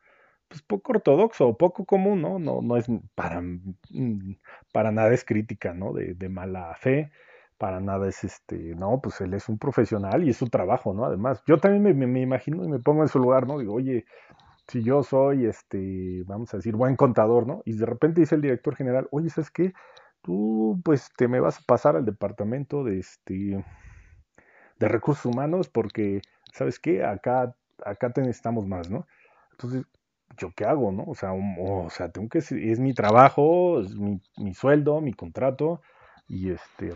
pues 0.48 0.62
poco 0.62 0.94
ortodoxo 0.94 1.48
o 1.48 1.58
poco 1.58 1.86
común, 1.86 2.22
¿no? 2.22 2.40
No, 2.40 2.62
no 2.62 2.78
es 2.78 2.88
para, 3.16 3.42
mm, 3.42 4.38
para 4.74 4.92
nada 4.92 5.14
es 5.14 5.26
crítica, 5.26 5.74
¿no? 5.74 5.94
De, 5.94 6.30
mala 6.30 6.74
fe, 6.76 7.12
para 7.58 7.80
nada 7.80 8.08
es 8.08 8.24
este, 8.24 8.76
no, 8.76 9.02
pues 9.02 9.22
él 9.22 9.34
es 9.34 9.50
un 9.50 9.58
profesional 9.58 10.24
y 10.24 10.30
es 10.30 10.38
su 10.38 10.48
trabajo, 10.50 10.94
¿no? 10.94 11.06
Además, 11.06 11.44
yo 11.48 11.58
también 11.60 11.84
me, 11.98 12.08
me, 12.08 12.22
imagino 12.22 12.64
y 12.64 12.70
me 12.70 12.80
pongo 12.80 13.04
en 13.04 13.10
su 13.10 13.20
lugar, 13.20 13.48
¿no? 13.48 13.60
Digo, 13.60 13.74
oye, 13.74 14.06
si 14.68 14.84
yo 14.84 15.04
soy, 15.04 15.46
este, 15.46 16.24
vamos 16.26 16.54
a 16.54 16.58
decir, 16.58 16.76
buen 16.76 16.96
contador, 16.96 17.48
¿no? 17.48 17.62
Y 17.66 17.74
de 17.74 17.86
repente 17.86 18.22
dice 18.22 18.36
el 18.36 18.42
director 18.42 18.76
general, 18.76 19.08
oye, 19.12 19.30
¿sabes 19.30 19.52
qué? 19.52 19.74
Tú, 20.22 20.80
pues, 20.84 21.10
te 21.16 21.28
me 21.28 21.40
vas 21.40 21.60
a 21.60 21.64
pasar 21.66 21.96
al 21.96 22.06
departamento 22.06 22.84
de, 22.84 23.00
este, 23.00 23.64
de 24.80 24.88
recursos 24.88 25.26
humanos 25.26 25.70
porque, 25.70 26.22
¿sabes 26.54 26.80
qué? 26.80 27.04
Acá, 27.04 27.56
acá 27.86 28.12
te 28.12 28.22
necesitamos 28.22 28.68
más, 28.68 28.90
¿no? 28.90 29.08
Entonces, 29.52 29.86
¿yo 30.38 30.52
qué 30.56 30.66
hago, 30.66 30.92
no? 30.92 31.04
O 31.08 31.16
sea, 31.16 31.32
o 31.34 31.90
sea 31.90 32.10
tengo 32.10 32.30
que, 32.30 32.40
es 32.40 32.80
mi 32.80 32.94
trabajo, 32.94 33.82
es 33.82 33.96
mi, 33.96 34.22
mi, 34.38 34.54
sueldo, 34.54 35.02
mi 35.02 35.14
contrato, 35.14 35.82
y 36.28 36.52
este, 36.52 36.94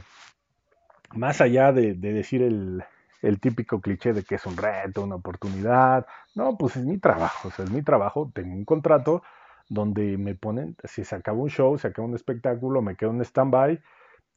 más 1.13 1.41
allá 1.41 1.71
de, 1.71 1.93
de 1.93 2.13
decir 2.13 2.41
el, 2.41 2.83
el, 3.21 3.39
típico 3.39 3.81
cliché 3.81 4.13
de 4.13 4.23
que 4.23 4.35
es 4.35 4.45
un 4.45 4.57
reto, 4.57 5.03
una 5.03 5.15
oportunidad, 5.15 6.05
no, 6.35 6.57
pues 6.57 6.75
es 6.77 6.85
mi 6.85 6.97
trabajo, 6.97 7.47
o 7.47 7.51
sea, 7.51 7.65
es 7.65 7.71
mi 7.71 7.81
trabajo, 7.81 8.31
tengo 8.33 8.53
un 8.53 8.65
contrato 8.65 9.23
donde 9.71 10.17
me 10.17 10.35
ponen, 10.35 10.75
si 10.83 11.05
se 11.05 11.15
acaba 11.15 11.37
un 11.37 11.49
show, 11.49 11.77
se 11.77 11.87
acaba 11.87 12.05
un 12.05 12.13
espectáculo, 12.13 12.81
me 12.81 12.97
quedo 12.97 13.11
en 13.11 13.21
stand-by, 13.21 13.79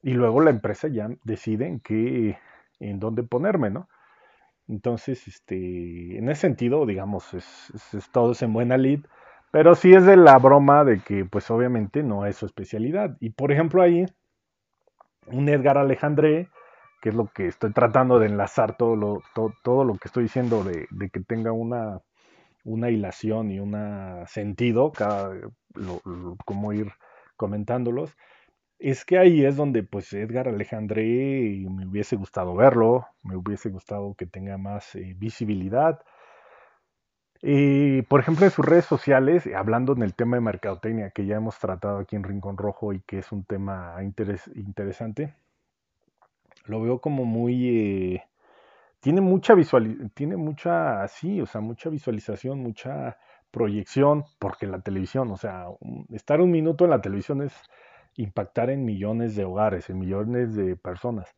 y 0.01 0.13
luego 0.13 0.39
la 0.39 0.49
empresa 0.49 0.87
ya 0.87 1.09
decide 1.25 1.67
en 1.67 1.81
qué, 1.81 2.37
en 2.79 2.99
dónde 3.01 3.23
ponerme, 3.23 3.69
¿no? 3.69 3.89
Entonces, 4.69 5.27
este, 5.27 6.17
en 6.17 6.29
ese 6.29 6.41
sentido, 6.41 6.85
digamos, 6.85 7.33
es, 7.33 7.93
es, 7.93 8.09
todo 8.11 8.31
es 8.31 8.41
en 8.43 8.53
buena 8.53 8.77
lid, 8.77 9.01
pero 9.51 9.75
sí 9.75 9.93
es 9.93 10.05
de 10.05 10.15
la 10.15 10.37
broma 10.37 10.85
de 10.85 11.01
que, 11.01 11.25
pues 11.25 11.51
obviamente 11.51 12.01
no 12.01 12.25
es 12.25 12.37
su 12.37 12.45
especialidad. 12.45 13.17
Y 13.19 13.31
por 13.31 13.51
ejemplo 13.51 13.81
ahí, 13.81 14.05
un 15.27 15.49
Edgar 15.49 15.77
Alejandré, 15.77 16.49
que 17.01 17.09
es 17.09 17.15
lo 17.15 17.27
que 17.27 17.47
estoy 17.47 17.73
tratando 17.73 18.19
de 18.19 18.27
enlazar 18.27 18.77
todo 18.77 18.95
lo, 18.95 19.21
todo 19.63 19.83
lo 19.83 19.95
que 19.95 20.07
estoy 20.07 20.23
diciendo 20.23 20.63
de, 20.63 20.87
de 20.91 21.09
que 21.09 21.19
tenga 21.19 21.51
una, 21.51 21.99
una 22.65 22.89
hilación 22.89 23.51
y 23.51 23.59
un 23.61 23.73
sentido, 24.27 24.91
cada, 24.91 25.31
como 26.45 26.73
ir 26.73 26.91
comentándolos 27.37 28.15
es 28.79 29.05
que 29.05 29.17
ahí 29.17 29.45
es 29.45 29.55
donde 29.55 29.83
pues 29.83 30.11
Edgar 30.13 30.47
Alejandré 30.47 31.65
me 31.69 31.87
hubiese 31.87 32.15
gustado 32.15 32.55
verlo, 32.55 33.07
me 33.23 33.35
hubiese 33.35 33.69
gustado 33.69 34.15
que 34.15 34.25
tenga 34.25 34.57
más 34.57 34.95
eh, 34.95 35.15
visibilidad. 35.17 36.01
Y, 37.41 38.01
por 38.03 38.19
ejemplo, 38.19 38.45
en 38.45 38.51
sus 38.51 38.65
redes 38.65 38.85
sociales, 38.85 39.47
hablando 39.55 39.93
en 39.93 40.01
el 40.03 40.15
tema 40.15 40.37
de 40.37 40.41
mercadotecnia 40.41 41.11
que 41.11 41.25
ya 41.25 41.35
hemos 41.35 41.59
tratado 41.59 41.99
aquí 41.99 42.15
en 42.15 42.23
Rincón 42.23 42.57
Rojo 42.57 42.93
y 42.93 43.01
que 43.01 43.19
es 43.19 43.31
un 43.31 43.43
tema 43.43 43.95
interesante, 44.01 45.35
lo 46.65 46.81
veo 46.81 46.99
como 46.99 47.25
muy... 47.25 48.15
Eh, 48.15 48.23
tiene 49.05 49.21
mucha 49.21 49.53
visual, 49.53 50.11
tiene 50.15 50.35
mucha, 50.35 51.07
sí, 51.07 51.39
o 51.39 51.45
sea, 51.45 51.61
mucha 51.61 51.91
visualización, 51.91 52.57
mucha 52.57 53.19
proyección, 53.51 54.23
porque 54.39 54.65
la 54.65 54.81
televisión, 54.81 55.29
o 55.31 55.37
sea, 55.37 55.67
estar 56.09 56.41
un 56.41 56.49
minuto 56.49 56.85
en 56.85 56.89
la 56.89 57.01
televisión 57.01 57.43
es 57.43 57.53
impactar 58.15 58.71
en 58.71 58.83
millones 58.83 59.35
de 59.35 59.45
hogares, 59.45 59.91
en 59.91 59.99
millones 59.99 60.55
de 60.55 60.75
personas. 60.75 61.35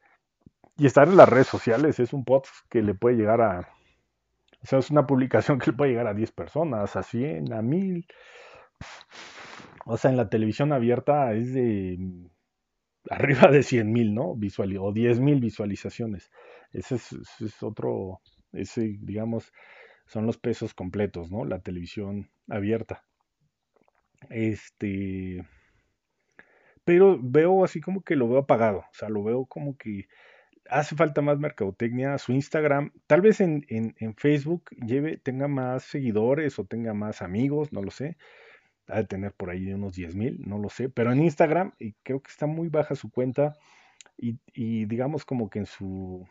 Y 0.78 0.86
estar 0.86 1.10
en 1.10 1.18
las 1.18 1.28
redes 1.28 1.48
sociales 1.48 2.00
es 2.00 2.14
un 2.14 2.24
post 2.24 2.48
que 2.70 2.82
le 2.82 2.94
puede 2.94 3.18
llegar 3.18 3.42
a, 3.42 3.60
o 3.60 4.66
sea, 4.66 4.80
es 4.80 4.90
una 4.90 5.06
publicación 5.06 5.60
que 5.60 5.72
le 5.72 5.76
puede 5.76 5.92
llegar 5.92 6.08
a 6.08 6.14
10 6.14 6.32
personas, 6.32 6.96
a 6.96 7.04
100, 7.04 7.52
a 7.52 7.62
1000. 7.62 8.08
O 9.86 9.98
sea, 9.98 10.10
en 10.10 10.16
la 10.16 10.30
televisión 10.30 10.72
abierta 10.72 11.34
es 11.34 11.54
de 11.54 11.98
arriba 13.10 13.52
de 13.52 13.62
100 13.62 13.92
mil, 13.92 14.14
¿no? 14.14 14.36
Visual, 14.36 14.78
o 14.78 14.94
10 14.94 15.20
mil 15.20 15.42
visualizaciones. 15.42 16.32
Ese 16.72 16.96
es, 16.96 17.64
otro, 17.64 18.22
ese, 18.54 18.98
digamos, 19.02 19.52
son 20.06 20.26
los 20.26 20.38
pesos 20.38 20.74
completos, 20.74 21.32
¿no? 21.32 21.46
La 21.46 21.60
televisión 21.60 22.30
abierta. 22.48 23.04
Este, 24.30 25.46
pero 26.88 27.20
veo 27.22 27.66
así 27.66 27.82
como 27.82 28.02
que 28.02 28.16
lo 28.16 28.30
veo 28.30 28.40
apagado, 28.40 28.80
o 28.80 28.94
sea, 28.94 29.10
lo 29.10 29.24
veo 29.24 29.46
como 29.46 29.78
que 29.78 30.08
hace 30.70 30.96
falta 30.96 31.22
más 31.22 31.38
mercadotecnia, 31.38 32.18
su 32.18 32.32
Instagram, 32.32 32.92
tal 33.08 33.22
vez 33.22 33.42
en, 33.42 33.66
en, 33.70 34.16
Facebook 34.16 34.70
lleve, 34.86 35.18
tenga 35.18 35.48
más 35.48 35.84
seguidores 35.84 36.60
o 36.60 36.66
tenga 36.66 36.94
más 36.94 37.22
amigos, 37.22 37.74
no 37.74 37.82
lo 37.82 37.92
sé, 37.92 38.18
ha 38.88 38.98
de 38.98 39.06
tener 39.06 39.34
por 39.34 39.50
ahí 39.50 39.72
unos 39.74 39.96
10 39.96 40.16
mil, 40.16 40.42
no 40.46 40.60
lo 40.60 40.70
sé, 40.70 40.90
pero 40.90 41.12
en 41.12 41.24
Instagram 41.24 41.74
y 41.78 41.94
creo 42.04 42.22
que 42.22 42.32
está 42.32 42.48
muy 42.48 42.70
baja 42.70 42.96
su 42.96 43.12
cuenta 43.12 43.58
y, 44.18 44.40
y 44.54 44.86
digamos 44.86 45.26
como 45.26 45.50
que 45.50 45.60
en 45.60 45.66
su, 45.66 46.26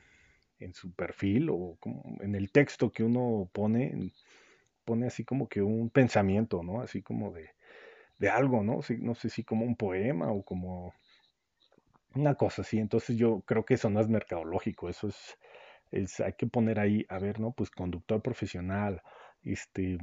en 0.59 0.75
su 0.75 0.93
perfil 0.93 1.51
o 1.51 1.77
como 1.81 2.17
en 2.21 2.35
el 2.35 2.51
texto 2.51 2.91
que 2.91 3.05
uno 3.05 3.49
pone, 3.53 4.13
pone 4.85 5.07
así 5.07 5.25
como 5.25 5.49
que 5.49 5.63
un 5.63 5.91
pensamiento, 5.91 6.63
¿no? 6.63 6.81
Así 6.81 7.03
como 7.03 7.33
de 7.33 7.51
de 8.19 8.29
algo, 8.31 8.63
¿no? 8.63 8.81
no 9.01 9.15
sé 9.15 9.29
si 9.31 9.45
como 9.45 9.65
un 9.65 9.77
poema 9.77 10.31
o 10.31 10.43
como 10.43 10.95
una 12.15 12.35
cosa 12.35 12.63
así. 12.63 12.79
Entonces 12.79 13.17
yo 13.17 13.43
creo 13.47 13.65
que 13.65 13.75
eso 13.75 13.91
no 13.91 14.01
es 14.01 14.09
mercadológico, 14.09 14.89
eso 14.89 15.09
es, 15.09 15.39
es 15.91 16.21
hay 16.21 16.33
que 16.35 16.47
poner 16.47 16.81
ahí, 16.81 17.05
a 17.09 17.19
ver, 17.19 17.41
¿no? 17.41 17.53
Pues 17.53 17.71
conductor 17.71 18.23
profesional, 18.23 19.03
este, 19.45 19.99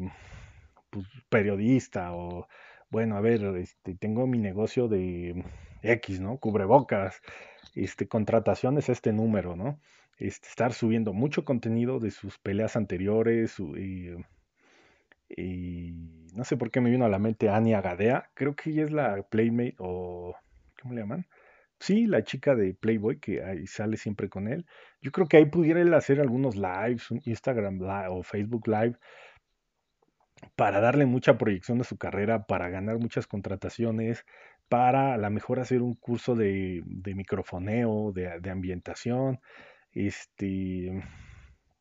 pues 0.89 1.07
periodista 1.29 2.13
o, 2.13 2.47
bueno, 2.89 3.17
a 3.17 3.21
ver, 3.21 3.43
este, 3.57 3.95
tengo 3.95 4.27
mi 4.27 4.37
negocio 4.37 4.87
de 4.87 5.43
X, 5.81 6.19
¿no? 6.21 6.37
Cubrebocas, 6.37 7.21
este, 7.75 8.07
contrataciones, 8.07 8.89
este 8.89 9.11
número, 9.13 9.55
¿no? 9.55 9.79
Este, 10.17 10.47
estar 10.47 10.73
subiendo 10.73 11.13
mucho 11.13 11.43
contenido 11.43 11.99
de 11.99 12.11
sus 12.11 12.37
peleas 12.37 12.75
anteriores 12.75 13.59
y, 13.59 14.11
y 15.29 15.91
no 16.33 16.43
sé 16.43 16.55
por 16.57 16.71
qué 16.71 16.81
me 16.81 16.91
vino 16.91 17.05
a 17.05 17.09
la 17.09 17.19
mente 17.19 17.49
Ania 17.49 17.81
Gadea. 17.81 18.29
Creo 18.33 18.55
que 18.55 18.69
ella 18.69 18.83
es 18.83 18.91
la 18.91 19.23
Playmate 19.23 19.75
o... 19.79 20.35
¿Cómo 20.81 20.93
le 20.93 21.01
llaman? 21.01 21.27
Sí, 21.79 22.07
la 22.07 22.23
chica 22.23 22.55
de 22.55 22.73
Playboy 22.73 23.19
que 23.19 23.43
ahí 23.43 23.67
sale 23.67 23.97
siempre 23.97 24.29
con 24.29 24.47
él. 24.47 24.65
Yo 25.01 25.11
creo 25.11 25.27
que 25.27 25.37
ahí 25.37 25.45
pudiera 25.45 25.81
él 25.81 25.93
hacer 25.93 26.21
algunos 26.21 26.55
lives, 26.55 27.11
un 27.11 27.21
Instagram 27.25 27.79
live 27.79 28.07
o 28.09 28.23
Facebook 28.23 28.67
live 28.67 28.97
para 30.55 30.79
darle 30.79 31.05
mucha 31.05 31.37
proyección 31.37 31.81
a 31.81 31.83
su 31.83 31.97
carrera, 31.97 32.45
para 32.45 32.69
ganar 32.69 32.99
muchas 32.99 33.27
contrataciones, 33.27 34.25
para 34.69 35.13
a 35.13 35.17
lo 35.17 35.29
mejor 35.29 35.59
hacer 35.59 35.81
un 35.81 35.95
curso 35.95 36.35
de, 36.35 36.83
de 36.85 37.15
microfoneo, 37.15 38.11
de 38.13 38.49
ambientación, 38.49 39.39
este, 39.93 41.03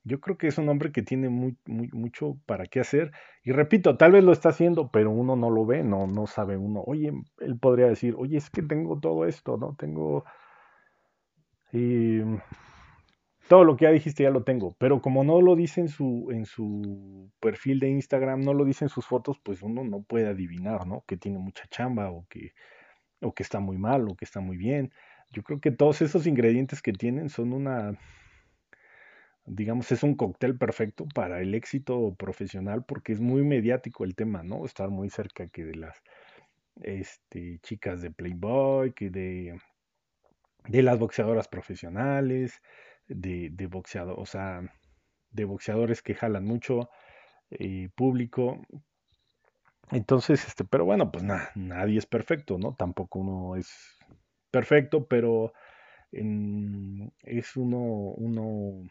yo 0.05 0.21
creo 0.21 0.37
que 0.37 0.49
es 0.49 0.59
un 0.59 0.69
hombre 0.69 0.93
que 0.93 1.03
tiene 1.03 1.29
muy, 1.29 1.57
muy, 1.67 1.89
mucho 1.93 2.37
para 2.47 2.67
qué 2.67 2.81
hacer. 2.81 3.13
Y 3.45 3.53
repito, 3.53 3.97
tal 3.97 4.13
vez 4.13 4.25
lo 4.25 4.33
está 4.33 4.51
haciendo, 4.51 4.91
pero 4.91 5.11
uno 5.11 5.37
no 5.37 5.51
lo 5.51 5.65
ve, 5.67 5.85
no, 5.85 6.07
no 6.07 6.27
sabe 6.27 6.57
uno. 6.57 6.83
Oye, 6.87 7.13
él 7.41 7.59
podría 7.59 7.87
decir, 7.87 8.15
oye, 8.19 8.39
es 8.39 8.51
que 8.51 8.63
tengo 8.63 8.99
todo 9.01 9.27
esto, 9.27 9.57
¿no? 9.57 9.77
Tengo... 9.77 10.25
Y 11.73 12.21
todo 13.49 13.65
lo 13.65 13.77
que 13.77 13.85
ya 13.85 13.91
dijiste 13.91 14.23
ya 14.23 14.31
lo 14.31 14.45
tengo, 14.45 14.75
pero 14.79 15.03
como 15.03 15.25
no 15.25 15.41
lo 15.41 15.57
dice 15.57 15.81
en 15.81 15.89
su, 15.89 16.29
en 16.31 16.47
su 16.47 17.31
perfil 17.41 17.81
de 17.81 17.91
Instagram, 17.91 18.41
no 18.41 18.55
lo 18.55 18.65
dice 18.65 18.85
en 18.87 18.89
sus 18.89 19.07
fotos, 19.07 19.39
pues 19.43 19.63
uno 19.63 19.85
no 19.85 20.03
puede 20.03 20.29
adivinar, 20.29 20.87
¿no? 20.87 21.05
Que 21.07 21.17
tiene 21.17 21.39
mucha 21.39 21.67
chamba 21.69 22.11
o 22.11 22.27
que, 22.29 22.53
o 23.21 23.35
que 23.35 23.43
está 23.43 23.61
muy 23.61 23.79
mal 23.79 24.09
o 24.09 24.17
que 24.17 24.25
está 24.25 24.41
muy 24.41 24.57
bien. 24.57 24.93
Yo 25.33 25.43
creo 25.43 25.61
que 25.61 25.71
todos 25.71 26.03
esos 26.03 26.27
ingredientes 26.27 26.83
que 26.83 26.93
tienen 26.93 27.29
son 27.29 27.53
una 27.53 27.99
digamos, 29.45 29.91
es 29.93 30.03
un 30.03 30.15
cóctel 30.15 30.57
perfecto 30.57 31.07
para 31.15 31.41
el 31.41 31.55
éxito 31.55 32.15
profesional 32.15 32.85
porque 32.85 33.13
es 33.13 33.21
muy 33.21 33.43
mediático 33.43 34.05
el 34.05 34.15
tema, 34.15 34.43
¿no? 34.43 34.65
Estar 34.65 34.91
muy 34.91 35.11
cerca 35.11 35.49
que 35.49 35.65
de 35.65 35.75
las 35.75 36.03
este, 36.83 37.59
chicas 37.61 38.03
de 38.03 38.11
Playboy, 38.11 38.93
que 38.93 39.11
de, 39.11 39.59
de 40.69 40.83
las 40.83 40.99
boxeadoras 40.99 41.49
profesionales, 41.49 42.63
de, 43.09 43.51
de 43.51 43.67
boxeador, 43.67 44.19
o 44.19 44.27
sea, 44.27 44.63
de 45.31 45.45
boxeadores 45.45 46.03
que 46.03 46.15
jalan 46.15 46.45
mucho 46.45 46.89
eh, 47.51 47.89
público. 47.95 48.61
Entonces, 49.91 50.47
este, 50.47 50.65
pero 50.65 50.85
bueno, 50.85 51.11
pues 51.13 51.25
nada, 51.25 51.51
nadie 51.55 51.99
es 51.99 52.07
perfecto, 52.07 52.59
¿no? 52.59 52.75
Tampoco 52.75 53.19
uno 53.19 53.57
es 53.57 53.99
perfecto, 54.53 55.07
pero 55.09 55.53
es 56.13 57.57
uno, 57.57 57.81
uno 57.81 58.89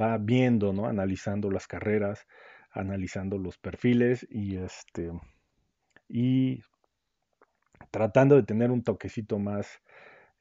va 0.00 0.18
viendo, 0.18 0.72
¿no? 0.72 0.86
Analizando 0.86 1.50
las 1.50 1.66
carreras, 1.66 2.26
analizando 2.72 3.38
los 3.38 3.56
perfiles 3.56 4.26
y 4.30 4.56
este 4.56 5.10
y 6.08 6.60
tratando 7.90 8.36
de 8.36 8.42
tener 8.42 8.70
un 8.70 8.82
toquecito 8.82 9.38
más, 9.38 9.80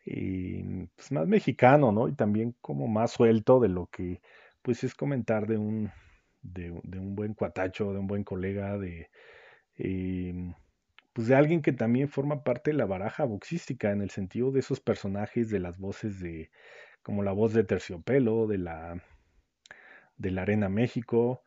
eh, 0.06 0.88
pues 0.96 1.12
más 1.12 1.28
mexicano, 1.28 1.92
¿no? 1.92 2.08
Y 2.08 2.14
también 2.14 2.56
como 2.62 2.88
más 2.88 3.12
suelto 3.12 3.60
de 3.60 3.70
lo 3.70 3.88
que, 3.88 4.22
pues 4.62 4.84
es 4.84 4.96
comentar 4.96 5.48
de 5.48 5.58
un, 5.58 5.92
de, 6.42 6.72
un 6.72 7.16
buen 7.16 7.34
cuatacho, 7.34 7.94
de 7.94 8.00
un 8.00 8.08
buen 8.08 8.24
colega, 8.24 8.78
de, 8.78 9.10
em, 9.78 10.54
pues 11.16 11.28
de 11.30 11.36
alguien 11.36 11.62
que 11.62 11.72
también 11.72 12.10
forma 12.10 12.44
parte 12.44 12.72
de 12.72 12.78
la 12.78 12.86
baraja 12.86 13.24
boxística, 13.24 13.92
en 13.92 14.02
el 14.02 14.10
sentido 14.10 14.52
de 14.52 14.60
esos 14.60 14.82
personajes, 14.82 15.50
de 15.50 15.60
las 15.60 15.80
voces 15.80 16.20
de, 16.20 16.52
como 17.04 17.24
la 17.24 17.32
voz 17.32 17.54
de 17.54 17.64
Terciopelo, 17.64 18.48
de 18.48 18.58
la, 18.58 19.02
de 20.18 20.32
la 20.32 20.42
Arena 20.42 20.68
México, 20.68 21.42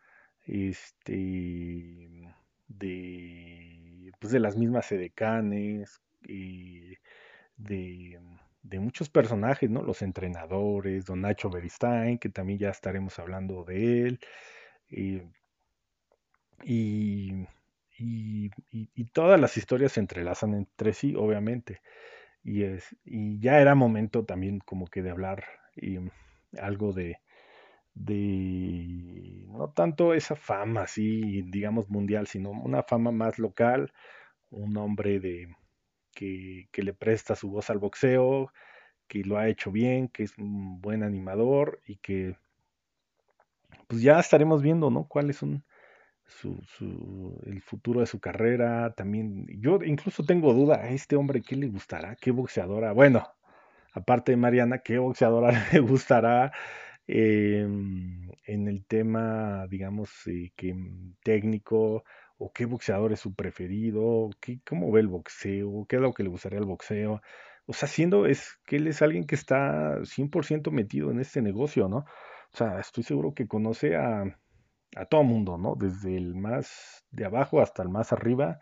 este, 0.46 2.34
de, 2.68 4.12
pues 4.18 4.32
de 4.32 4.40
las 4.40 4.56
mismas 4.56 4.90
edecanes, 4.90 6.00
y 6.26 6.96
de, 7.58 8.18
de 8.62 8.80
muchos 8.80 9.10
personajes, 9.10 9.68
¿no? 9.68 9.82
Los 9.82 10.00
entrenadores, 10.00 11.04
don 11.04 11.20
Nacho 11.20 11.50
Beristain, 11.50 12.18
que 12.18 12.30
también 12.30 12.58
ya 12.58 12.70
estaremos 12.70 13.18
hablando 13.18 13.64
de 13.64 14.06
él, 14.06 14.20
y, 14.88 15.22
y, 16.64 17.46
y, 17.98 18.50
todas 19.12 19.40
las 19.40 19.56
historias 19.56 19.92
se 19.92 20.00
entrelazan 20.00 20.54
entre 20.54 20.92
sí, 20.92 21.14
obviamente. 21.16 21.80
Y, 22.44 22.62
es, 22.62 22.96
y 23.04 23.40
ya 23.40 23.60
era 23.60 23.74
momento 23.74 24.24
también 24.24 24.60
como 24.60 24.86
que 24.86 25.02
de 25.02 25.10
hablar 25.10 25.44
y, 25.76 25.98
algo 26.60 26.92
de, 26.92 27.20
de 27.94 29.44
no 29.48 29.70
tanto 29.70 30.14
esa 30.14 30.36
fama 30.36 30.82
así, 30.82 31.42
digamos, 31.42 31.90
mundial, 31.90 32.26
sino 32.26 32.50
una 32.50 32.82
fama 32.82 33.12
más 33.12 33.38
local, 33.38 33.92
un 34.50 34.76
hombre 34.76 35.20
de 35.20 35.54
que, 36.14 36.68
que, 36.72 36.82
le 36.82 36.94
presta 36.94 37.36
su 37.36 37.50
voz 37.50 37.70
al 37.70 37.78
boxeo, 37.78 38.52
que 39.08 39.24
lo 39.24 39.38
ha 39.38 39.48
hecho 39.48 39.72
bien, 39.72 40.08
que 40.08 40.24
es 40.24 40.36
un 40.38 40.80
buen 40.80 41.02
animador 41.02 41.80
y 41.86 41.96
que 41.96 42.36
pues 43.88 44.02
ya 44.02 44.20
estaremos 44.20 44.62
viendo, 44.62 44.90
¿no? 44.90 45.08
Cuáles 45.08 45.36
son 45.36 45.64
su, 46.28 47.40
el 47.46 47.60
futuro 47.62 48.00
de 48.00 48.06
su 48.06 48.20
carrera. 48.20 48.92
También, 48.94 49.46
yo 49.60 49.80
incluso 49.84 50.24
tengo 50.24 50.52
duda, 50.54 50.76
a 50.76 50.90
este 50.90 51.16
hombre, 51.16 51.42
¿qué 51.42 51.56
le 51.56 51.68
gustará? 51.68 52.16
¿Qué 52.16 52.30
boxeadora? 52.30 52.92
Bueno, 52.92 53.26
aparte 53.92 54.32
de 54.32 54.36
Mariana, 54.36 54.78
¿qué 54.78 54.98
boxeadora 54.98 55.50
le 55.72 55.80
gustará? 55.80 56.52
Em, 57.06 58.30
en 58.46 58.68
el 58.68 58.84
tema, 58.86 59.66
digamos, 59.68 60.10
eh, 60.26 60.52
mm, 60.74 61.14
técnico, 61.22 62.04
o 62.38 62.52
qué 62.52 62.66
boxeador 62.66 63.12
es 63.12 63.20
su 63.20 63.34
preferido, 63.34 64.30
qué, 64.40 64.60
cómo 64.66 64.92
ve 64.92 65.00
el 65.00 65.08
boxeo, 65.08 65.86
qué 65.88 65.96
es 65.96 66.02
lo 66.02 66.12
que 66.12 66.22
le 66.22 66.28
gustaría 66.28 66.58
el 66.58 66.66
boxeo. 66.66 67.22
O 67.66 67.72
sea, 67.72 67.88
siendo 67.88 68.26
es 68.26 68.58
que 68.66 68.76
él 68.76 68.86
es 68.88 69.02
alguien 69.02 69.26
que 69.26 69.34
está 69.34 69.98
100% 70.04 70.70
metido 70.70 71.10
en 71.10 71.20
este 71.20 71.42
negocio, 71.42 71.88
¿no? 71.88 71.98
O 71.98 72.56
sea, 72.56 72.80
estoy 72.80 73.04
seguro 73.04 73.34
que 73.34 73.46
conoce 73.46 73.96
a, 73.96 74.24
a 74.96 75.04
todo 75.06 75.22
mundo, 75.22 75.58
¿no? 75.58 75.74
Desde 75.76 76.16
el 76.16 76.34
más 76.34 77.04
de 77.10 77.24
abajo 77.24 77.60
hasta 77.60 77.82
el 77.82 77.88
más 77.88 78.12
arriba. 78.12 78.60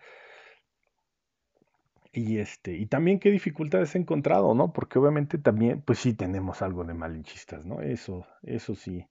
Y 2.12 2.39
este, 2.39 2.72
y 2.74 2.87
también 2.87 3.18
qué 3.18 3.31
dificultades 3.31 3.95
he 3.95 3.99
encontrado, 3.99 4.55
¿no? 4.55 4.72
Porque 4.72 4.99
obviamente 4.99 5.39
también, 5.39 5.83
pues 5.83 5.99
sí 5.99 6.14
tenemos 6.14 6.62
algo 6.62 6.85
de 6.85 6.95
malinchistas, 6.95 7.66
¿no? 7.66 7.83
Eso, 7.83 8.27
eso 8.43 8.74
sí, 8.74 9.07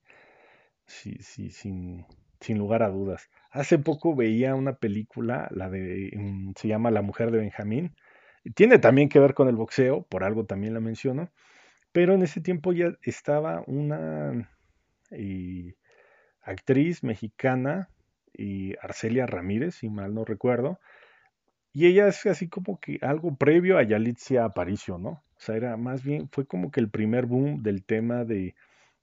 sí, 0.85 1.17
sí, 1.21 1.51
sin, 1.51 2.05
sin 2.41 2.57
lugar 2.57 2.83
a 2.83 2.89
dudas. 2.89 3.29
Hace 3.51 3.79
poco 3.79 4.15
veía 4.15 4.55
una 4.55 4.75
película, 4.77 5.47
la 5.51 5.69
de, 5.69 6.11
mm, 6.15 6.53
se 6.55 6.67
llama 6.67 6.91
La 6.91 7.01
mujer 7.01 7.31
de 7.31 7.39
Benjamín. 7.39 7.95
Tiene 8.55 8.79
también 8.79 9.09
que 9.09 9.19
ver 9.19 9.33
con 9.33 9.47
el 9.49 9.55
boxeo, 9.55 10.03
por 10.03 10.23
algo 10.23 10.45
también 10.45 10.73
la 10.73 10.79
menciono. 10.79 11.31
Pero 11.91 12.13
en 12.13 12.23
ese 12.23 12.41
tiempo 12.41 12.73
ya 12.73 12.97
estaba 13.03 13.63
una 13.67 14.49
y 15.11 15.75
actriz 16.45 17.03
mexicana, 17.03 17.89
y 18.37 18.75
Arcelia 18.81 19.25
Ramírez, 19.25 19.75
si 19.75 19.89
mal 19.89 20.13
no 20.13 20.25
recuerdo. 20.25 20.79
Y 21.73 21.87
ella 21.87 22.07
es 22.07 22.25
así 22.25 22.47
como 22.47 22.79
que 22.79 22.99
algo 23.01 23.35
previo 23.35 23.77
a 23.77 23.83
Yalitza 23.83 24.45
Aparicio, 24.45 24.97
¿no? 24.97 25.09
O 25.09 25.39
sea, 25.39 25.55
era 25.55 25.75
más 25.77 26.03
bien, 26.03 26.29
fue 26.31 26.45
como 26.45 26.71
que 26.71 26.79
el 26.79 26.89
primer 26.89 27.25
boom 27.25 27.61
del 27.63 27.83
tema 27.83 28.23
de, 28.23 28.55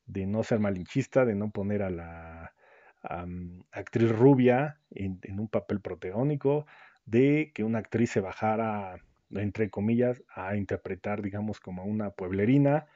de 0.06 0.26
no 0.26 0.42
ser 0.42 0.58
malinchista, 0.58 1.24
de 1.24 1.34
no 1.34 1.50
poner 1.50 1.82
a 1.82 1.90
la 1.90 2.54
actriz 3.72 4.10
rubia 4.10 4.78
en, 4.90 5.18
un 5.38 5.48
papel 5.48 5.80
protagónico, 5.80 6.66
de 7.04 7.50
que 7.52 7.64
una 7.64 7.80
actriz 7.80 8.12
se 8.12 8.20
bajara, 8.20 8.96
entre 9.30 9.70
comillas, 9.70 10.22
a 10.34 10.56
interpretar, 10.56 11.20
digamos, 11.20 11.60
como 11.60 11.84
una 11.84 12.10
pueblerina. 12.10 12.86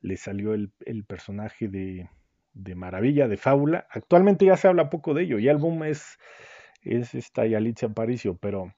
Le 0.00 0.16
salió 0.16 0.54
el 0.54 1.04
personaje 1.06 1.68
de, 1.68 2.08
de 2.56 2.74
maravilla, 2.74 3.28
de 3.28 3.36
fábula. 3.36 3.86
Actualmente 3.90 4.46
ya 4.46 4.56
se 4.56 4.66
habla 4.68 4.90
poco 4.90 5.14
de 5.14 5.24
ello, 5.24 5.38
y 5.38 5.48
el 5.48 5.58
boom 5.58 5.84
es, 5.84 6.18
es 6.82 7.14
esta 7.14 7.46
Yalitza 7.46 7.86
Aparicio, 7.86 8.36
pero 8.36 8.74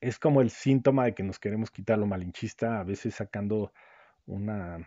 es 0.00 0.18
como 0.18 0.40
el 0.40 0.50
síntoma 0.50 1.04
de 1.04 1.14
que 1.14 1.24
nos 1.24 1.38
queremos 1.38 1.70
quitar 1.70 1.98
lo 1.98 2.06
malinchista, 2.06 2.80
a 2.80 2.84
veces 2.84 3.16
sacando 3.16 3.72
una 4.26 4.86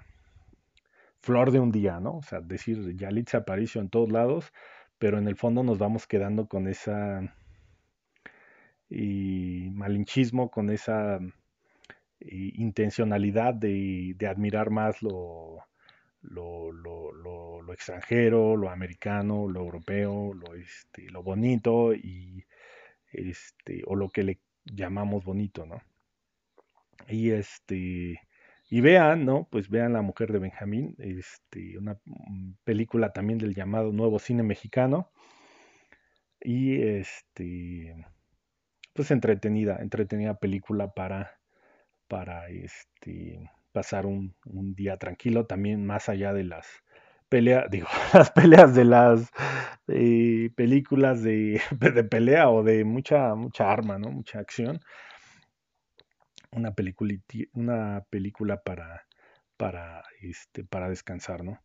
flor 1.20 1.52
de 1.52 1.60
un 1.60 1.72
día, 1.72 2.00
¿no? 2.00 2.18
O 2.18 2.24
sea, 2.24 2.40
decir 2.40 2.96
Yalitza 2.96 3.40
Aparicio 3.40 3.82
en 3.82 3.90
todos 3.90 4.12
lados, 4.12 4.54
pero 4.98 5.18
en 5.18 5.28
el 5.28 5.36
fondo 5.36 5.64
nos 5.64 5.78
vamos 5.78 6.08
quedando 6.08 6.48
con 6.48 6.68
esa 6.68 7.36
y 8.90 9.70
malinchismo, 9.72 10.50
con 10.52 10.70
esa 10.70 11.20
intencionalidad 12.20 13.54
de, 13.54 14.14
de 14.16 14.28
admirar 14.28 14.70
más 14.70 15.02
lo, 15.02 15.66
lo, 16.24 16.72
lo, 16.72 17.12
lo, 17.62 17.74
extranjero, 17.74 18.56
lo 18.56 18.70
americano, 18.70 19.48
lo 19.48 19.62
europeo, 19.62 20.34
lo, 20.34 20.56
este, 20.56 21.10
lo 21.10 21.24
bonito 21.24 21.94
y 21.94 22.46
este, 23.12 23.84
o 23.86 23.96
lo 23.96 24.10
que 24.10 24.24
le 24.24 24.40
llamamos 24.66 25.26
bonito, 25.26 25.66
¿no? 25.66 25.82
Y 27.08 27.32
este 27.32 28.20
y 28.70 28.82
vean, 28.82 29.26
¿no? 29.26 29.48
Pues 29.52 29.70
vean 29.70 29.94
La 29.94 30.02
Mujer 30.02 30.32
de 30.32 30.40
Benjamín, 30.40 30.96
este, 31.00 31.78
una 31.78 31.98
película 32.64 33.12
también 33.14 33.40
del 33.40 33.54
llamado 33.54 33.92
Nuevo 33.92 34.20
Cine 34.20 34.44
Mexicano. 34.44 35.12
Y 36.42 36.82
este 36.82 38.06
pues 38.94 39.12
entretenida, 39.12 39.78
entretenida 39.80 40.36
película 40.36 40.94
para 40.94 41.40
para 42.08 42.50
este 42.50 43.50
pasar 43.74 44.06
un, 44.06 44.34
día 44.76 44.98
tranquilo, 44.98 45.46
también 45.46 45.86
más 45.86 46.08
allá 46.08 46.32
de 46.32 46.46
las 46.46 46.68
peleas, 47.28 47.66
digo, 47.72 47.88
las 48.14 48.32
peleas 48.32 48.74
de 48.74 48.86
las 48.86 49.32
eh, 49.88 50.52
películas 50.56 51.22
de, 51.24 51.62
de, 51.80 52.04
pelea 52.06 52.50
o 52.50 52.64
de 52.64 52.86
mucha, 52.86 53.36
mucha 53.36 53.72
arma, 53.72 54.00
¿no? 54.00 54.10
Mucha 54.10 54.40
acción. 54.40 54.80
Una 56.52 56.74
película, 56.74 57.16
una 57.54 58.06
película 58.10 58.62
para, 58.62 59.06
para, 59.58 60.04
este, 60.22 60.64
para 60.64 60.88
descansar, 60.88 61.44
¿no? 61.44 61.60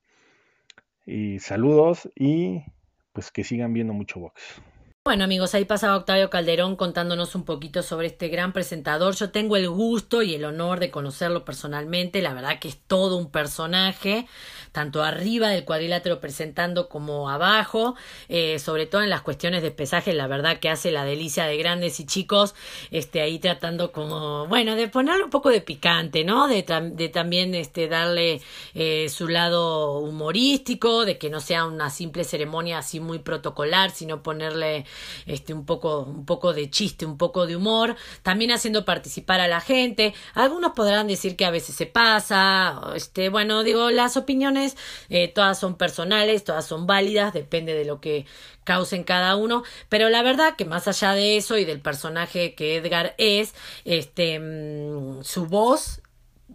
Y 1.05 1.39
saludos 1.41 2.11
y 2.15 2.65
pues 3.13 3.31
que 3.31 3.45
sigan 3.45 3.73
viendo 3.73 3.93
mucho 3.93 4.21
box. 4.21 4.63
Bueno 5.09 5.25
amigos, 5.25 5.55
ahí 5.55 5.65
pasaba 5.65 5.97
Octavio 5.97 6.29
Calderón 6.29 6.77
contándonos 6.77 7.35
un 7.35 7.47
poquito 7.47 7.83
sobre 7.83 8.09
este 8.09 8.29
gran 8.29 8.53
presentador. 8.53 9.15
Yo 9.15 9.31
tengo 9.31 9.57
el 9.57 9.67
gusto 9.67 10.21
y 10.21 10.35
el 10.35 10.45
honor 10.45 10.81
de 10.81 10.91
conocerlo 10.91 11.47
personalmente. 11.47 12.21
La 12.21 12.35
verdad 12.35 12.59
que 12.59 12.69
es 12.69 12.77
todo 12.77 13.17
un 13.17 13.31
personaje, 13.31 14.27
tanto 14.73 15.03
arriba 15.03 15.49
del 15.49 15.65
cuadrilátero 15.65 16.21
presentando 16.21 16.91
como 16.91 17.31
abajo, 17.31 17.95
eh, 18.29 18.59
sobre 18.59 18.85
todo 18.85 19.01
en 19.01 19.09
las 19.09 19.23
cuestiones 19.23 19.63
de 19.63 19.71
pesaje. 19.71 20.13
La 20.13 20.27
verdad 20.27 20.59
que 20.59 20.69
hace 20.69 20.91
la 20.93 21.07
delicia 21.07 21.47
de 21.47 21.57
grandes 21.57 22.01
y 22.01 22.05
chicos, 22.05 22.55
este, 22.91 23.23
ahí 23.23 23.39
tratando 23.39 23.93
como, 23.93 24.47
bueno, 24.47 24.77
de 24.77 24.89
ponerle 24.89 25.25
un 25.25 25.31
poco 25.31 25.49
de 25.49 25.63
picante, 25.63 26.23
¿no? 26.23 26.49
De, 26.49 26.67
de 26.93 27.09
también 27.09 27.55
este, 27.55 27.89
darle 27.89 28.43
eh, 28.75 29.09
su 29.09 29.27
lado 29.29 30.01
humorístico, 30.01 31.07
de 31.07 31.17
que 31.17 31.31
no 31.31 31.41
sea 31.41 31.65
una 31.65 31.89
simple 31.89 32.25
ceremonia 32.25 32.77
así 32.77 33.01
muy 33.01 33.21
protocolar, 33.21 33.91
sino 33.91 34.23
ponerle 34.23 34.85
este, 35.27 35.55
un, 35.55 35.65
poco, 35.65 36.03
un 36.03 36.25
poco 36.25 36.53
de 36.53 36.71
chiste, 36.71 37.07
un 37.07 37.19
poco 37.19 37.47
de 37.47 37.57
humor, 37.57 37.97
también 38.23 38.51
haciendo 38.51 38.85
participar 38.85 39.41
a 39.41 39.49
la 39.49 39.61
gente. 39.61 40.15
Algunos 40.35 40.73
podrán 40.73 41.07
decir 41.07 41.37
que 41.37 41.45
a 41.45 41.51
veces 41.51 41.75
se 41.75 41.87
pasa, 41.87 42.81
este, 42.95 43.29
bueno, 43.29 43.63
digo, 43.63 43.91
las 43.91 44.17
opiniones 44.17 44.77
eh, 45.09 45.29
todas 45.29 45.59
son 45.59 45.77
personales, 45.77 46.45
todas 46.45 46.67
son 46.67 46.87
válidas, 46.87 47.33
depende 47.33 47.75
de 47.75 47.85
lo 47.85 48.01
que 48.01 48.27
causen 48.65 49.03
cada 49.03 49.35
uno, 49.37 49.63
pero 49.89 50.11
la 50.11 50.23
verdad 50.23 50.55
que 50.55 50.67
más 50.67 50.89
allá 50.89 51.13
de 51.13 51.39
eso 51.39 51.57
y 51.57 51.65
del 51.65 51.81
personaje 51.81 52.55
que 52.55 52.77
Edgar 52.77 53.15
es, 53.17 53.55
este, 53.87 54.39
mm, 54.39 55.23
su 55.23 55.47
voz 55.47 56.03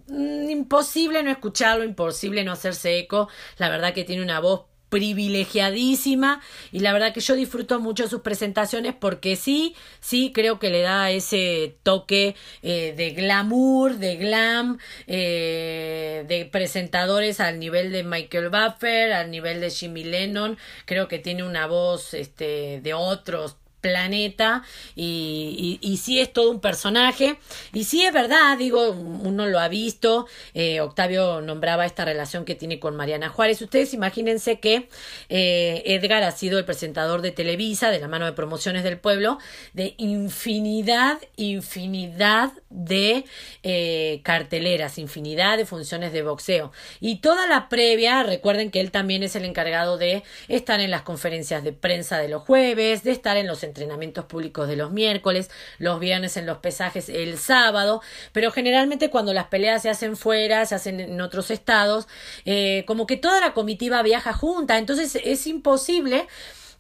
mm, 0.08 0.50
imposible 0.50 1.24
no 1.24 1.32
escucharlo, 1.32 1.84
imposible 1.84 2.44
no 2.44 2.52
hacerse 2.52 3.00
eco. 3.00 3.30
La 3.58 3.70
verdad 3.70 3.94
que 3.96 4.04
tiene 4.04 4.22
una 4.22 4.40
voz 4.40 4.66
privilegiadísima 4.94 6.40
y 6.72 6.82
la 6.82 6.94
verdad 6.94 7.16
que 7.16 7.20
yo 7.20 7.34
disfruto 7.34 7.80
mucho 7.80 8.08
sus 8.08 8.22
presentaciones 8.22 8.94
porque 8.94 9.36
sí, 9.36 9.76
sí 10.00 10.32
creo 10.32 10.60
que 10.60 10.70
le 10.70 10.82
da 10.82 11.10
ese 11.10 11.78
toque 11.82 12.36
eh, 12.62 12.94
de 12.96 13.10
glamour, 13.10 13.98
de 13.98 14.18
glam, 14.18 14.78
eh, 15.08 16.26
de 16.28 16.46
presentadores 16.46 17.40
al 17.40 17.58
nivel 17.58 17.92
de 17.92 18.04
Michael 18.04 18.50
Buffer, 18.50 19.14
al 19.14 19.32
nivel 19.32 19.62
de 19.62 19.72
Jimmy 19.72 20.04
Lennon, 20.04 20.60
creo 20.86 21.08
que 21.08 21.18
tiene 21.18 21.42
una 21.42 21.66
voz 21.66 22.14
este, 22.14 22.80
de 22.84 22.94
otros 22.94 23.56
planeta 23.84 24.64
y, 24.96 25.78
y, 25.82 25.98
sí 25.98 26.20
es 26.20 26.32
todo 26.32 26.50
un 26.50 26.62
personaje. 26.62 27.38
Y 27.74 27.84
sí 27.84 28.04
es 28.04 28.14
verdad, 28.14 28.58
digo, 28.58 28.92
uno 28.92 29.46
lo 29.46 29.60
ha 29.60 29.68
visto, 29.68 30.26
eh, 30.54 30.80
Octavio 30.80 31.42
nombraba 31.42 31.86
esta 31.86 32.06
relación 32.06 32.46
que 32.46 32.56
tiene 32.56 32.80
con 32.80 32.96
Mariana 32.96 33.30
Juárez, 33.30 33.62
ustedes 33.62 33.94
imagínense 33.94 34.60
que 34.60 34.88
eh, 35.28 35.84
Edgar 35.86 36.24
ha 36.24 36.32
sido 36.32 36.58
el 36.58 36.66
presentador 36.66 37.22
de 37.22 37.32
Televisa, 37.32 37.92
de 37.92 38.00
la 38.00 38.08
mano 38.08 38.26
de 38.26 38.32
Promociones 38.32 38.84
del 38.84 38.98
Pueblo, 38.98 39.38
de 39.74 39.96
infinidad, 39.98 41.20
infinidad 41.36 42.54
de 42.70 43.26
eh, 43.64 44.22
carteleras, 44.24 44.98
infinidad 44.98 45.58
de 45.58 45.66
funciones 45.66 46.14
de 46.14 46.22
boxeo. 46.22 46.72
Y 47.02 47.18
toda 47.18 47.48
la 47.48 47.68
previa, 47.68 48.24
recuerden 48.24 48.72
que 48.72 48.80
él 48.80 48.92
también 48.92 49.24
es 49.24 49.36
el 49.36 49.44
encargado 49.44 49.98
de 49.98 50.24
estar 50.48 50.80
en 50.80 50.90
las 50.90 51.02
conferencias 51.02 51.66
de 51.66 51.74
prensa 51.74 52.18
de 52.18 52.30
los 52.30 52.44
jueves, 52.44 53.04
de 53.04 53.12
estar 53.12 53.36
en 53.36 53.48
los 53.48 53.64
entrenamientos 53.74 54.26
públicos 54.26 54.68
de 54.68 54.76
los 54.76 54.92
miércoles, 54.92 55.50
los 55.80 56.00
viernes 56.00 56.38
en 56.38 56.46
los 56.46 56.60
pesajes 56.60 57.10
el 57.10 57.40
sábado, 57.40 58.02
pero 58.32 58.52
generalmente 58.52 59.10
cuando 59.10 59.34
las 59.34 59.48
peleas 59.48 59.82
se 59.82 59.90
hacen 59.90 60.16
fuera, 60.16 60.66
se 60.68 60.76
hacen 60.76 61.00
en 61.00 61.20
otros 61.22 61.50
estados, 61.50 62.08
eh, 62.46 62.84
como 62.86 63.08
que 63.08 63.18
toda 63.18 63.42
la 63.42 63.54
comitiva 63.54 64.04
viaja 64.04 64.32
junta, 64.34 64.78
entonces 64.78 65.18
es 65.24 65.48
imposible 65.48 66.28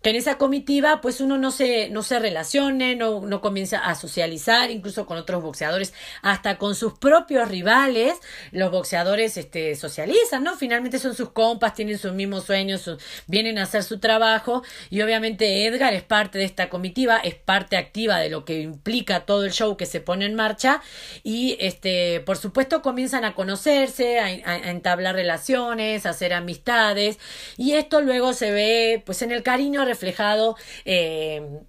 que 0.04 0.10
en 0.10 0.18
esa 0.18 0.38
comitiva 0.38 1.00
pues 1.02 1.22
uno 1.22 1.38
no 1.38 1.50
se, 1.50 1.90
no 1.90 2.04
se 2.04 2.20
relacione, 2.20 2.96
no, 2.96 3.22
no 3.22 3.42
comienza 3.42 3.80
a 3.80 3.96
socializar, 3.96 4.70
incluso 4.70 5.06
con 5.06 5.18
otros 5.18 5.42
boxeadores, 5.42 5.94
hasta 6.22 6.58
con 6.58 6.76
sus 6.76 6.94
propios 6.94 7.48
rivales, 7.48 8.16
los 8.52 8.70
boxeadores 8.70 9.38
este, 9.38 9.76
socializan, 9.76 10.44
¿no? 10.44 10.58
Finalmente 10.58 11.00
son 11.00 11.16
sus 11.16 11.30
compas, 11.30 11.74
tienen 11.74 11.98
sus 11.98 12.12
mismos 12.12 12.44
sueños, 12.44 12.90
vienen 13.28 13.58
a 13.58 13.64
hacer 13.64 13.84
su 13.84 14.00
trabajo 14.00 14.62
y 14.90 15.02
obviamente 15.02 15.66
Edgar 15.66 15.94
es 15.94 16.04
parte 16.04 16.38
de 16.38 16.44
esta 16.44 16.70
comitiva, 16.70 17.18
es 17.18 17.36
parte 17.36 17.78
activa 17.78 18.20
de 18.20 18.30
lo 18.30 18.44
que 18.44 18.60
implica 18.60 19.26
todo 19.26 19.46
el 19.46 19.54
show 19.54 19.78
que 19.78 19.86
se 19.86 20.02
pone 20.02 20.26
en 20.26 20.36
marcha 20.36 20.82
y 21.24 21.56
este, 21.62 22.20
por 22.20 22.36
supuesto 22.36 22.82
comienzan 22.82 23.24
a 23.24 23.36
conocerse, 23.36 24.20
a, 24.20 24.70
entablar 24.70 25.16
relaciones, 25.16 26.06
a 26.06 26.10
hacer 26.10 26.34
amistades 26.34 27.20
y 27.56 27.74
esto 27.74 28.02
luego 28.02 28.34
se 28.34 28.52
ve 28.52 29.02
pues 29.06 29.22
en 29.22 29.32
el 29.32 29.44
cariño 29.44 29.86
reflejado 29.94 30.56
eh, 30.86 31.62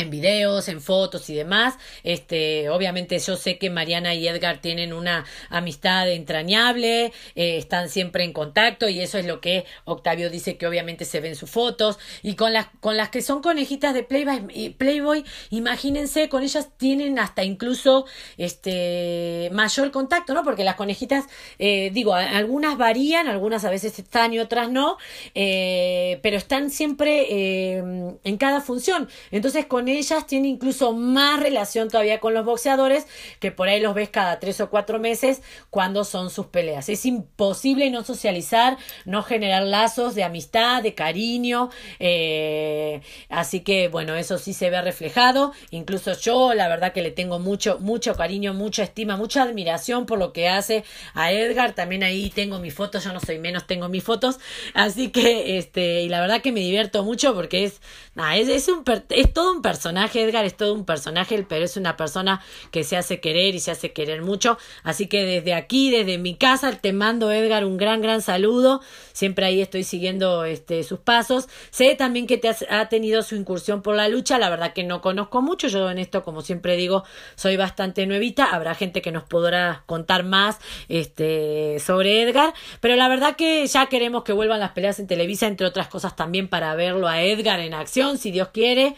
en 0.00 0.10
videos, 0.10 0.68
en 0.68 0.80
fotos 0.80 1.28
y 1.30 1.34
demás. 1.34 1.74
Este, 2.02 2.68
obviamente 2.70 3.18
yo 3.18 3.36
sé 3.36 3.58
que 3.58 3.70
Mariana 3.70 4.14
y 4.14 4.26
Edgar 4.26 4.60
tienen 4.60 4.92
una 4.92 5.24
amistad 5.48 6.10
entrañable, 6.10 7.12
eh, 7.34 7.56
están 7.56 7.88
siempre 7.88 8.24
en 8.24 8.32
contacto 8.32 8.88
y 8.88 9.00
eso 9.00 9.18
es 9.18 9.26
lo 9.26 9.40
que 9.40 9.64
Octavio 9.84 10.30
dice 10.30 10.56
que 10.56 10.66
obviamente 10.66 11.04
se 11.04 11.20
ven 11.20 11.36
sus 11.36 11.50
fotos 11.50 11.98
y 12.22 12.34
con 12.34 12.52
las 12.52 12.66
con 12.80 12.96
las 12.96 13.10
que 13.10 13.22
son 13.22 13.42
conejitas 13.42 13.94
de 13.94 14.02
Playboy, 14.02 14.74
Playboy 14.78 15.24
imagínense, 15.50 16.28
con 16.28 16.42
ellas 16.42 16.68
tienen 16.76 17.18
hasta 17.18 17.44
incluso 17.44 18.06
este 18.36 19.50
mayor 19.52 19.90
contacto, 19.90 20.34
¿no? 20.34 20.42
Porque 20.42 20.64
las 20.64 20.76
conejitas, 20.76 21.26
eh, 21.58 21.90
digo, 21.92 22.14
algunas 22.14 22.78
varían, 22.78 23.28
algunas 23.28 23.64
a 23.64 23.70
veces 23.70 23.98
están 23.98 24.32
y 24.32 24.38
otras 24.38 24.70
no, 24.70 24.96
eh, 25.34 26.18
pero 26.22 26.36
están 26.36 26.70
siempre 26.70 27.78
en 28.24 28.36
cada 28.38 28.60
función. 28.60 29.08
Entonces 29.30 29.66
con 29.66 29.88
ellas 29.98 30.26
tiene 30.26 30.48
incluso 30.48 30.92
más 30.92 31.40
relación 31.40 31.88
todavía 31.88 32.20
con 32.20 32.34
los 32.34 32.44
boxeadores, 32.44 33.06
que 33.38 33.52
por 33.52 33.68
ahí 33.68 33.80
los 33.80 33.94
ves 33.94 34.10
cada 34.10 34.38
tres 34.38 34.60
o 34.60 34.70
cuatro 34.70 34.98
meses 34.98 35.42
cuando 35.70 36.04
son 36.04 36.30
sus 36.30 36.46
peleas. 36.46 36.88
Es 36.88 37.06
imposible 37.06 37.90
no 37.90 38.04
socializar, 38.04 38.78
no 39.04 39.22
generar 39.22 39.62
lazos 39.62 40.14
de 40.14 40.24
amistad, 40.24 40.82
de 40.82 40.94
cariño, 40.94 41.70
eh, 41.98 43.00
así 43.28 43.60
que 43.60 43.88
bueno, 43.88 44.14
eso 44.14 44.38
sí 44.38 44.52
se 44.52 44.70
ve 44.70 44.80
reflejado. 44.82 45.52
Incluso 45.70 46.18
yo, 46.18 46.54
la 46.54 46.68
verdad 46.68 46.92
que 46.92 47.02
le 47.02 47.10
tengo 47.10 47.38
mucho, 47.38 47.78
mucho 47.80 48.14
cariño, 48.14 48.54
mucha 48.54 48.82
estima, 48.82 49.16
mucha 49.16 49.42
admiración 49.42 50.06
por 50.06 50.18
lo 50.18 50.32
que 50.32 50.48
hace 50.48 50.84
a 51.14 51.32
Edgar. 51.32 51.74
También 51.74 52.02
ahí 52.02 52.30
tengo 52.30 52.58
mis 52.58 52.74
fotos, 52.74 53.04
yo 53.04 53.12
no 53.12 53.20
soy 53.20 53.38
menos, 53.38 53.66
tengo 53.66 53.88
mis 53.88 54.04
fotos. 54.04 54.38
Así 54.74 55.10
que, 55.10 55.58
este, 55.58 56.02
y 56.02 56.08
la 56.08 56.20
verdad 56.20 56.42
que 56.42 56.52
me 56.52 56.60
divierto 56.60 57.04
mucho 57.04 57.34
porque 57.34 57.64
es, 57.64 57.80
nada, 58.14 58.36
es, 58.36 58.48
es, 58.48 58.68
un, 58.68 58.84
es 59.10 59.32
todo 59.32 59.52
un 59.52 59.62
personaje, 59.62 59.79
Edgar 59.84 60.44
es 60.44 60.56
todo 60.56 60.74
un 60.74 60.84
personaje, 60.84 61.44
pero 61.48 61.64
es 61.64 61.76
una 61.76 61.96
persona 61.96 62.42
que 62.70 62.84
se 62.84 62.96
hace 62.96 63.20
querer 63.20 63.54
y 63.54 63.60
se 63.60 63.70
hace 63.70 63.92
querer 63.92 64.22
mucho. 64.22 64.58
Así 64.82 65.06
que 65.06 65.24
desde 65.24 65.54
aquí, 65.54 65.90
desde 65.90 66.18
mi 66.18 66.34
casa, 66.34 66.72
te 66.72 66.92
mando, 66.92 67.30
Edgar, 67.32 67.64
un 67.64 67.76
gran, 67.76 68.00
gran 68.00 68.22
saludo. 68.22 68.80
Siempre 69.12 69.46
ahí 69.46 69.60
estoy 69.60 69.84
siguiendo 69.84 70.44
este, 70.44 70.82
sus 70.82 70.98
pasos. 70.98 71.48
Sé 71.70 71.94
también 71.94 72.26
que 72.26 72.38
te 72.38 72.50
ha 72.68 72.88
tenido 72.88 73.22
su 73.22 73.36
incursión 73.36 73.82
por 73.82 73.96
la 73.96 74.08
lucha. 74.08 74.38
La 74.38 74.50
verdad 74.50 74.72
que 74.72 74.84
no 74.84 75.00
conozco 75.00 75.42
mucho. 75.42 75.68
Yo 75.68 75.90
en 75.90 75.98
esto, 75.98 76.22
como 76.22 76.42
siempre 76.42 76.76
digo, 76.76 77.04
soy 77.34 77.56
bastante 77.56 78.06
nuevita. 78.06 78.46
Habrá 78.46 78.74
gente 78.74 79.02
que 79.02 79.12
nos 79.12 79.24
podrá 79.24 79.82
contar 79.86 80.24
más 80.24 80.58
este, 80.88 81.78
sobre 81.80 82.22
Edgar. 82.22 82.54
Pero 82.80 82.96
la 82.96 83.08
verdad 83.08 83.36
que 83.36 83.66
ya 83.66 83.86
queremos 83.86 84.24
que 84.24 84.32
vuelvan 84.32 84.60
las 84.60 84.72
peleas 84.72 84.98
en 84.98 85.06
Televisa, 85.06 85.46
entre 85.46 85.66
otras 85.66 85.88
cosas 85.88 86.16
también 86.16 86.48
para 86.48 86.74
verlo 86.74 87.08
a 87.08 87.22
Edgar 87.22 87.60
en 87.60 87.74
acción, 87.74 88.18
si 88.18 88.30
Dios 88.30 88.48
quiere. 88.48 88.96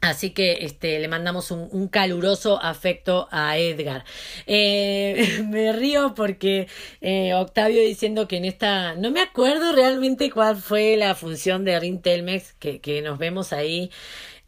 Así 0.00 0.30
que 0.30 0.58
este, 0.64 1.00
le 1.00 1.08
mandamos 1.08 1.50
un, 1.50 1.68
un 1.72 1.88
caluroso 1.88 2.62
afecto 2.62 3.26
a 3.32 3.58
Edgar. 3.58 4.04
Eh, 4.46 5.42
me 5.48 5.72
río 5.72 6.14
porque 6.14 6.68
eh, 7.00 7.34
Octavio 7.34 7.80
diciendo 7.80 8.28
que 8.28 8.36
en 8.36 8.44
esta, 8.44 8.94
no 8.94 9.10
me 9.10 9.20
acuerdo 9.20 9.72
realmente 9.72 10.30
cuál 10.30 10.56
fue 10.56 10.96
la 10.96 11.16
función 11.16 11.64
de 11.64 11.80
Rintelmex 11.80 12.52
que, 12.54 12.80
que 12.80 13.02
nos 13.02 13.18
vemos 13.18 13.52
ahí 13.52 13.90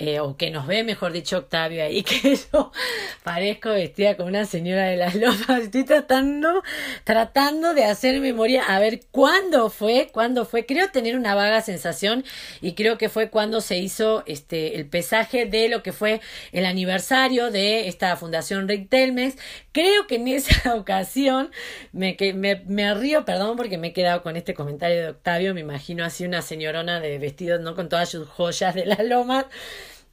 eh, 0.01 0.19
o 0.19 0.35
que 0.35 0.51
nos 0.51 0.67
ve, 0.67 0.83
mejor 0.83 1.13
dicho, 1.13 1.37
Octavio 1.37 1.85
ahí, 1.85 2.03
que 2.05 2.35
yo 2.35 2.73
parezco 3.23 3.69
vestida 3.69 4.17
como 4.17 4.31
una 4.31 4.47
señora 4.47 4.87
de 4.87 4.97
las 4.97 5.15
lomas. 5.15 5.61
Estoy 5.61 5.85
tratando, 5.85 6.63
tratando 7.05 7.75
de 7.75 7.85
hacer 7.85 8.19
memoria 8.19 8.63
a 8.63 8.79
ver 8.79 9.01
cuándo 9.11 9.69
fue, 9.69 10.09
cuándo 10.11 10.47
fue. 10.47 10.65
Creo 10.65 10.91
tener 10.91 11.19
una 11.19 11.35
vaga 11.35 11.61
sensación 11.61 12.25
y 12.63 12.73
creo 12.73 12.97
que 12.97 13.11
fue 13.11 13.29
cuando 13.29 13.61
se 13.61 13.77
hizo 13.77 14.23
este 14.25 14.77
el 14.77 14.87
pesaje 14.87 15.45
de 15.45 15.69
lo 15.69 15.83
que 15.83 15.93
fue 15.93 16.23
el 16.53 16.65
aniversario 16.65 17.51
de 17.51 17.87
esta 17.89 18.17
fundación 18.17 18.69
Rick 18.69 18.89
Telmex. 18.89 19.37
Creo 19.73 20.07
que 20.07 20.15
en 20.15 20.29
esa 20.29 20.75
ocasión 20.77 21.51
me, 21.93 22.17
me, 22.35 22.63
me 22.67 22.95
río, 22.95 23.27
perdón, 23.27 23.59
porque 23.59 23.77
me 23.77 23.89
he 23.89 23.93
quedado 23.93 24.23
con 24.23 24.39
este 24.39 24.55
comentario 24.55 25.03
de 25.03 25.09
Octavio. 25.11 25.53
Me 25.53 25.61
imagino 25.61 26.07
así 26.07 26.25
una 26.25 26.41
señorona 26.41 27.01
de 27.01 27.19
vestidos, 27.19 27.61
¿no? 27.61 27.75
Con 27.75 27.91
todas 27.91 28.09
sus 28.09 28.27
joyas 28.27 28.75
de 28.75 28.87
las 28.87 29.01
lomas 29.05 29.45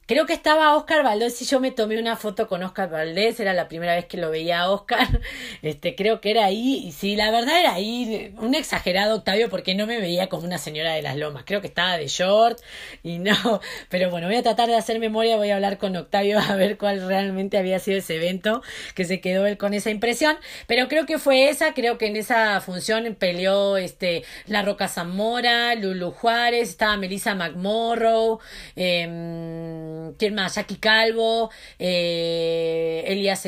Creo 0.08 0.24
que 0.24 0.32
estaba 0.32 0.74
Oscar 0.74 1.04
Valdés 1.04 1.42
y 1.42 1.44
yo 1.44 1.60
me 1.60 1.70
tomé 1.70 2.00
una 2.00 2.16
foto 2.16 2.48
con 2.48 2.62
Oscar 2.62 2.88
Valdés, 2.88 3.38
era 3.40 3.52
la 3.52 3.68
primera 3.68 3.94
vez 3.94 4.06
que 4.06 4.16
lo 4.16 4.30
veía 4.30 4.60
a 4.60 4.70
Oscar, 4.70 5.06
este, 5.60 5.94
creo 5.94 6.22
que 6.22 6.30
era 6.30 6.46
ahí, 6.46 6.82
y 6.82 6.92
sí, 6.92 7.14
la 7.14 7.30
verdad 7.30 7.60
era 7.60 7.74
ahí, 7.74 8.34
un 8.38 8.54
exagerado 8.54 9.16
Octavio 9.16 9.50
porque 9.50 9.74
no 9.74 9.86
me 9.86 10.00
veía 10.00 10.30
como 10.30 10.46
una 10.46 10.56
señora 10.56 10.94
de 10.94 11.02
las 11.02 11.18
lomas, 11.18 11.42
creo 11.44 11.60
que 11.60 11.66
estaba 11.66 11.98
de 11.98 12.08
short 12.08 12.58
y 13.02 13.18
no, 13.18 13.34
pero 13.90 14.08
bueno, 14.10 14.28
voy 14.28 14.36
a 14.36 14.42
tratar 14.42 14.70
de 14.70 14.76
hacer 14.76 14.98
memoria, 14.98 15.36
voy 15.36 15.50
a 15.50 15.56
hablar 15.56 15.76
con 15.76 15.94
Octavio 15.94 16.38
a 16.38 16.56
ver 16.56 16.78
cuál 16.78 17.06
realmente 17.06 17.58
había 17.58 17.78
sido 17.78 17.98
ese 17.98 18.16
evento, 18.16 18.62
que 18.94 19.04
se 19.04 19.20
quedó 19.20 19.46
él 19.46 19.58
con 19.58 19.74
esa 19.74 19.90
impresión, 19.90 20.38
pero 20.66 20.88
creo 20.88 21.04
que 21.04 21.18
fue 21.18 21.50
esa, 21.50 21.74
creo 21.74 21.98
que 21.98 22.06
en 22.06 22.16
esa 22.16 22.62
función 22.62 23.14
peleó 23.18 23.76
este, 23.76 24.24
La 24.46 24.62
Roca 24.62 24.88
Zamora, 24.88 25.74
Lulu 25.74 26.12
Juárez, 26.12 26.70
estaba 26.70 26.96
Melissa 26.96 27.34
McMorrow, 27.34 28.40
eh, 28.74 29.96
¿quién 30.18 30.34
más? 30.34 30.54
Jackie 30.54 30.76
Calvo, 30.76 31.50
eh, 31.78 33.04
Elías 33.06 33.46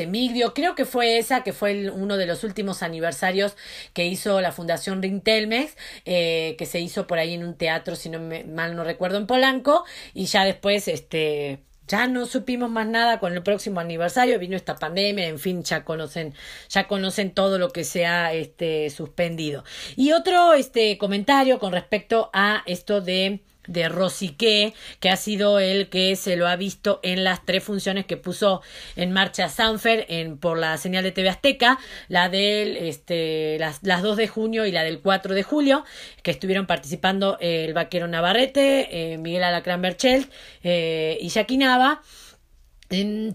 creo 0.53 0.75
que 0.75 0.85
fue 0.85 1.17
esa, 1.17 1.43
que 1.43 1.53
fue 1.53 1.89
uno 1.89 2.17
de 2.17 2.25
los 2.25 2.43
últimos 2.43 2.83
aniversarios 2.83 3.55
que 3.93 4.05
hizo 4.05 4.41
la 4.41 4.51
Fundación 4.51 5.01
Rintelmex, 5.01 5.75
eh, 6.05 6.55
que 6.57 6.65
se 6.65 6.79
hizo 6.79 7.07
por 7.07 7.19
ahí 7.19 7.33
en 7.33 7.43
un 7.43 7.55
teatro, 7.55 7.95
si 7.95 8.09
no 8.09 8.19
mal 8.47 8.75
no 8.75 8.83
recuerdo, 8.83 9.17
en 9.17 9.27
Polanco, 9.27 9.85
y 10.13 10.25
ya 10.25 10.45
después, 10.45 10.87
este, 10.87 11.59
ya 11.87 12.07
no 12.07 12.25
supimos 12.25 12.69
más 12.69 12.87
nada 12.87 13.19
con 13.19 13.33
el 13.33 13.43
próximo 13.43 13.79
aniversario, 13.79 14.39
vino 14.39 14.55
esta 14.55 14.75
pandemia, 14.75 15.27
en 15.27 15.39
fin, 15.39 15.63
ya 15.63 15.83
conocen, 15.83 16.33
ya 16.69 16.87
conocen 16.87 17.31
todo 17.31 17.59
lo 17.59 17.69
que 17.69 17.83
se 17.83 18.05
ha 18.05 18.33
este, 18.33 18.89
suspendido. 18.89 19.63
Y 19.97 20.13
otro 20.13 20.53
este, 20.53 20.97
comentario 20.97 21.59
con 21.59 21.73
respecto 21.73 22.29
a 22.33 22.63
esto 22.65 23.01
de 23.01 23.41
de 23.67 23.89
Rosique, 23.89 24.73
que 24.99 25.09
ha 25.09 25.15
sido 25.15 25.59
el 25.59 25.89
que 25.89 26.15
se 26.15 26.35
lo 26.35 26.47
ha 26.47 26.55
visto 26.55 26.99
en 27.03 27.23
las 27.23 27.45
tres 27.45 27.63
funciones 27.63 28.05
que 28.05 28.17
puso 28.17 28.61
en 28.95 29.11
marcha 29.11 29.49
Sanfer 29.49 30.05
en, 30.09 30.37
por 30.37 30.57
la 30.57 30.77
señal 30.77 31.03
de 31.03 31.11
TV 31.11 31.29
Azteca, 31.29 31.79
la 32.07 32.29
del 32.29 32.77
este, 32.77 33.57
las, 33.59 33.83
las 33.83 34.01
2 34.01 34.17
de 34.17 34.27
junio 34.27 34.65
y 34.65 34.71
la 34.71 34.83
del 34.83 34.99
4 34.99 35.35
de 35.35 35.43
julio, 35.43 35.85
que 36.23 36.31
estuvieron 36.31 36.65
participando 36.65 37.37
el 37.39 37.73
vaquero 37.73 38.07
Navarrete, 38.07 39.13
eh, 39.13 39.17
Miguel 39.17 39.43
Alacrán 39.43 39.81
Berchelt 39.81 40.31
eh, 40.63 41.17
y 41.21 41.29
Jackie 41.29 41.57
Nava. 41.57 42.01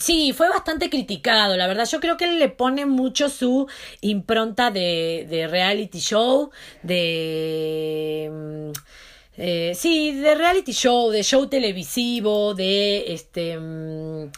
Sí, 0.01 0.35
fue 0.37 0.51
bastante 0.51 0.91
criticado, 0.91 1.57
la 1.57 1.67
verdad. 1.67 1.89
Yo 1.91 1.99
creo 1.99 2.19
que 2.19 2.27
él 2.27 2.39
le 2.39 2.51
pone 2.51 2.85
mucho 2.85 3.31
su 3.31 3.67
impronta 4.03 4.71
de, 4.71 5.27
de 5.31 5.47
reality 5.49 5.99
show, 5.99 6.51
de... 6.83 8.31
Eh, 9.39 9.73
sí, 9.75 10.13
de 10.13 10.35
reality 10.35 10.73
show, 10.73 11.11
de 11.11 11.23
show 11.23 11.47
televisivo, 11.47 12.55
de 12.55 13.13
este... 13.13 13.59
Mm, 13.59 14.31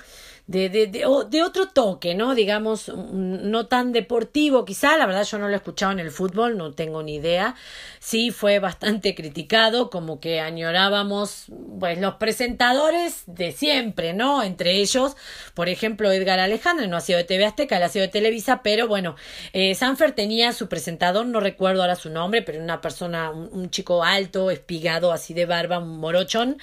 de, 0.49 0.71
de, 0.71 0.87
de, 0.87 1.05
de, 1.29 1.43
otro 1.43 1.69
toque, 1.69 2.15
¿no? 2.15 2.35
Digamos, 2.35 2.89
no 2.89 3.67
tan 3.67 3.93
deportivo 3.93 4.65
quizá, 4.65 4.97
la 4.97 5.05
verdad 5.05 5.25
yo 5.25 5.39
no 5.39 5.47
lo 5.47 5.53
he 5.53 5.57
escuchado 5.57 5.93
en 5.93 6.01
el 6.01 6.11
fútbol, 6.11 6.57
no 6.57 6.73
tengo 6.73 7.03
ni 7.03 7.17
idea. 7.17 7.55
Sí 8.01 8.31
fue 8.31 8.59
bastante 8.59 9.15
criticado, 9.15 9.91
como 9.91 10.21
que 10.21 10.41
añorábamos, 10.41 11.47
pues, 11.79 12.01
los 12.01 12.15
presentadores 12.15 13.25
de 13.27 13.53
siempre, 13.53 14.15
¿no? 14.15 14.43
Entre 14.43 14.73
ellos, 14.81 15.17
por 15.53 15.69
ejemplo, 15.69 16.11
Edgar 16.11 16.41
Alejandro, 16.41 16.87
no 16.87 16.97
ha 16.97 17.03
sido 17.03 17.19
de 17.19 17.25
TV 17.25 17.45
Azteca, 17.45 17.77
él 17.77 17.83
ha 17.83 17.91
sido 17.91 18.07
de 18.07 18.13
Televisa, 18.13 18.63
pero 18.63 18.89
bueno, 18.89 19.17
eh, 19.53 19.75
Sanfer 19.75 20.13
tenía 20.13 20.55
su 20.55 20.67
presentador, 20.69 21.27
no 21.27 21.41
recuerdo 21.41 21.83
ahora 21.83 21.95
su 21.95 22.09
nombre, 22.09 22.41
pero 22.41 22.63
una 22.63 22.81
persona, 22.81 23.31
un, 23.31 23.69
chico 23.69 24.03
alto, 24.03 24.51
espigado, 24.51 25.13
así 25.13 25.35
de 25.35 25.45
barba, 25.45 25.79
un 25.79 25.99
morochón. 25.99 26.57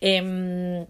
Eh, 0.00 0.86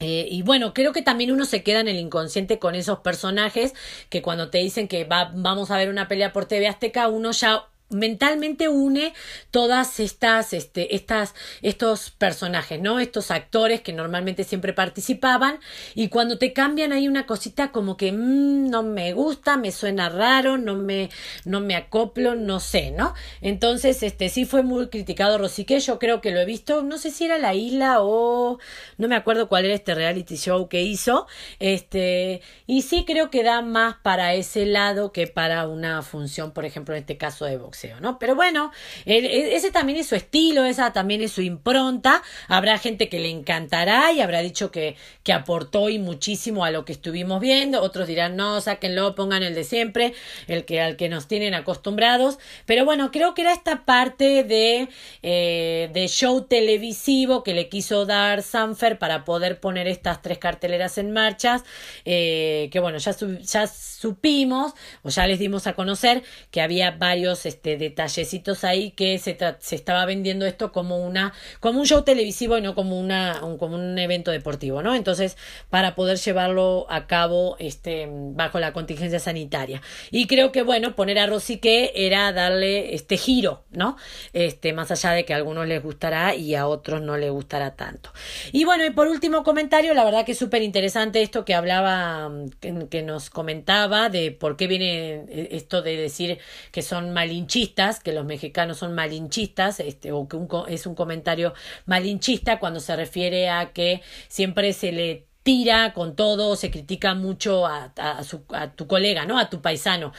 eh, 0.00 0.26
y 0.30 0.42
bueno, 0.42 0.74
creo 0.74 0.92
que 0.92 1.02
también 1.02 1.30
uno 1.30 1.44
se 1.44 1.62
queda 1.62 1.80
en 1.80 1.88
el 1.88 1.96
inconsciente 1.96 2.58
con 2.58 2.74
esos 2.74 2.98
personajes 3.00 3.74
que 4.10 4.22
cuando 4.22 4.50
te 4.50 4.58
dicen 4.58 4.88
que 4.88 5.04
va, 5.04 5.32
vamos 5.34 5.70
a 5.70 5.76
ver 5.76 5.88
una 5.88 6.08
pelea 6.08 6.32
por 6.32 6.46
TV 6.46 6.66
Azteca, 6.66 7.08
uno 7.08 7.30
ya 7.30 7.68
mentalmente 7.90 8.68
une 8.68 9.12
todas 9.50 10.00
estas, 10.00 10.52
este, 10.52 10.94
estas, 10.94 11.34
estos 11.62 12.10
personajes, 12.10 12.80
¿no? 12.80 12.98
Estos 12.98 13.30
actores 13.30 13.82
que 13.82 13.92
normalmente 13.92 14.44
siempre 14.44 14.72
participaban 14.72 15.60
y 15.94 16.08
cuando 16.08 16.38
te 16.38 16.52
cambian 16.52 16.92
hay 16.92 17.08
una 17.08 17.26
cosita 17.26 17.72
como 17.72 17.96
que 17.96 18.12
mmm, 18.12 18.68
no 18.68 18.82
me 18.82 19.12
gusta, 19.12 19.56
me 19.56 19.70
suena 19.70 20.08
raro, 20.08 20.58
no 20.58 20.74
me, 20.74 21.10
no 21.44 21.60
me 21.60 21.76
acoplo, 21.76 22.34
no 22.34 22.60
sé, 22.60 22.90
¿no? 22.90 23.14
Entonces, 23.40 24.02
este, 24.02 24.28
sí 24.28 24.44
fue 24.44 24.62
muy 24.62 24.88
criticado 24.88 25.38
Rosique, 25.38 25.78
yo 25.80 25.98
creo 25.98 26.20
que 26.20 26.30
lo 26.30 26.40
he 26.40 26.44
visto, 26.44 26.82
no 26.82 26.98
sé 26.98 27.10
si 27.10 27.24
era 27.24 27.38
La 27.38 27.54
Isla 27.54 27.98
o 28.00 28.58
no 28.98 29.08
me 29.08 29.16
acuerdo 29.16 29.48
cuál 29.48 29.66
era 29.66 29.74
este 29.74 29.94
reality 29.94 30.36
show 30.36 30.68
que 30.68 30.82
hizo, 30.82 31.26
este, 31.58 32.42
y 32.66 32.82
sí 32.82 33.04
creo 33.06 33.30
que 33.30 33.42
da 33.42 33.62
más 33.62 33.96
para 34.02 34.34
ese 34.34 34.66
lado 34.66 35.12
que 35.12 35.26
para 35.26 35.68
una 35.68 36.02
función, 36.02 36.52
por 36.52 36.64
ejemplo, 36.64 36.94
en 36.94 37.00
este 37.00 37.16
caso 37.16 37.44
de 37.44 37.56
¿no? 38.00 38.18
Pero 38.18 38.34
bueno, 38.34 38.72
ese 39.04 39.70
también 39.70 39.98
es 39.98 40.06
su 40.06 40.14
estilo, 40.14 40.64
esa 40.64 40.92
también 40.92 41.22
es 41.22 41.32
su 41.32 41.42
impronta. 41.42 42.22
Habrá 42.48 42.78
gente 42.78 43.08
que 43.08 43.20
le 43.20 43.30
encantará 43.30 44.12
y 44.12 44.20
habrá 44.20 44.40
dicho 44.40 44.70
que, 44.70 44.96
que 45.22 45.32
aportó 45.32 45.88
y 45.88 45.98
muchísimo 45.98 46.64
a 46.64 46.70
lo 46.70 46.84
que 46.84 46.92
estuvimos 46.92 47.40
viendo. 47.40 47.82
Otros 47.82 48.06
dirán, 48.06 48.36
no, 48.36 48.60
sáquenlo, 48.60 49.14
pongan 49.14 49.42
el 49.42 49.54
de 49.54 49.64
siempre, 49.64 50.14
el 50.46 50.64
que 50.64 50.80
al 50.80 50.96
que 50.96 51.08
nos 51.08 51.26
tienen 51.28 51.54
acostumbrados. 51.54 52.38
Pero 52.66 52.84
bueno, 52.84 53.10
creo 53.10 53.34
que 53.34 53.42
era 53.42 53.52
esta 53.52 53.84
parte 53.84 54.44
de, 54.44 54.88
eh, 55.22 55.90
de 55.92 56.08
show 56.08 56.42
televisivo 56.42 57.42
que 57.42 57.54
le 57.54 57.68
quiso 57.68 58.06
dar 58.06 58.42
Sanfer 58.42 58.98
para 58.98 59.24
poder 59.24 59.60
poner 59.60 59.88
estas 59.88 60.22
tres 60.22 60.38
carteleras 60.38 60.98
en 60.98 61.12
marcha. 61.12 61.62
Eh, 62.04 62.68
que 62.70 62.80
bueno, 62.80 62.98
ya, 62.98 63.12
ya 63.42 63.66
supimos 63.66 64.74
o 65.02 65.08
ya 65.08 65.26
les 65.26 65.38
dimos 65.38 65.66
a 65.66 65.74
conocer 65.74 66.22
que 66.50 66.60
había 66.60 66.90
varios 66.92 67.46
este, 67.64 67.78
detallecitos 67.78 68.62
ahí 68.62 68.90
que 68.90 69.18
se, 69.18 69.38
se 69.60 69.74
estaba 69.74 70.04
vendiendo 70.04 70.44
esto 70.44 70.70
como 70.70 70.98
una 70.98 71.32
como 71.60 71.80
un 71.80 71.86
show 71.86 72.02
televisivo 72.02 72.58
y 72.58 72.60
no 72.60 72.74
como 72.74 73.00
una 73.00 73.42
un, 73.42 73.56
como 73.56 73.76
un 73.76 73.98
evento 73.98 74.30
deportivo 74.30 74.82
no 74.82 74.94
entonces 74.94 75.38
para 75.70 75.94
poder 75.94 76.18
llevarlo 76.18 76.86
a 76.90 77.06
cabo 77.06 77.56
este 77.58 78.06
bajo 78.10 78.58
la 78.60 78.74
contingencia 78.74 79.18
sanitaria. 79.18 79.80
Y 80.10 80.26
creo 80.26 80.52
que 80.52 80.62
bueno 80.62 80.94
poner 80.94 81.18
a 81.18 81.26
Rosique 81.26 81.92
era 81.94 82.30
darle 82.34 82.94
este 82.94 83.16
giro 83.16 83.64
no 83.70 83.96
este 84.34 84.74
más 84.74 84.90
allá 84.90 85.12
de 85.12 85.24
que 85.24 85.32
a 85.32 85.36
algunos 85.36 85.66
les 85.66 85.82
gustará 85.82 86.34
y 86.34 86.54
a 86.54 86.66
otros 86.66 87.00
no 87.00 87.16
les 87.16 87.30
gustará 87.30 87.76
tanto. 87.76 88.12
Y 88.52 88.64
bueno 88.64 88.84
y 88.84 88.90
por 88.90 89.08
último 89.08 89.42
comentario 89.42 89.94
la 89.94 90.04
verdad 90.04 90.26
que 90.26 90.32
es 90.32 90.38
súper 90.38 90.60
interesante 90.60 91.22
esto 91.22 91.46
que 91.46 91.54
hablaba 91.54 92.30
que, 92.60 92.88
que 92.90 93.02
nos 93.02 93.30
comentaba 93.30 94.10
de 94.10 94.32
por 94.32 94.58
qué 94.58 94.66
viene 94.66 95.24
eh, 95.30 95.48
esto 95.52 95.80
de 95.80 95.96
decir 95.96 96.38
que 96.70 96.82
son 96.82 97.14
malinchistas 97.54 98.00
que 98.00 98.12
los 98.12 98.24
mexicanos 98.24 98.78
son 98.78 98.94
malinchistas, 98.94 99.78
este, 99.80 100.12
o 100.12 100.26
que 100.28 100.36
un, 100.36 100.48
es 100.68 100.86
un 100.86 100.94
comentario 100.94 101.54
malinchista 101.86 102.58
cuando 102.58 102.80
se 102.80 102.96
refiere 102.96 103.48
a 103.48 103.72
que 103.72 104.02
siempre 104.28 104.72
se 104.72 104.90
le 104.92 105.26
tira 105.44 105.92
con 105.92 106.16
todo, 106.16 106.56
se 106.56 106.70
critica 106.70 107.14
mucho 107.14 107.66
a, 107.66 107.92
su, 108.24 108.44
a 108.48 108.72
tu 108.72 108.86
colega, 108.86 109.26
¿no? 109.26 109.38
A 109.38 109.50
tu 109.50 109.60
paisano. 109.60 110.12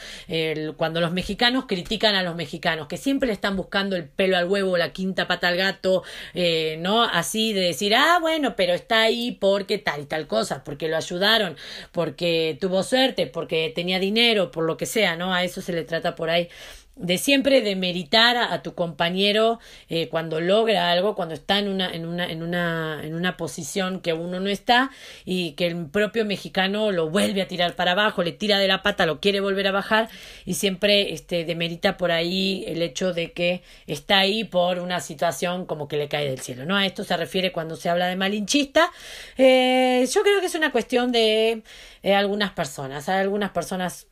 Cuando 0.76 1.00
los 1.00 1.12
mexicanos 1.12 1.64
critican 1.66 2.14
a 2.14 2.22
los 2.22 2.36
mexicanos, 2.36 2.86
que 2.86 2.96
siempre 2.96 3.26
le 3.26 3.32
están 3.32 3.56
buscando 3.56 3.96
el 3.96 4.08
pelo 4.08 4.36
al 4.36 4.48
huevo, 4.48 4.76
la 4.76 4.92
quinta 4.92 5.26
pata 5.26 5.48
al 5.48 5.56
gato, 5.56 6.04
eh, 6.32 6.76
¿no? 6.78 7.02
Así 7.02 7.52
de 7.52 7.62
decir, 7.62 7.94
ah, 7.96 8.18
bueno, 8.20 8.54
pero 8.54 8.72
está 8.72 9.02
ahí 9.02 9.32
porque 9.32 9.78
tal 9.78 10.02
y 10.02 10.06
tal 10.06 10.28
cosa, 10.28 10.62
porque 10.62 10.88
lo 10.88 10.96
ayudaron, 10.96 11.56
porque 11.90 12.56
tuvo 12.60 12.84
suerte, 12.84 13.26
porque 13.26 13.72
tenía 13.74 13.98
dinero, 13.98 14.52
por 14.52 14.64
lo 14.64 14.76
que 14.76 14.86
sea, 14.86 15.16
¿no? 15.16 15.34
A 15.34 15.42
eso 15.42 15.60
se 15.60 15.72
le 15.72 15.82
trata 15.82 16.14
por 16.14 16.30
ahí 16.30 16.48
de 16.96 17.18
siempre 17.18 17.60
demeritar 17.60 18.38
a, 18.38 18.54
a 18.54 18.62
tu 18.62 18.74
compañero 18.74 19.60
eh, 19.88 20.08
cuando 20.08 20.40
logra 20.40 20.90
algo, 20.90 21.14
cuando 21.14 21.34
está 21.34 21.58
en 21.58 21.68
una, 21.68 21.90
en, 21.90 22.06
una, 22.06 22.26
en, 22.26 22.42
una, 22.42 23.00
en 23.04 23.14
una 23.14 23.36
posición 23.36 24.00
que 24.00 24.14
uno 24.14 24.40
no 24.40 24.48
está 24.48 24.90
y 25.26 25.52
que 25.52 25.66
el 25.66 25.86
propio 25.86 26.24
mexicano 26.24 26.90
lo 26.92 27.10
vuelve 27.10 27.42
a 27.42 27.48
tirar 27.48 27.76
para 27.76 27.92
abajo, 27.92 28.22
le 28.22 28.32
tira 28.32 28.58
de 28.58 28.66
la 28.66 28.82
pata, 28.82 29.04
lo 29.04 29.20
quiere 29.20 29.40
volver 29.40 29.66
a 29.66 29.72
bajar 29.72 30.08
y 30.46 30.54
siempre 30.54 31.12
este, 31.12 31.44
demerita 31.44 31.98
por 31.98 32.10
ahí 32.10 32.64
el 32.66 32.80
hecho 32.80 33.12
de 33.12 33.32
que 33.32 33.62
está 33.86 34.18
ahí 34.18 34.44
por 34.44 34.78
una 34.78 35.00
situación 35.00 35.66
como 35.66 35.88
que 35.88 35.98
le 35.98 36.08
cae 36.08 36.28
del 36.28 36.40
cielo. 36.40 36.64
¿no? 36.64 36.76
A 36.76 36.86
esto 36.86 37.04
se 37.04 37.16
refiere 37.16 37.52
cuando 37.52 37.76
se 37.76 37.90
habla 37.90 38.06
de 38.06 38.16
malinchista. 38.16 38.90
Eh, 39.36 40.06
yo 40.10 40.22
creo 40.22 40.40
que 40.40 40.46
es 40.46 40.54
una 40.54 40.72
cuestión 40.72 41.12
de 41.12 41.62
eh, 42.02 42.14
algunas 42.14 42.52
personas. 42.52 43.08
Hay 43.10 43.20
algunas 43.20 43.50
personas 43.50 44.06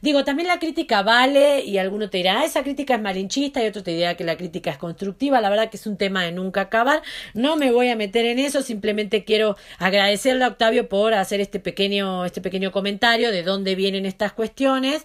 Digo, 0.00 0.24
también 0.24 0.48
la 0.48 0.58
crítica 0.58 1.02
vale 1.02 1.64
y 1.64 1.78
alguno 1.78 2.10
te 2.10 2.18
dirá, 2.18 2.40
ah, 2.40 2.44
esa 2.44 2.62
crítica 2.62 2.94
es 2.94 3.00
malinchista 3.00 3.62
y 3.62 3.66
otro 3.66 3.82
te 3.82 3.92
dirá 3.92 4.16
que 4.16 4.24
la 4.24 4.36
crítica 4.36 4.70
es 4.70 4.78
constructiva. 4.78 5.40
La 5.40 5.50
verdad 5.50 5.70
que 5.70 5.76
es 5.76 5.86
un 5.86 5.96
tema 5.96 6.24
de 6.24 6.32
nunca 6.32 6.62
acabar. 6.62 7.02
No 7.34 7.56
me 7.56 7.72
voy 7.72 7.88
a 7.88 7.96
meter 7.96 8.24
en 8.26 8.38
eso, 8.38 8.62
simplemente 8.62 9.24
quiero 9.24 9.56
agradecerle 9.78 10.44
a 10.44 10.48
Octavio 10.48 10.88
por 10.88 11.14
hacer 11.14 11.40
este 11.40 11.60
pequeño, 11.60 12.24
este 12.24 12.40
pequeño 12.40 12.72
comentario 12.72 13.30
de 13.30 13.42
dónde 13.42 13.74
vienen 13.74 14.06
estas 14.06 14.32
cuestiones. 14.32 15.04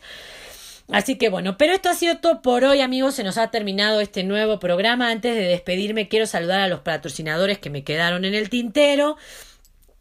Así 0.92 1.18
que 1.18 1.30
bueno, 1.30 1.58
pero 1.58 1.74
esto 1.74 1.90
ha 1.90 1.96
sido 1.96 2.18
todo 2.20 2.42
por 2.44 2.64
hoy 2.64 2.82
amigos, 2.82 3.16
se 3.16 3.24
nos 3.24 3.40
ha 3.40 3.50
terminado 3.50 4.02
este 4.02 4.24
nuevo 4.24 4.60
programa. 4.60 5.10
Antes 5.10 5.34
de 5.36 5.42
despedirme 5.42 6.08
quiero 6.08 6.28
saludar 6.28 6.60
a 6.60 6.68
los 6.68 6.82
patrocinadores 6.82 7.58
que 7.58 7.72
me 7.72 7.84
quedaron 7.84 8.24
en 8.24 8.36
el 8.36 8.50
tintero. 8.50 9.18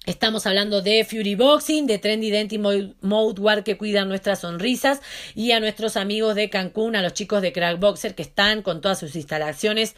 Estamos 0.06 0.46
hablando 0.46 0.82
de 0.82 1.02
Fury 1.02 1.34
Boxing, 1.34 1.86
de 1.86 1.98
Trendy 1.98 2.58
Mode 2.58 3.40
War 3.40 3.64
que 3.64 3.78
cuidan 3.78 4.06
nuestras 4.06 4.40
sonrisas 4.40 5.00
y 5.34 5.52
a 5.52 5.60
nuestros 5.60 5.96
amigos 5.96 6.34
de 6.34 6.50
Cancún, 6.50 6.94
a 6.94 7.00
los 7.00 7.14
chicos 7.14 7.40
de 7.40 7.54
Crack 7.54 7.80
Boxer 7.80 8.14
que 8.14 8.20
están 8.20 8.60
con 8.60 8.82
todas 8.82 8.98
sus 8.98 9.16
instalaciones 9.16 9.96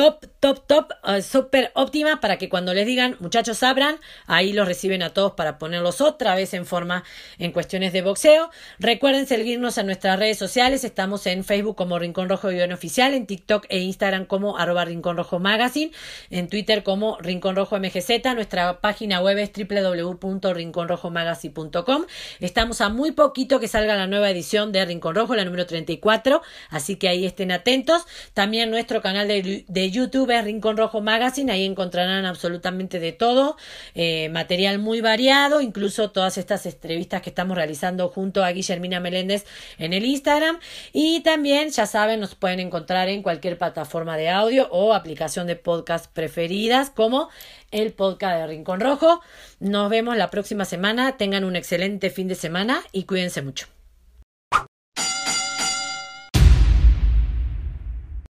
top, 0.00 0.24
top, 0.40 0.66
top, 0.66 0.92
uh, 1.04 1.20
súper 1.20 1.70
óptima 1.74 2.22
para 2.22 2.38
que 2.38 2.48
cuando 2.48 2.72
les 2.72 2.86
digan 2.86 3.18
muchachos 3.20 3.62
abran, 3.62 3.96
ahí 4.26 4.54
los 4.54 4.66
reciben 4.66 5.02
a 5.02 5.10
todos 5.10 5.32
para 5.32 5.58
ponerlos 5.58 6.00
otra 6.00 6.34
vez 6.34 6.54
en 6.54 6.64
forma 6.64 7.04
en 7.38 7.52
cuestiones 7.52 7.92
de 7.92 8.00
boxeo. 8.00 8.48
Recuerden 8.78 9.26
seguirnos 9.26 9.76
en 9.76 9.84
nuestras 9.84 10.18
redes 10.18 10.38
sociales, 10.38 10.84
estamos 10.84 11.26
en 11.26 11.44
Facebook 11.44 11.76
como 11.76 11.98
Rincón 11.98 12.30
Rojo 12.30 12.48
Guión 12.48 12.72
Oficial, 12.72 13.12
en 13.12 13.26
TikTok 13.26 13.66
e 13.68 13.80
Instagram 13.80 14.24
como 14.24 14.56
arroba 14.56 14.86
Rincón 14.86 15.18
Rojo 15.18 15.38
Magazine, 15.38 15.92
en 16.30 16.48
Twitter 16.48 16.82
como 16.82 17.18
Rincón 17.18 17.54
Rojo 17.54 17.78
MGZ, 17.78 18.08
nuestra 18.34 18.80
página 18.80 19.20
web 19.20 19.36
es 19.36 19.50
www.rinconrojomagazine.com. 19.52 22.06
Estamos 22.40 22.80
a 22.80 22.88
muy 22.88 23.12
poquito 23.12 23.60
que 23.60 23.68
salga 23.68 23.96
la 23.96 24.06
nueva 24.06 24.30
edición 24.30 24.72
de 24.72 24.82
Rincón 24.82 25.14
Rojo, 25.14 25.34
la 25.34 25.44
número 25.44 25.66
34, 25.66 26.40
así 26.70 26.96
que 26.96 27.10
ahí 27.10 27.26
estén 27.26 27.52
atentos. 27.52 28.06
También 28.32 28.70
nuestro 28.70 29.02
canal 29.02 29.28
de 29.28 29.89
YouTube 29.90 30.30
es 30.30 30.44
Rincón 30.44 30.76
Rojo 30.76 31.00
Magazine, 31.00 31.52
ahí 31.52 31.64
encontrarán 31.64 32.24
absolutamente 32.24 33.00
de 33.00 33.12
todo, 33.12 33.56
eh, 33.94 34.28
material 34.30 34.78
muy 34.78 35.00
variado, 35.00 35.60
incluso 35.60 36.10
todas 36.10 36.38
estas 36.38 36.66
entrevistas 36.66 37.22
que 37.22 37.30
estamos 37.30 37.56
realizando 37.56 38.08
junto 38.08 38.44
a 38.44 38.52
Guillermina 38.52 39.00
Meléndez 39.00 39.46
en 39.78 39.92
el 39.92 40.04
Instagram 40.04 40.58
y 40.92 41.20
también, 41.20 41.70
ya 41.70 41.86
saben, 41.86 42.20
nos 42.20 42.34
pueden 42.34 42.60
encontrar 42.60 43.08
en 43.08 43.22
cualquier 43.22 43.58
plataforma 43.58 44.16
de 44.16 44.30
audio 44.30 44.68
o 44.70 44.94
aplicación 44.94 45.46
de 45.46 45.56
podcast 45.56 46.12
preferidas 46.12 46.90
como 46.90 47.28
el 47.70 47.92
podcast 47.92 48.38
de 48.38 48.46
Rincón 48.46 48.80
Rojo. 48.80 49.20
Nos 49.58 49.90
vemos 49.90 50.16
la 50.16 50.30
próxima 50.30 50.64
semana, 50.64 51.16
tengan 51.16 51.44
un 51.44 51.56
excelente 51.56 52.10
fin 52.10 52.28
de 52.28 52.34
semana 52.34 52.82
y 52.92 53.04
cuídense 53.04 53.42
mucho. 53.42 53.79